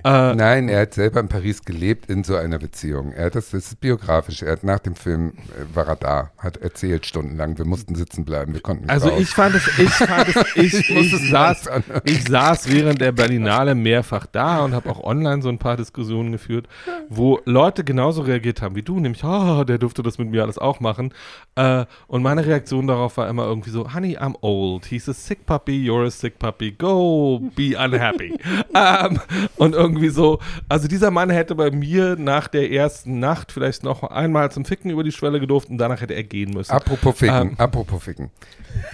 [0.02, 0.32] Ach.
[0.32, 3.12] Äh, Nein, er hat selber in Paris gelebt in so einer Beziehung.
[3.12, 4.42] Er das, das ist biografisch.
[4.42, 7.56] Er hat nach dem Film äh, war er da, hat erzählt stundenlang.
[7.58, 9.20] Wir mussten sitzen bleiben, wir konnten nicht Also raus.
[9.20, 11.70] ich fand es, ich fand es, ich, ich, es saß,
[12.04, 16.32] ich saß während der Berlinale mehrfach da und habe auch online so ein paar Diskussionen
[16.32, 16.68] geführt,
[17.08, 20.58] wo Leute genauso reagiert haben wie du, nämlich, oh, der durfte das mit mir alles
[20.58, 21.12] auch machen.
[21.56, 24.86] Äh, und meine Reaktion darauf war immer irgendwie so, Honey, I'm old.
[24.86, 26.72] He's a sick puppy, you're a sick puppy.
[26.72, 28.36] Go be unhappy.
[28.74, 29.20] ähm,
[29.56, 34.02] und irgendwie so, also dieser Mann hätte bei mir nach der ersten Nacht vielleicht noch
[34.02, 36.72] einmal zum Ficken über die Schwelle gedurft und danach hätte er gehen müssen.
[36.72, 37.54] Apropos Ficken, Ähm.
[37.58, 38.30] apropos Ficken.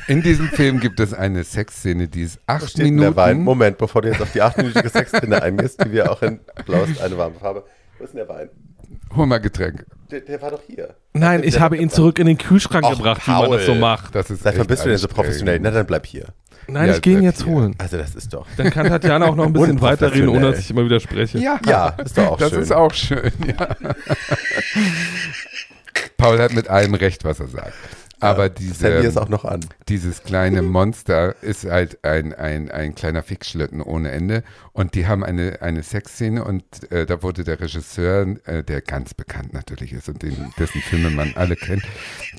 [0.09, 2.77] In diesem Film gibt es eine Sexszene, die ist acht?
[2.77, 3.43] Minuten.
[3.43, 7.01] Moment, bevor du jetzt auf die achtminütige Sexszene eingehst, die wir auch in Blau ist
[7.01, 7.65] eine warme Farbe.
[7.99, 8.51] Wo ist denn der Wein?
[9.17, 9.87] Hol mal Getränk.
[10.11, 10.95] Der, der war doch hier.
[11.13, 13.81] Nein, ich habe ihn zurück in den Kühlschrank Ach, gebracht, wie man das so Paul.
[13.81, 14.15] macht.
[14.15, 15.59] Das ist Seit wann bist du denn so professionell?
[15.61, 16.27] Na, dann bleib hier.
[16.69, 17.53] Nein, Ja, ich gehe ihn jetzt hier.
[17.53, 17.75] holen.
[17.79, 18.47] Also das ist doch.
[18.57, 21.39] Dann kann Tatjana auch noch ein bisschen weiterreden, ohne dass ich immer widerspreche.
[21.39, 22.63] Ja, Ja, ist doch auch das schön.
[22.63, 23.33] ist auch schön.
[23.47, 23.69] Ja.
[26.17, 27.73] Paul hat mit allem recht, was er sagt.
[28.21, 29.61] Aber ist diese, auch noch an.
[29.89, 34.43] dieses kleine Monster ist halt ein, ein, ein kleiner Fixschlitten ohne Ende.
[34.73, 39.15] Und die haben eine, eine Sexszene und äh, da wurde der Regisseur, äh, der ganz
[39.15, 41.83] bekannt natürlich ist und den, dessen Filme man alle kennt,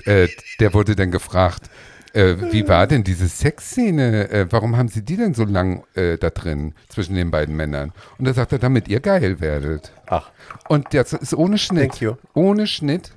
[0.06, 0.28] äh,
[0.60, 1.70] der wurde dann gefragt,
[2.14, 4.30] äh, wie war denn diese Sexszene?
[4.30, 7.94] Äh, warum haben sie die denn so lang äh, da drin zwischen den beiden Männern?
[8.18, 9.94] Und da sagt er, damit ihr geil werdet.
[10.08, 10.30] Ach,
[10.68, 11.91] Und das ist ohne Schnitt.
[11.91, 12.16] Thank you.
[12.34, 13.14] Ohne Schnitt.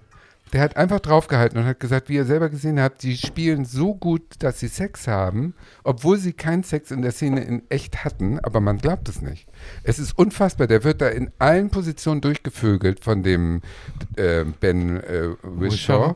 [0.53, 3.95] Der hat einfach draufgehalten und hat gesagt, wie ihr selber gesehen habt, die spielen so
[3.95, 8.39] gut, dass sie Sex haben, obwohl sie keinen Sex in der Szene in echt hatten,
[8.39, 9.49] aber man glaubt es nicht.
[9.83, 10.67] Es ist unfassbar.
[10.69, 13.63] Der wird da in allen Positionen durchgevögelt von dem
[14.17, 16.15] äh, Ben äh, Wishaw.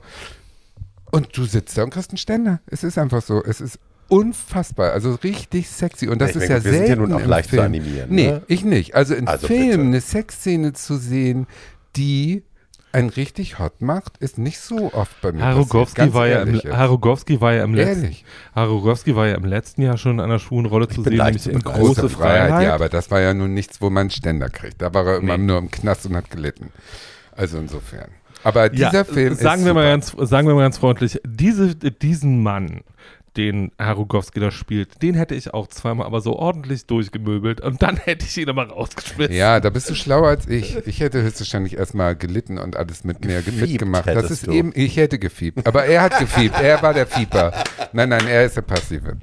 [1.10, 2.60] Und du sitzt da und kriegst einen Ständer.
[2.66, 3.42] Es ist einfach so.
[3.42, 4.92] Es ist unfassbar.
[4.92, 6.06] Also richtig sexy.
[6.06, 7.56] Und das ich ist meine, ja wir sind ja selten nun auch im leicht zu
[7.56, 7.64] Film.
[7.64, 8.42] animieren, Nee, ne?
[8.46, 8.94] ich nicht.
[8.94, 11.46] Also in Also Filmen eine Sexszene zu sehen,
[11.96, 12.42] die
[12.92, 16.58] einen richtig hot macht, ist nicht so oft bei mir Harugowski war, ja im.
[16.60, 18.24] Harugowski war ja im letzten Ehrlich.
[18.54, 21.60] Harugowski war ja im letzten Jahr schon in einer schwulen Rolle zu sehen, nämlich in
[21.60, 22.62] große Freiheit, Freiheit.
[22.64, 24.80] ja, aber das war ja nun nichts, wo man Ständer kriegt.
[24.80, 25.44] Da war er immer Nee.
[25.44, 26.70] nur im Knast und hat gelitten.
[27.36, 28.08] Also insofern.
[28.44, 32.42] Aber dieser Film sagen ist wir mal ganz, sagen wir mal ganz freundlich, diese, diesen
[32.42, 32.82] Mann,
[33.38, 37.96] den Harugowski da spielt, den hätte ich auch zweimal aber so ordentlich durchgemöbelt und dann
[38.04, 39.34] hätte ich ihn aber rausgeschmissen.
[39.34, 40.76] Ja, da bist du schlauer als ich.
[40.86, 44.08] Ich hätte höchstwahrscheinlich erstmal gelitten und alles mit mir mitgemacht.
[44.08, 44.52] Das ist du.
[44.52, 45.66] eben, ich hätte gefiebt.
[45.66, 46.56] Aber er hat gefiebt.
[46.60, 47.52] Er war der Fieber.
[47.92, 49.16] Nein, nein, er ist der Passive.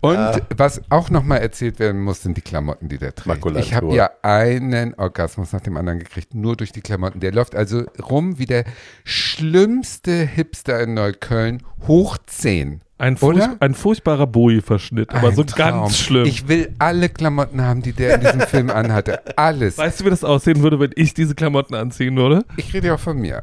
[0.00, 3.26] Und was auch nochmal erzählt werden muss, sind die Klamotten, die der trägt.
[3.26, 3.62] Makulatur.
[3.66, 7.20] Ich habe ja einen Orgasmus nach dem anderen gekriegt, nur durch die Klamotten.
[7.20, 8.64] Der läuft also rum wie der
[9.04, 12.80] schlimmste Hipster in Neukölln, hoch 10.
[12.98, 13.48] Ein, Oder?
[13.48, 15.80] furch ein furchtbarer Bowie-Verschnitt, aber Ein so Traum.
[15.82, 16.24] ganz schlimm.
[16.24, 19.20] Ich will alle Klamotten haben, die der in diesem Film anhatte.
[19.36, 19.76] Alles.
[19.78, 22.44] weißt du, wie das aussehen würde, wenn ich diese Klamotten anziehen würde?
[22.56, 23.42] Ich rede ja auch von mir.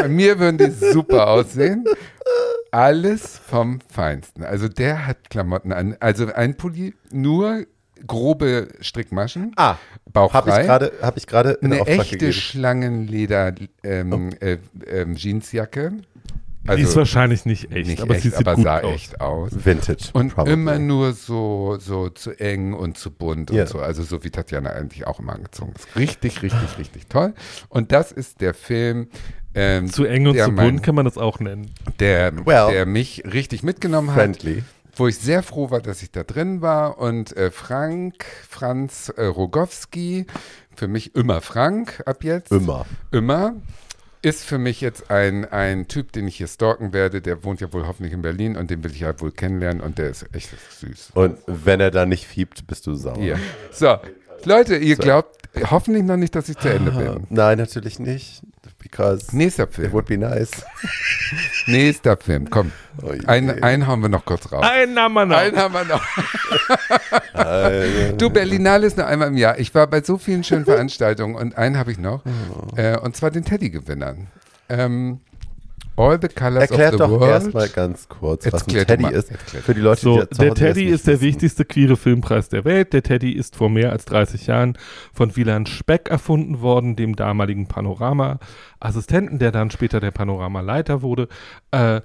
[0.00, 1.86] Bei mir würden die super aussehen.
[2.70, 4.44] Alles vom Feinsten.
[4.44, 5.96] Also der hat Klamotten an.
[6.00, 7.64] Also ein Pulli, nur
[8.06, 9.76] grobe Strickmaschen, Ah,
[10.12, 10.66] bauchfrei.
[10.66, 12.32] habe ich gerade hab ich eine Auftrag echte gegeben.
[12.34, 15.92] Schlangenleder ähm, äh, ähm, Jeansjacke.
[16.76, 18.94] die ist wahrscheinlich nicht echt, Also nicht aber echt, sie sieht aber gut sah aus.
[18.94, 19.50] echt aus.
[19.64, 20.10] Vintage.
[20.12, 20.52] Und probably.
[20.52, 23.62] immer nur so, so zu eng und zu bunt Ja.
[23.62, 23.78] und so.
[23.80, 25.96] Also so wie Tatjana eigentlich auch immer angezogen ist.
[25.96, 27.32] Richtig, richtig, richtig toll.
[27.70, 29.08] Und das ist der Film,
[29.56, 31.72] ähm, Zu eng und zu mein- bunt kann man das auch nennen.
[31.98, 32.70] der, Well.
[32.72, 34.16] der mich richtig mitgenommen hat.
[34.20, 34.62] Friendly.
[34.94, 36.98] Wo ich sehr froh war, dass ich da drin war.
[36.98, 40.26] Und äh, Frank, Franz äh, Rogowski,
[40.74, 42.50] für mich immer Frank ab jetzt.
[42.52, 42.86] Immer.
[43.10, 43.56] Immer.
[44.22, 47.20] Ist für mich jetzt ein, ein Typ, den ich hier stalken werde.
[47.20, 49.98] Der wohnt ja wohl hoffentlich in Berlin und den will ich halt wohl kennenlernen und
[49.98, 50.48] der ist echt
[50.80, 51.10] süß.
[51.14, 53.18] Und wenn er da nicht fiebt, bist du sauer.
[53.18, 53.38] Hier.
[53.72, 53.96] So,
[54.44, 55.36] Leute, ihr glaubt
[55.70, 57.26] hoffentlich noch nicht, dass ich zu Ende bin.
[57.30, 58.42] Nein, natürlich nicht.
[58.90, 59.92] Because Nächster it Film.
[59.92, 60.50] would be nice.
[61.66, 62.48] Nächster Film.
[62.50, 62.70] Komm.
[63.02, 63.26] Oh je.
[63.26, 64.64] Einen, einen hauen wir noch kurz raus.
[64.64, 65.36] Ein haben wir noch.
[65.36, 66.02] Einen haben wir noch.
[67.34, 69.58] Äh, Du, Berlinale ist nur einmal im Jahr.
[69.58, 72.22] Ich war bei so vielen schönen Veranstaltungen und einen habe ich noch.
[72.24, 72.76] Oh.
[72.76, 74.28] Äh, und zwar den Teddy-Gewinnern.
[74.68, 75.20] Ähm,
[75.96, 77.30] All the Colors Erklärt of the doch World.
[77.32, 79.12] erstmal ganz kurz, was ein Teddy mal.
[79.12, 79.32] ist.
[79.36, 81.22] Für die Leute, So, die der Teddy nicht ist der wissen.
[81.26, 82.92] wichtigste queere Filmpreis der Welt.
[82.92, 84.76] Der Teddy ist vor mehr als 30 Jahren
[85.14, 91.28] von Wieland Speck erfunden worden, dem damaligen Panorama-Assistenten, der dann später der Panorama-Leiter wurde.
[91.70, 92.00] Äh,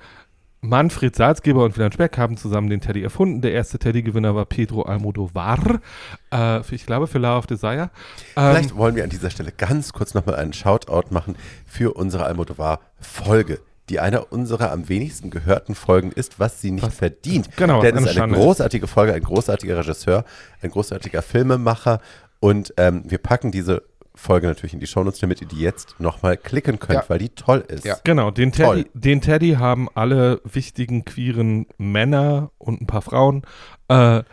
[0.63, 3.41] Manfred Salzgeber und Wieland Speck haben zusammen den Teddy erfunden.
[3.41, 5.81] Der erste Teddy-Gewinner war Pedro Almodovar,
[6.29, 7.89] äh, für, ich glaube für Love of Desire.
[8.37, 11.35] Ähm, Vielleicht wollen wir an dieser Stelle ganz kurz nochmal einen Shoutout machen
[11.65, 13.59] für unsere Almodovar-Folge.
[13.89, 17.49] Die einer unserer am wenigsten gehörten Folgen ist, was sie nicht Was- verdient.
[17.57, 20.23] Genau, Denn es ist eine eine großartige Folge, ein großartiger Regisseur,
[20.61, 21.99] ein großartiger Filmemacher.
[22.39, 23.83] Und ähm, wir packen diese
[24.15, 27.05] Folge natürlich in die Shownotes, damit ihr die jetzt nochmal klicken könnt, Ja.
[27.09, 27.85] weil die toll ist.
[27.85, 27.95] Ja.
[28.03, 28.83] Genau, den Toll.
[28.83, 33.43] Teddy, den Teddy haben alle wichtigen queeren Männer und ein paar Frauen
[33.87, 34.23] äh,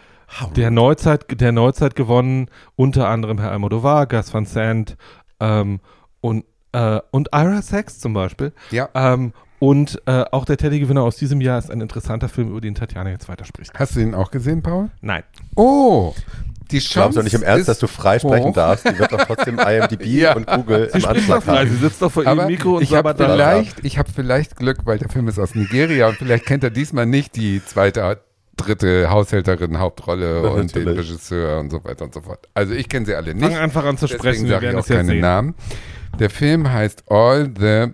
[0.56, 4.96] der Neuzeit, der Neuzeit gewonnen, unter anderem Herr Almodovar, Gus Van Sant
[5.40, 5.80] ähm,
[6.20, 8.52] und, äh, und Ira Sachs zum Beispiel.
[8.70, 8.88] Ja.
[8.94, 12.74] Ähm, und äh, auch der Teddy-Gewinner aus diesem Jahr ist ein interessanter Film, über den
[12.76, 13.72] Tatjana jetzt weiterspricht.
[13.76, 14.90] Hast du ihn auch gesehen, Paul?
[15.00, 15.24] Nein.
[15.56, 16.14] Oh,
[16.70, 18.54] die Ich Chance glaube doch nicht im Ernst, dass du frei sprechen hoch.
[18.54, 18.88] darfst.
[18.88, 20.36] Die wird doch trotzdem IMDb Ja.
[20.36, 21.68] und Google Sie im Anschlag haben.
[21.70, 24.98] sie sitzt doch vor ihrem Mikro und ich habe vielleicht, ich habe vielleicht Glück, weil
[24.98, 28.20] der Film ist aus Nigeria und vielleicht kennt er diesmal nicht die zweite,
[28.56, 30.86] dritte Haushälterin Hauptrolle Ja, und den.
[30.86, 32.46] Regisseur und so weiter und so fort.
[32.54, 33.58] Also ich kenne sie alle Fang nicht.
[33.58, 35.20] einfach an zu Deswegen sprechen, wir werden auch keine sehen.
[35.20, 35.54] Namen.
[36.18, 37.92] Der Film heißt All the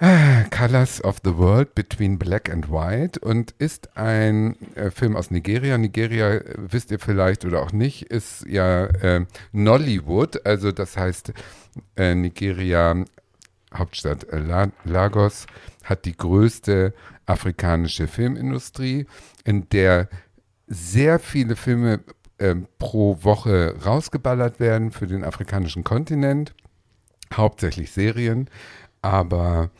[0.00, 5.30] ah, Colors of the World Between Black and White und ist ein äh, Film aus
[5.30, 5.78] Nigeria.
[5.78, 11.32] Nigeria, äh, wisst ihr vielleicht oder auch nicht, ist ja äh, Nollywood, also das heißt
[11.94, 13.04] äh, Nigeria,
[13.72, 15.46] Hauptstadt äh, La Lagos,
[15.84, 16.92] hat die größte
[17.24, 19.06] afrikanische Filmindustrie,
[19.44, 20.08] in der
[20.66, 22.00] sehr viele Filme
[22.40, 26.52] ähm, pro Woche rausgeballert werden für den afrikanischen Kontinent,
[27.32, 28.48] hauptsächlich Serien,
[29.02, 29.70] aber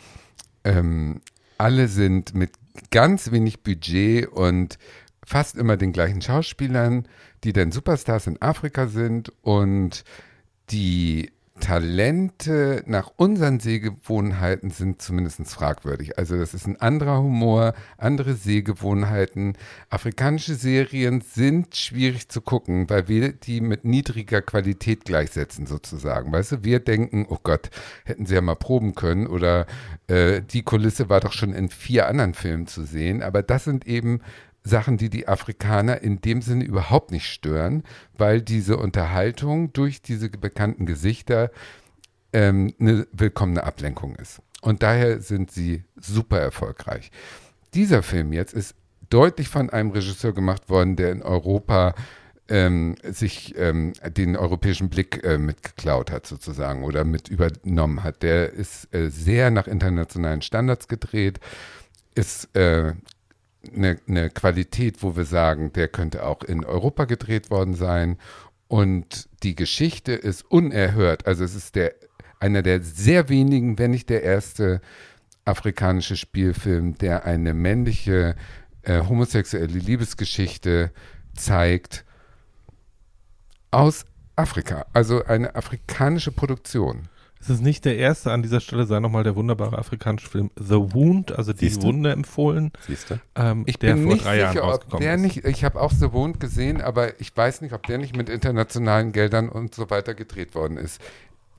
[0.64, 1.20] ähm,
[1.58, 2.52] alle sind mit
[2.90, 4.78] ganz wenig Budget und
[5.24, 7.06] fast immer den gleichen Schauspielern,
[7.44, 10.04] die dann Superstars in Afrika sind und
[10.70, 16.18] die Talente nach unseren Sehgewohnheiten sind zumindest fragwürdig.
[16.18, 19.56] Also das ist ein anderer Humor, andere Sehgewohnheiten.
[19.90, 26.32] Afrikanische Serien sind schwierig zu gucken, weil wir die mit niedriger Qualität gleichsetzen sozusagen.
[26.32, 27.70] Weißt du, wir denken, oh Gott,
[28.04, 29.66] hätten sie ja mal proben können oder
[30.08, 33.22] äh, die Kulisse war doch schon in vier anderen Filmen zu sehen.
[33.22, 34.20] Aber das sind eben
[34.62, 37.82] Sachen, die die Afrikaner in dem Sinne überhaupt nicht stören,
[38.16, 41.50] weil diese Unterhaltung durch diese bekannten Gesichter
[42.32, 44.40] ähm, eine willkommene Ablenkung ist.
[44.60, 47.10] Und daher sind sie super erfolgreich.
[47.74, 48.74] Dieser Film jetzt ist
[49.08, 51.94] deutlich von einem Regisseur gemacht worden, der in Europa
[52.48, 58.22] ähm, sich ähm, den europäischen Blick äh, mitgeklaut hat sozusagen oder mit übernommen hat.
[58.22, 61.38] Der ist äh, sehr nach internationalen Standards gedreht,
[62.14, 62.94] ist äh,
[63.74, 68.18] eine, eine Qualität, wo wir sagen, der könnte auch in Europa gedreht worden sein.
[68.68, 71.26] Und die Geschichte ist unerhört.
[71.26, 71.94] Also es ist der,
[72.38, 74.80] einer der sehr wenigen, wenn nicht der erste
[75.44, 78.36] afrikanische Spielfilm, der eine männliche
[78.82, 80.92] äh, homosexuelle Liebesgeschichte
[81.34, 82.04] zeigt
[83.70, 84.04] aus
[84.36, 84.86] Afrika.
[84.92, 87.08] Also eine afrikanische Produktion.
[87.42, 90.74] Es ist nicht der erste, an dieser Stelle sei nochmal der wunderbare afrikanische Film The
[90.92, 91.74] Wound, also die?
[91.82, 93.18] Wunde empfohlen, Siehst du?
[93.34, 95.20] ähm, Ich der bin vor nicht drei Jahren sicher, ob rausgekommen der ist.
[95.22, 98.28] nicht, ich habe auch The Wound gesehen, aber ich weiß nicht, ob der nicht mit
[98.28, 101.00] internationalen Geldern und so weiter gedreht worden ist.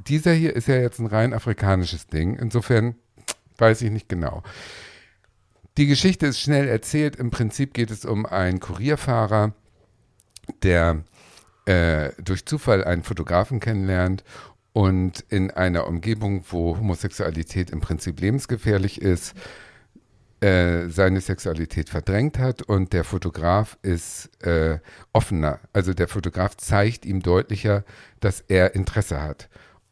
[0.08, 2.96] Dieser hier ist ja jetzt ein rein afrikanisches Ding, insofern
[3.58, 4.44] weiß ich nicht genau.
[5.78, 7.16] Die Geschichte ist schnell erzählt.
[7.16, 9.54] Im Prinzip geht es um einen Kurierfahrer,
[10.64, 11.04] der
[11.66, 14.24] äh, durch Zufall einen Fotografen kennenlernt
[14.74, 19.36] und in einer Umgebung, wo Homosexualität im Prinzip lebensgefährlich ist,
[20.42, 24.80] äh, seine Sexualität verdrängt hat und der Fotograf ist äh,
[25.14, 25.60] offener.
[25.72, 27.84] Also der Fotograf zeigt ihm deutlicher,
[28.22, 29.50] dass er Interesse hat.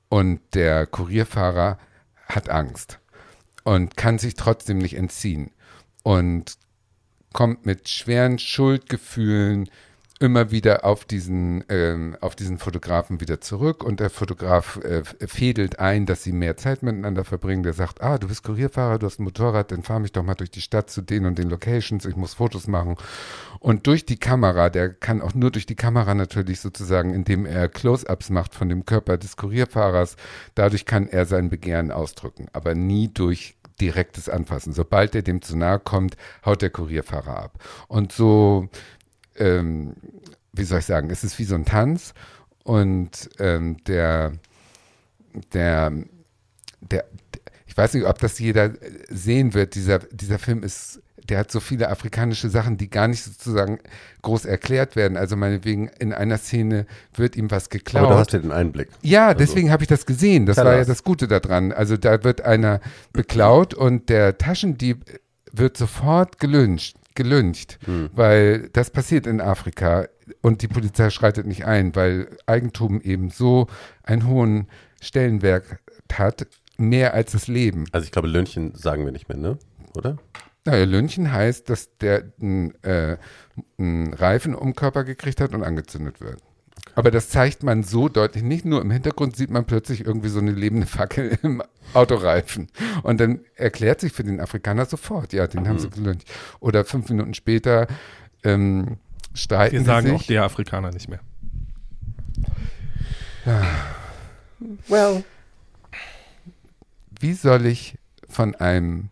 [0.08, 1.78] Und der Kurierfahrer
[2.26, 3.00] hat Angst
[3.64, 5.52] und kann sich trotzdem nicht entziehen
[6.02, 6.58] und
[7.32, 9.70] kommt mit schweren Schuldgefühlen
[10.20, 15.80] immer wieder auf diesen, ähm, auf diesen Fotografen wieder zurück und der Fotograf äh, fädelt
[15.80, 17.64] ein, dass sie mehr Zeit miteinander verbringen.
[17.64, 20.36] Der sagt, ah, du bist Kurierfahrer, du hast ein Motorrad, dann fahr mich doch mal
[20.36, 22.98] durch die Stadt zu den und den Locations, ich muss Fotos machen.
[23.60, 27.70] Und durch die Kamera, der kann auch nur durch die Kamera natürlich sozusagen, indem er
[27.70, 30.18] Close-ups macht von dem Körper des Kurierfahrers,
[30.54, 34.74] dadurch kann er sein Begehren ausdrücken, aber nie durch direktes Anfassen.
[34.74, 37.64] Sobald er dem zu nahe kommt, haut der Kurierfahrer ab.
[37.88, 38.70] Und so
[39.40, 39.96] ähm,
[40.54, 42.14] wie soll ich sagen, es ist wie so ein Tanz
[42.64, 44.34] und ähm, der,
[45.54, 45.92] der,
[46.82, 47.06] der,
[47.66, 48.72] ich weiß nicht, ob das jeder
[49.10, 53.24] sehen wird, dieser, dieser Film ist, der hat so viele afrikanische Sachen, die gar nicht
[53.24, 53.80] sozusagen
[54.24, 55.18] groß erklärt werden.
[55.18, 58.06] Also meinetwegen in einer Szene wird ihm was geklaut.
[58.06, 58.90] Aber da hast du den Einblick.
[59.02, 60.46] Ja, deswegen habe ich das gesehen.
[60.46, 60.88] Das Tell war ja us.
[60.88, 61.72] das Gute daran.
[61.72, 62.82] Also da wird einer
[63.14, 65.06] beklaut und der Taschendieb
[65.52, 66.40] wird sofort
[67.20, 70.08] gelyncht, gelyncht weil das passiert in Afrika
[70.42, 73.68] und die Polizei schreitet nicht ein, weil Eigentum eben so
[74.04, 74.68] einen hohen
[75.02, 75.66] Stellenwert
[76.14, 76.48] hat,
[76.78, 77.86] mehr als das Leben.
[77.92, 79.60] Also ich glaube, Löhnchen sagen wir nicht mehr, ne?
[79.96, 80.18] Oder?
[80.66, 83.18] Naja, Lünchen heißt, dass der einen äh,
[83.78, 86.40] einen Reifen um den Körper gekriegt hat und angezündet wird.
[86.96, 88.44] Aber das zeigt man so deutlich.
[88.44, 91.64] Nicht nur im Hintergrund sieht man plötzlich irgendwie so eine lebende Fackel im
[91.94, 92.68] Autoreifen.
[93.04, 96.28] Und dann erklärt sich für den Afrikaner sofort, ja, den haben sie gelüncht.
[96.60, 97.88] Oder fünf Minuten später
[98.44, 98.98] ähm,
[99.34, 100.16] streiten Wir sie sagen sich.
[100.16, 101.20] auch der Afrikaner nicht mehr.
[104.88, 105.24] Well.
[107.20, 107.98] Wie soll ich
[108.28, 109.10] von einem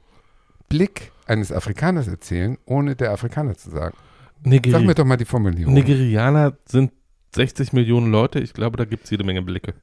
[0.70, 3.96] Blick eines Afrikaners erzählen, ohne der Afrikaner zu sagen?
[4.44, 5.74] Sag Nigeri mir doch mal die Formulierung.
[5.74, 6.92] Nigerianer sind
[7.38, 8.40] 60 Millionen Leute.
[8.40, 9.76] Ich glaube, da gibt es jede Menge Blicke.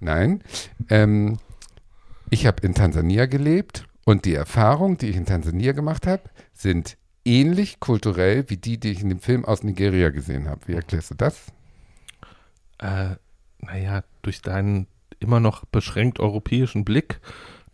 [0.00, 0.42] Nein.
[0.88, 1.38] Ähm,
[2.30, 6.22] ich habe in Tansania gelebt und die Erfahrungen, die ich in Tansania gemacht habe,
[6.52, 10.62] sind ähnlich kulturell wie die, die ich in dem Film aus Nigeria gesehen habe.
[10.66, 11.52] Wie erklärst du das?
[12.78, 13.16] Äh,
[13.60, 14.86] naja, durch deinen
[15.20, 17.20] immer noch beschränkt europäischen Blick,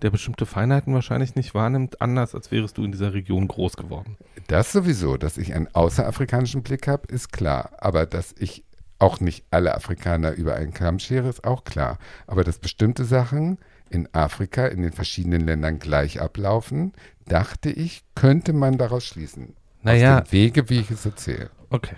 [0.02, 4.16] der bestimmte Feinheiten wahrscheinlich nicht wahrnimmt, anders als wärest du in dieser Region groß geworden.
[4.48, 7.70] Das sowieso, dass ich einen außerafrikanischen Blick habe, ist klar.
[7.78, 8.64] Aber dass ich
[9.00, 11.98] auch nicht alle Afrikaner über einen Kamm schere, ist auch klar.
[12.26, 13.58] Aber dass bestimmte Sachen
[13.88, 16.92] in Afrika, in den verschiedenen Ländern gleich ablaufen,
[17.26, 19.54] dachte ich, könnte man daraus schließen.
[19.82, 21.50] Naja, Aus dem Wege, wie ich es erzähle.
[21.70, 21.96] okay.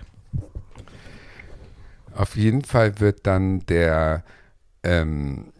[2.15, 4.23] Auf jeden Fall wird dann der,
[4.83, 5.51] ähm,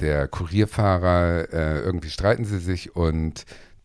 [0.00, 3.44] der Kurierfahrer, äh, irgendwie streiten sie sich und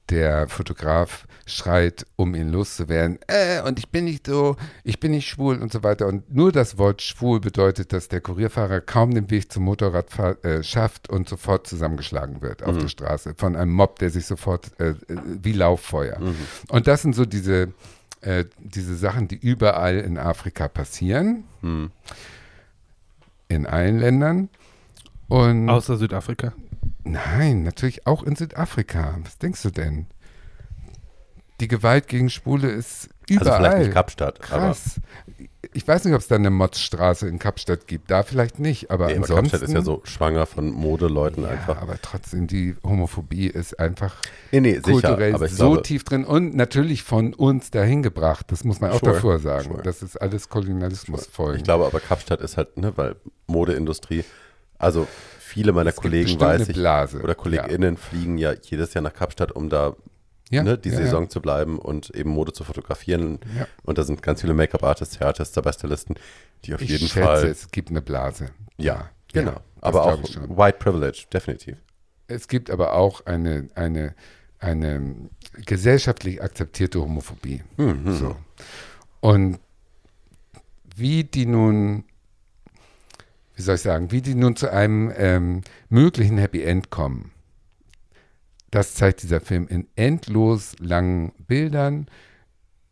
[0.10, 5.28] der Fotograf schreit, um ihn loszuwerden, äh, und ich bin nicht so, ich bin nicht
[5.28, 6.08] schwul und so weiter.
[6.08, 10.08] Und nur das Wort schwul bedeutet, dass der Kurierfahrer kaum den Weg zum Motorrad
[10.44, 14.72] äh, schafft und sofort zusammengeschlagen wird auf der Straße von einem Mob, der sich sofort
[14.80, 16.20] äh, äh, wie Lauffeuer.
[16.70, 17.74] Und das sind so diese,
[18.22, 21.92] äh, diese Sachen, die überall in Afrika passieren Hm.
[23.48, 24.50] in allen Ländern.
[25.28, 26.54] Und Außer Südafrika.
[27.06, 29.18] Nein, natürlich auch in Südafrika.
[29.24, 30.08] Was denkst du denn?
[31.62, 33.52] Die Gewalt gegen Schwule ist überall.
[33.54, 35.00] Also vielleicht nicht Kapstadt, Krass.
[35.74, 38.12] Ich weiß nicht, ob es da eine Motzstraße in Kapstadt gibt.
[38.12, 39.52] Da vielleicht nicht, aber nee, aber ansonsten.
[39.52, 41.82] Kapstadt ist ja so schwanger von Modeleuten ja, einfach.
[41.82, 44.16] aber trotzdem, die Homophobie ist einfach
[44.52, 48.48] Nee, nee, sicher, kulturell ich so glaube, tief drin und natürlich von uns dahin gebracht.
[48.52, 49.70] Das muss man auch Sure, davor sagen.
[49.72, 49.82] sure.
[49.82, 51.58] Das ist alles Kolonialismus folgen.
[51.60, 53.16] ich glaube aber Kapstadt ist halt, ne, weil
[53.48, 54.24] Modeindustrie,
[54.78, 55.08] also
[55.56, 59.70] viele meiner Es Kollegen, weiß ich, oder KollegInnen fliegen ja jedes Jahr nach Kapstadt, um
[59.70, 59.96] da
[60.50, 63.40] ja, ne, die ja, Saison zu bleiben und eben Mode zu fotografieren.
[63.58, 63.66] Ja.
[63.84, 65.56] Und da sind ganz viele Make-up-Artists, Hairartists,
[66.66, 67.46] die auf Ich jeden schätze, Fall.
[67.46, 68.50] es gibt eine Blase.
[68.78, 69.62] Ja, genau.
[69.80, 70.20] aber auch.
[70.20, 71.78] White Privilege, definitiv.
[72.28, 74.14] Es gibt aber auch eine, eine,
[74.60, 75.16] eine
[75.66, 77.64] gesellschaftlich akzeptierte Homophobie.
[77.78, 78.14] Mhm.
[78.14, 78.36] So.
[79.22, 79.60] Und
[80.96, 82.04] wie die nun,
[83.56, 87.32] wie soll ich sagen, wie die nun zu einem ähm, möglichen Happy End kommen,
[88.72, 92.08] das zeigt dieser Film in endlos langen Bildern,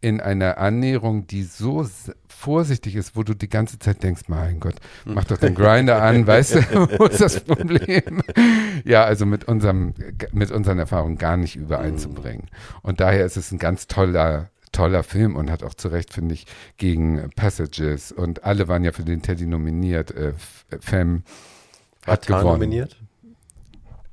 [0.03, 1.87] in einer Annäherung, die so
[2.27, 4.75] vorsichtig ist, wo du die ganze Zeit denkst, mein Gott,
[5.05, 6.59] mach doch den Grinder an, weißt du,
[6.99, 8.21] wo ist das Problem?
[8.85, 9.93] Ja, also mit unserem,
[10.33, 12.47] mit unseren Erfahrungen gar nicht übereinzubringen.
[12.81, 16.33] Und daher ist es ein ganz toller, toller Film und hat auch zu Recht, finde
[16.33, 16.45] ich,
[16.75, 20.11] gegen Passages und alle waren ja für den Teddy nominiert.
[20.11, 21.23] Äh, F- Femme
[22.05, 22.55] hat Tar gewonnen.
[22.59, 22.97] nominiert?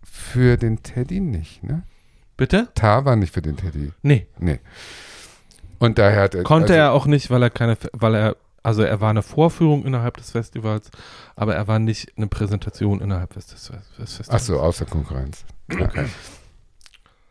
[0.05, 1.83] Für den Teddy nicht, ne?
[2.37, 2.69] Bitte?
[2.75, 3.93] Tar war nicht für den Teddy.
[4.03, 4.27] Nee.
[4.39, 4.61] Nee.
[5.79, 6.43] Und daher hat er.
[6.45, 9.85] Konnte also, er auch nicht, weil er keine, weil er, also er war eine Vorführung
[9.85, 10.91] innerhalb des Festivals,
[11.37, 14.29] aber er war nicht eine Präsentation innerhalb des, des, Festivals.
[14.29, 15.45] Ach so, außer Konkurrenz.
[15.73, 15.87] Ja.
[15.87, 16.07] Okay.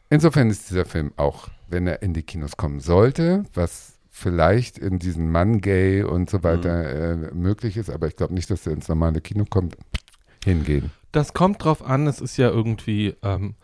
[0.10, 5.00] Insofern ist dieser Film auch, wenn er in die Kinos kommen sollte, was vielleicht in
[5.00, 7.24] diesen Mann-Gay und so weiter Mhm.
[7.26, 9.78] äh, möglich ist, aber ich glaube nicht, dass er ins normale Kino kommt,
[10.44, 10.92] hingehen.
[11.12, 13.56] Das kommt drauf an, es ist ja irgendwie, ähm,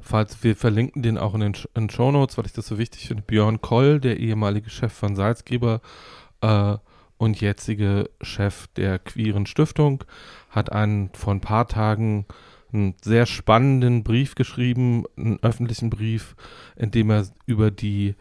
[0.00, 2.78] falls wir verlinken den auch in den Sh- in Show Notes, weil ich das so
[2.78, 5.80] wichtig finde, Björn Koll, der ehemalige Chef von Salzgeber
[6.40, 6.76] äh,
[7.18, 10.04] und jetzige Chef der queeren Stiftung,
[10.50, 12.26] hat einen vor ein paar Tagen
[12.76, 16.36] einen sehr spannenden Brief geschrieben, einen öffentlichen Brief,
[16.76, 18.14] in dem er über die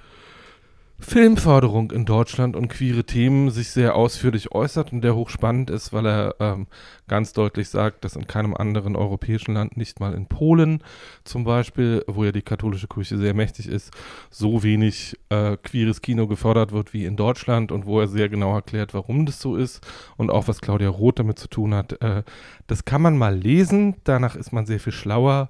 [0.98, 6.06] Filmförderung in Deutschland und queere Themen sich sehr ausführlich äußert und der hochspannend ist, weil
[6.06, 6.68] er ähm,
[7.10, 10.82] ganz deutlich sagt, dass in keinem anderen europäischen Land, nicht mal in Polen
[11.26, 13.92] zum Beispiel, wo ja die katholische Kirche sehr mächtig ist,
[14.30, 18.56] so wenig äh, queeres Kino gefördert wird wie in Deutschland und wo er sehr genau
[18.56, 19.86] erklärt, warum das so ist
[20.16, 22.02] und auch was Claudia Roth damit zu tun hat.
[22.02, 22.24] Äh,
[22.68, 25.50] das kann man mal lesen, danach ist man sehr viel schlauer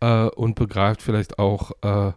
[0.00, 2.12] äh, und begreift vielleicht auch, äh,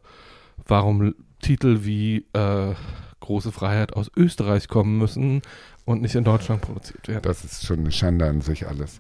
[0.67, 1.15] warum
[1.45, 2.73] Titel wie äh,
[3.19, 5.43] Große Freiheit aus Österreich kommen müssen
[5.85, 7.21] und nicht in Deutschland produziert werden.
[7.21, 8.99] Das ist schon eine Schande an sich alles.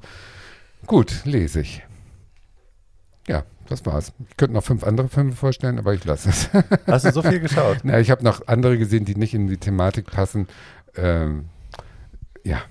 [0.85, 1.81] Gut, lese ich.
[3.27, 4.13] Ja, das war's.
[4.29, 6.49] Ich könnte noch fünf andere Filme vorstellen, aber ich lasse es.
[6.87, 7.79] Hast du so viel geschaut?
[7.83, 10.47] Na, ich habe noch andere gesehen, die nicht in die Thematik passen.
[10.95, 11.45] Ähm,
[12.43, 12.61] ja,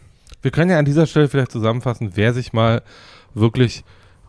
[0.42, 2.82] Wir können ja an dieser Stelle vielleicht zusammenfassen, wer sich mal
[3.34, 3.84] wirklich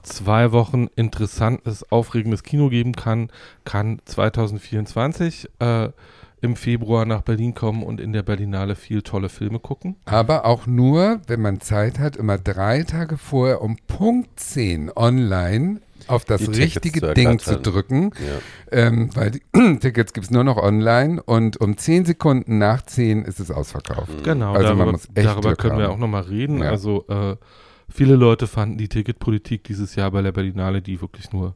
[0.05, 3.29] zwei Wochen interessantes, aufregendes Kino geben kann,
[3.65, 5.89] kann 2024 äh,
[6.41, 9.95] im Februar nach Berlin kommen und in der Berlinale viel tolle Filme gucken.
[10.05, 15.81] aber auch nur, wenn man Zeit hat, immer drei Tage vorher um Punkt 10 online
[16.07, 18.77] auf das richtige zu Ding zu drücken, Ja.
[18.77, 19.41] ähm, weil die
[19.79, 24.23] Tickets gibt es nur noch online und um 10 Sekunden nach 10 ist es ausverkauft.
[24.23, 25.93] Genau, Also man darüber, muss echt darüber können wir haben.
[25.93, 26.59] auch nochmal reden.
[26.59, 26.69] Ja.
[26.69, 27.37] Also äh,
[27.95, 31.55] viele Leute fanden die Ticketpolitik dieses Jahr bei der Berlinale, die wirklich nur,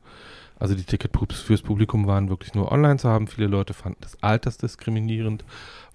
[0.58, 3.28] also die Tickets fürs Publikum waren wirklich nur online zu haben.
[3.28, 5.44] Viele Leute fanden das altersdiskriminierend,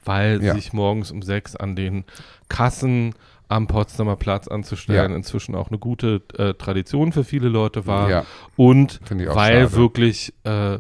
[0.05, 0.55] weil Ja.
[0.55, 2.05] sich morgens um sechs an den
[2.49, 3.15] Kassen
[3.49, 5.17] am Potsdamer Platz anzustellen Ja.
[5.17, 8.11] inzwischen auch eine gute äh, Tradition für viele Leute war.
[8.11, 8.25] Ja,
[8.57, 9.73] Und weil schade.
[9.73, 10.79] wirklich äh,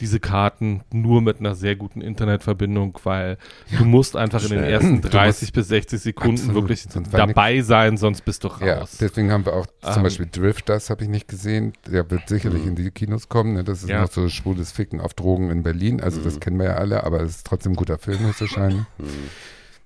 [0.00, 3.38] diese Karten nur mit einer sehr guten Internetverbindung, weil
[3.78, 4.70] du musst einfach in den Schnell.
[4.72, 6.54] ersten Du 30 bis 60 Sekunden Absolut.
[6.54, 8.98] wirklich dabei sein, sonst bist du Ja, raus.
[9.00, 11.72] deswegen haben wir auch zum Ähm, Beispiel Drifters, habe ich nicht gesehen.
[11.86, 12.68] Der wird sicherlich Mhm.
[12.68, 13.54] in die Kinos kommen.
[13.54, 13.64] Ne?
[13.64, 14.02] Das ist Ja.
[14.02, 16.00] noch so schwules Ficken auf Drogen in Berlin.
[16.00, 16.40] Also das Mhm.
[16.40, 18.84] kennen wir ja alle, aber es ist trotzdem ein guter Film, höchstwahrscheinlich.
[18.98, 19.06] Hm.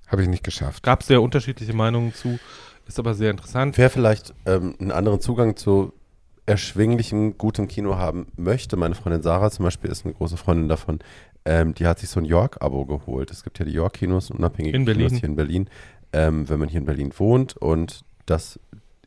[0.08, 0.82] Habe ich nicht geschafft.
[0.82, 2.40] Gab es sehr unterschiedliche Meinungen zu,
[2.88, 3.78] ist aber sehr interessant.
[3.78, 5.92] Wer vielleicht ähm, einen anderen Zugang zu
[6.50, 10.98] erschwinglichem, gutem Kino haben möchte, meine Freundin Sarah zum Beispiel ist eine große Freundin davon,
[11.44, 13.30] ähm, die hat sich so ein York-Abo geholt.
[13.30, 15.06] Es gibt ja die York-Kinos, unabhängige In Berlin.
[15.08, 15.70] Kinos hier in Berlin.
[16.12, 18.58] Ähm, wenn man hier in Berlin wohnt und das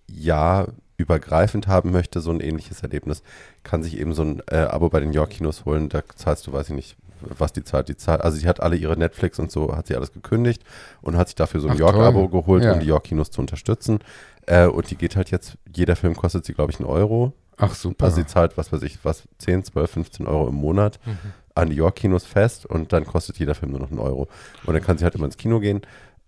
[0.10, 3.24] Jahr übergreifend haben möchte, so ein ähnliches Erlebnis,
[3.64, 5.90] kann sich eben so ein äh, Abo bei den York-Kinos holen.
[5.90, 7.90] Da zahlst du, weiß ich nicht, was die zahlt.
[7.90, 10.64] Die zahlt, also sie hat alle ihre Netflix und so, hat sie alles gekündigt
[11.02, 12.74] und hat sich dafür so ein York-Abo geholt, Ja.
[12.74, 14.00] um die York-Kinos zu unterstützen.
[14.46, 17.34] Äh, und die geht halt jetzt, jeder Film kostet sie, glaube ich, einen Euro.
[17.58, 18.06] Ach super.
[18.06, 21.18] Also sie zahlt, was weiß ich, was, 10, 12, 15 Euro im Monat Mhm.
[21.56, 24.28] an die York-Kinos fest und dann kostet jeder Film nur noch einen Euro.
[24.66, 25.82] Und dann kann sie halt immer ins Kino gehen.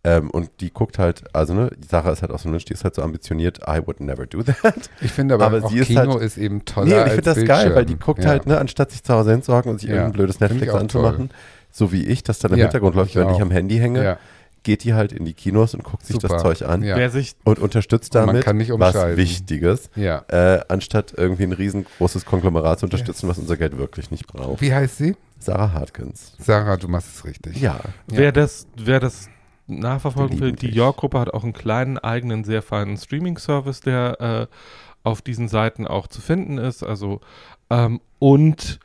[0.04, 2.84] Ähm, und die guckt halt, also ne, Sarah ist halt auch so Mensch, die ist
[2.84, 4.92] halt so ambitioniert, I would never do that.
[5.02, 7.14] ich finde aber, aber auch sie ist Kino halt- ist eben toller nee, und ich
[7.14, 7.58] finde das Bildschirm.
[7.70, 8.30] geil, weil die guckt Ja.
[8.30, 11.32] halt, ne, anstatt sich zu Hause hinzuhocken und sich Ja, irgendein blödes Netflix anzumachen,
[11.72, 14.20] so wie ich, das dann im Ja, Hintergrund läuft, wenn ich am Handy hänge, Ja,
[14.66, 16.28] geht die halt in die Kinos und guckt sich Super.
[16.28, 17.10] das Zeug an Ja.
[17.10, 18.96] Sich und unterstützt Und man damit kann nicht was.
[19.16, 20.26] Wichtiges, ja.
[20.28, 24.60] äh, anstatt irgendwie ein riesengroßes Konglomerat zu unterstützen, was unser Geld wirklich nicht braucht.
[24.62, 25.16] Wie heißt sie?
[25.40, 26.34] Sarah Hartkins.
[26.40, 27.62] Sarah, du machst es richtig.
[27.62, 27.76] Ja.
[27.76, 27.84] Ja.
[28.08, 29.30] Wer das, wer das
[29.68, 30.70] nachverfolgen will, die.
[30.70, 34.56] York-Gruppe hat auch einen kleinen eigenen, sehr feinen Streaming-Service, der äh,
[35.04, 36.84] auf diesen Seiten auch zu finden ist.
[36.84, 37.22] Also
[37.70, 38.80] ähm, und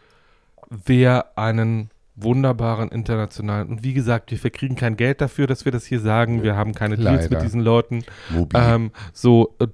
[0.69, 1.91] wer einen
[2.23, 6.43] wunderbaren internationalen und wie gesagt, wir verkriegen kein Geld dafür, dass wir das hier sagen.
[6.43, 7.37] Wir haben keine Deals Leider.
[7.37, 8.05] mit diesen Leuten.
[8.55, 9.67] Ähm, so, äh,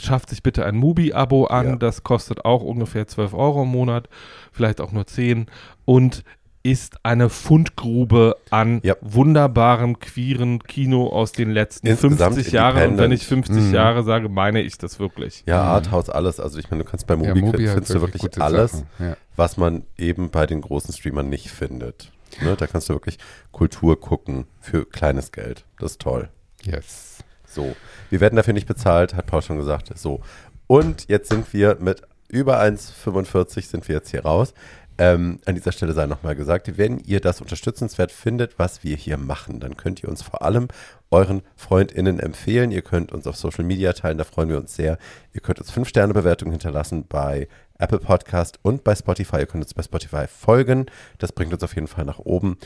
[0.00, 1.66] schafft sich bitte ein Mubi-Abo an.
[1.66, 1.76] Ja.
[1.76, 4.08] Das kostet auch ungefähr 12 Euro im Monat,
[4.52, 5.46] vielleicht auch nur 10.
[5.84, 6.22] Und
[6.70, 8.94] ist eine Fundgrube an Ja.
[9.00, 12.92] wunderbarem queeren Kino aus den letzten Insgesamt 50 Jahren.
[12.92, 13.74] Und wenn ich 50 Mhm.
[13.74, 15.42] Jahre sage, meine ich das wirklich.
[15.46, 15.68] ja, Mhm.
[15.68, 16.40] Arthouse, alles.
[16.40, 18.84] Also ich meine, du kannst bei Ja, Mubi, Mubi hat findest du wirklich gute alles.
[18.98, 19.16] Ja.
[19.36, 22.10] was man eben bei den großen Streamern nicht findet.
[22.42, 22.56] Ne?
[22.56, 23.18] Da kannst du wirklich
[23.52, 25.64] Kultur gucken für kleines Geld.
[25.78, 26.28] Das ist toll.
[26.62, 27.18] Yes.
[27.46, 27.74] So.
[28.10, 29.96] Wir werden dafür nicht bezahlt, hat Paul schon gesagt.
[29.96, 30.20] So.
[30.66, 34.52] Und jetzt sind wir mit über 1,45 sind wir jetzt hier raus.
[35.00, 39.16] Ähm, an dieser Stelle sei nochmal gesagt, wenn ihr das unterstützenswert findet, was wir hier
[39.16, 40.66] machen, dann könnt ihr uns vor allem
[41.10, 42.72] euren FreundInnen empfehlen.
[42.72, 44.98] Ihr könnt uns auf Social Media teilen, da freuen wir uns sehr.
[45.32, 47.46] Ihr könnt uns 5-Sterne-Bewertungen hinterlassen bei
[47.78, 49.36] Apple Podcast und bei Spotify.
[49.38, 50.86] Ihr könnt uns bei Spotify folgen.
[51.18, 52.58] Das bringt uns auf jeden Fall nach oben.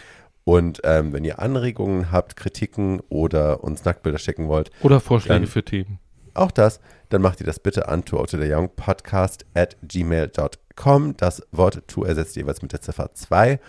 [0.45, 5.63] Und ähm, wenn ihr Anregungen habt, Kritiken oder uns Nacktbilder schicken wollt, Oder Vorschläge für
[5.65, 5.99] Themen.
[6.35, 6.81] auch das,
[7.13, 11.17] dann macht ihr das bitte an to the young podcast at gmail.com.
[11.17, 13.61] Das Wort to ersetzt jeweils mit der Ziffer 2.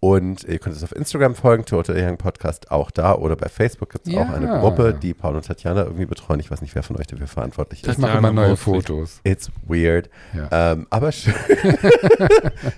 [0.00, 3.14] Und ihr könnt uns auf Instagram folgen, to the young podcast auch da.
[3.14, 4.22] Oder bei Facebook gibt es Ja.
[4.24, 6.40] auch eine Gruppe, die Paul und Tatjana irgendwie betreuen.
[6.40, 7.98] Ich weiß nicht, wer von euch dafür verantwortlich Ich ist.
[7.98, 8.56] mache Tatjana immer neue.
[8.58, 9.20] Fotos.
[9.24, 10.10] It's weird.
[10.34, 10.72] Ja.
[10.72, 11.32] Ähm, aber schön.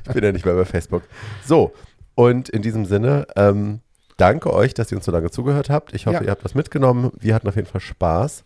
[0.07, 1.03] ich bin ja nicht mehr bei Facebook.
[1.45, 1.73] So,
[2.15, 3.81] und in diesem Sinne, ähm,
[4.19, 5.95] danke euch, dass ihr uns so lange zugehört habt.
[5.95, 6.23] Ich hoffe, Ja.
[6.23, 7.11] ihr habt was mitgenommen.
[7.19, 8.45] Wir hatten auf jeden Fall Spaß.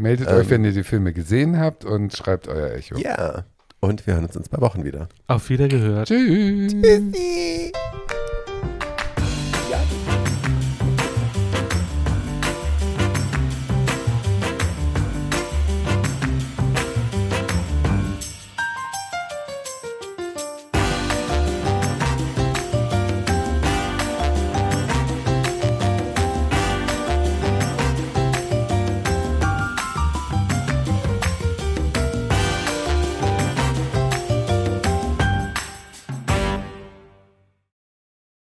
[0.00, 2.96] Meldet Ähm, euch, wenn ihr die Filme gesehen habt und schreibt euer Echo.
[2.96, 3.44] Ja.
[3.80, 5.10] Und wir hören uns in zwei Wochen wieder.
[5.26, 6.08] Auf Wiedergehört.
[6.08, 6.72] Tschüss.
[6.72, 7.72] Tschüssi.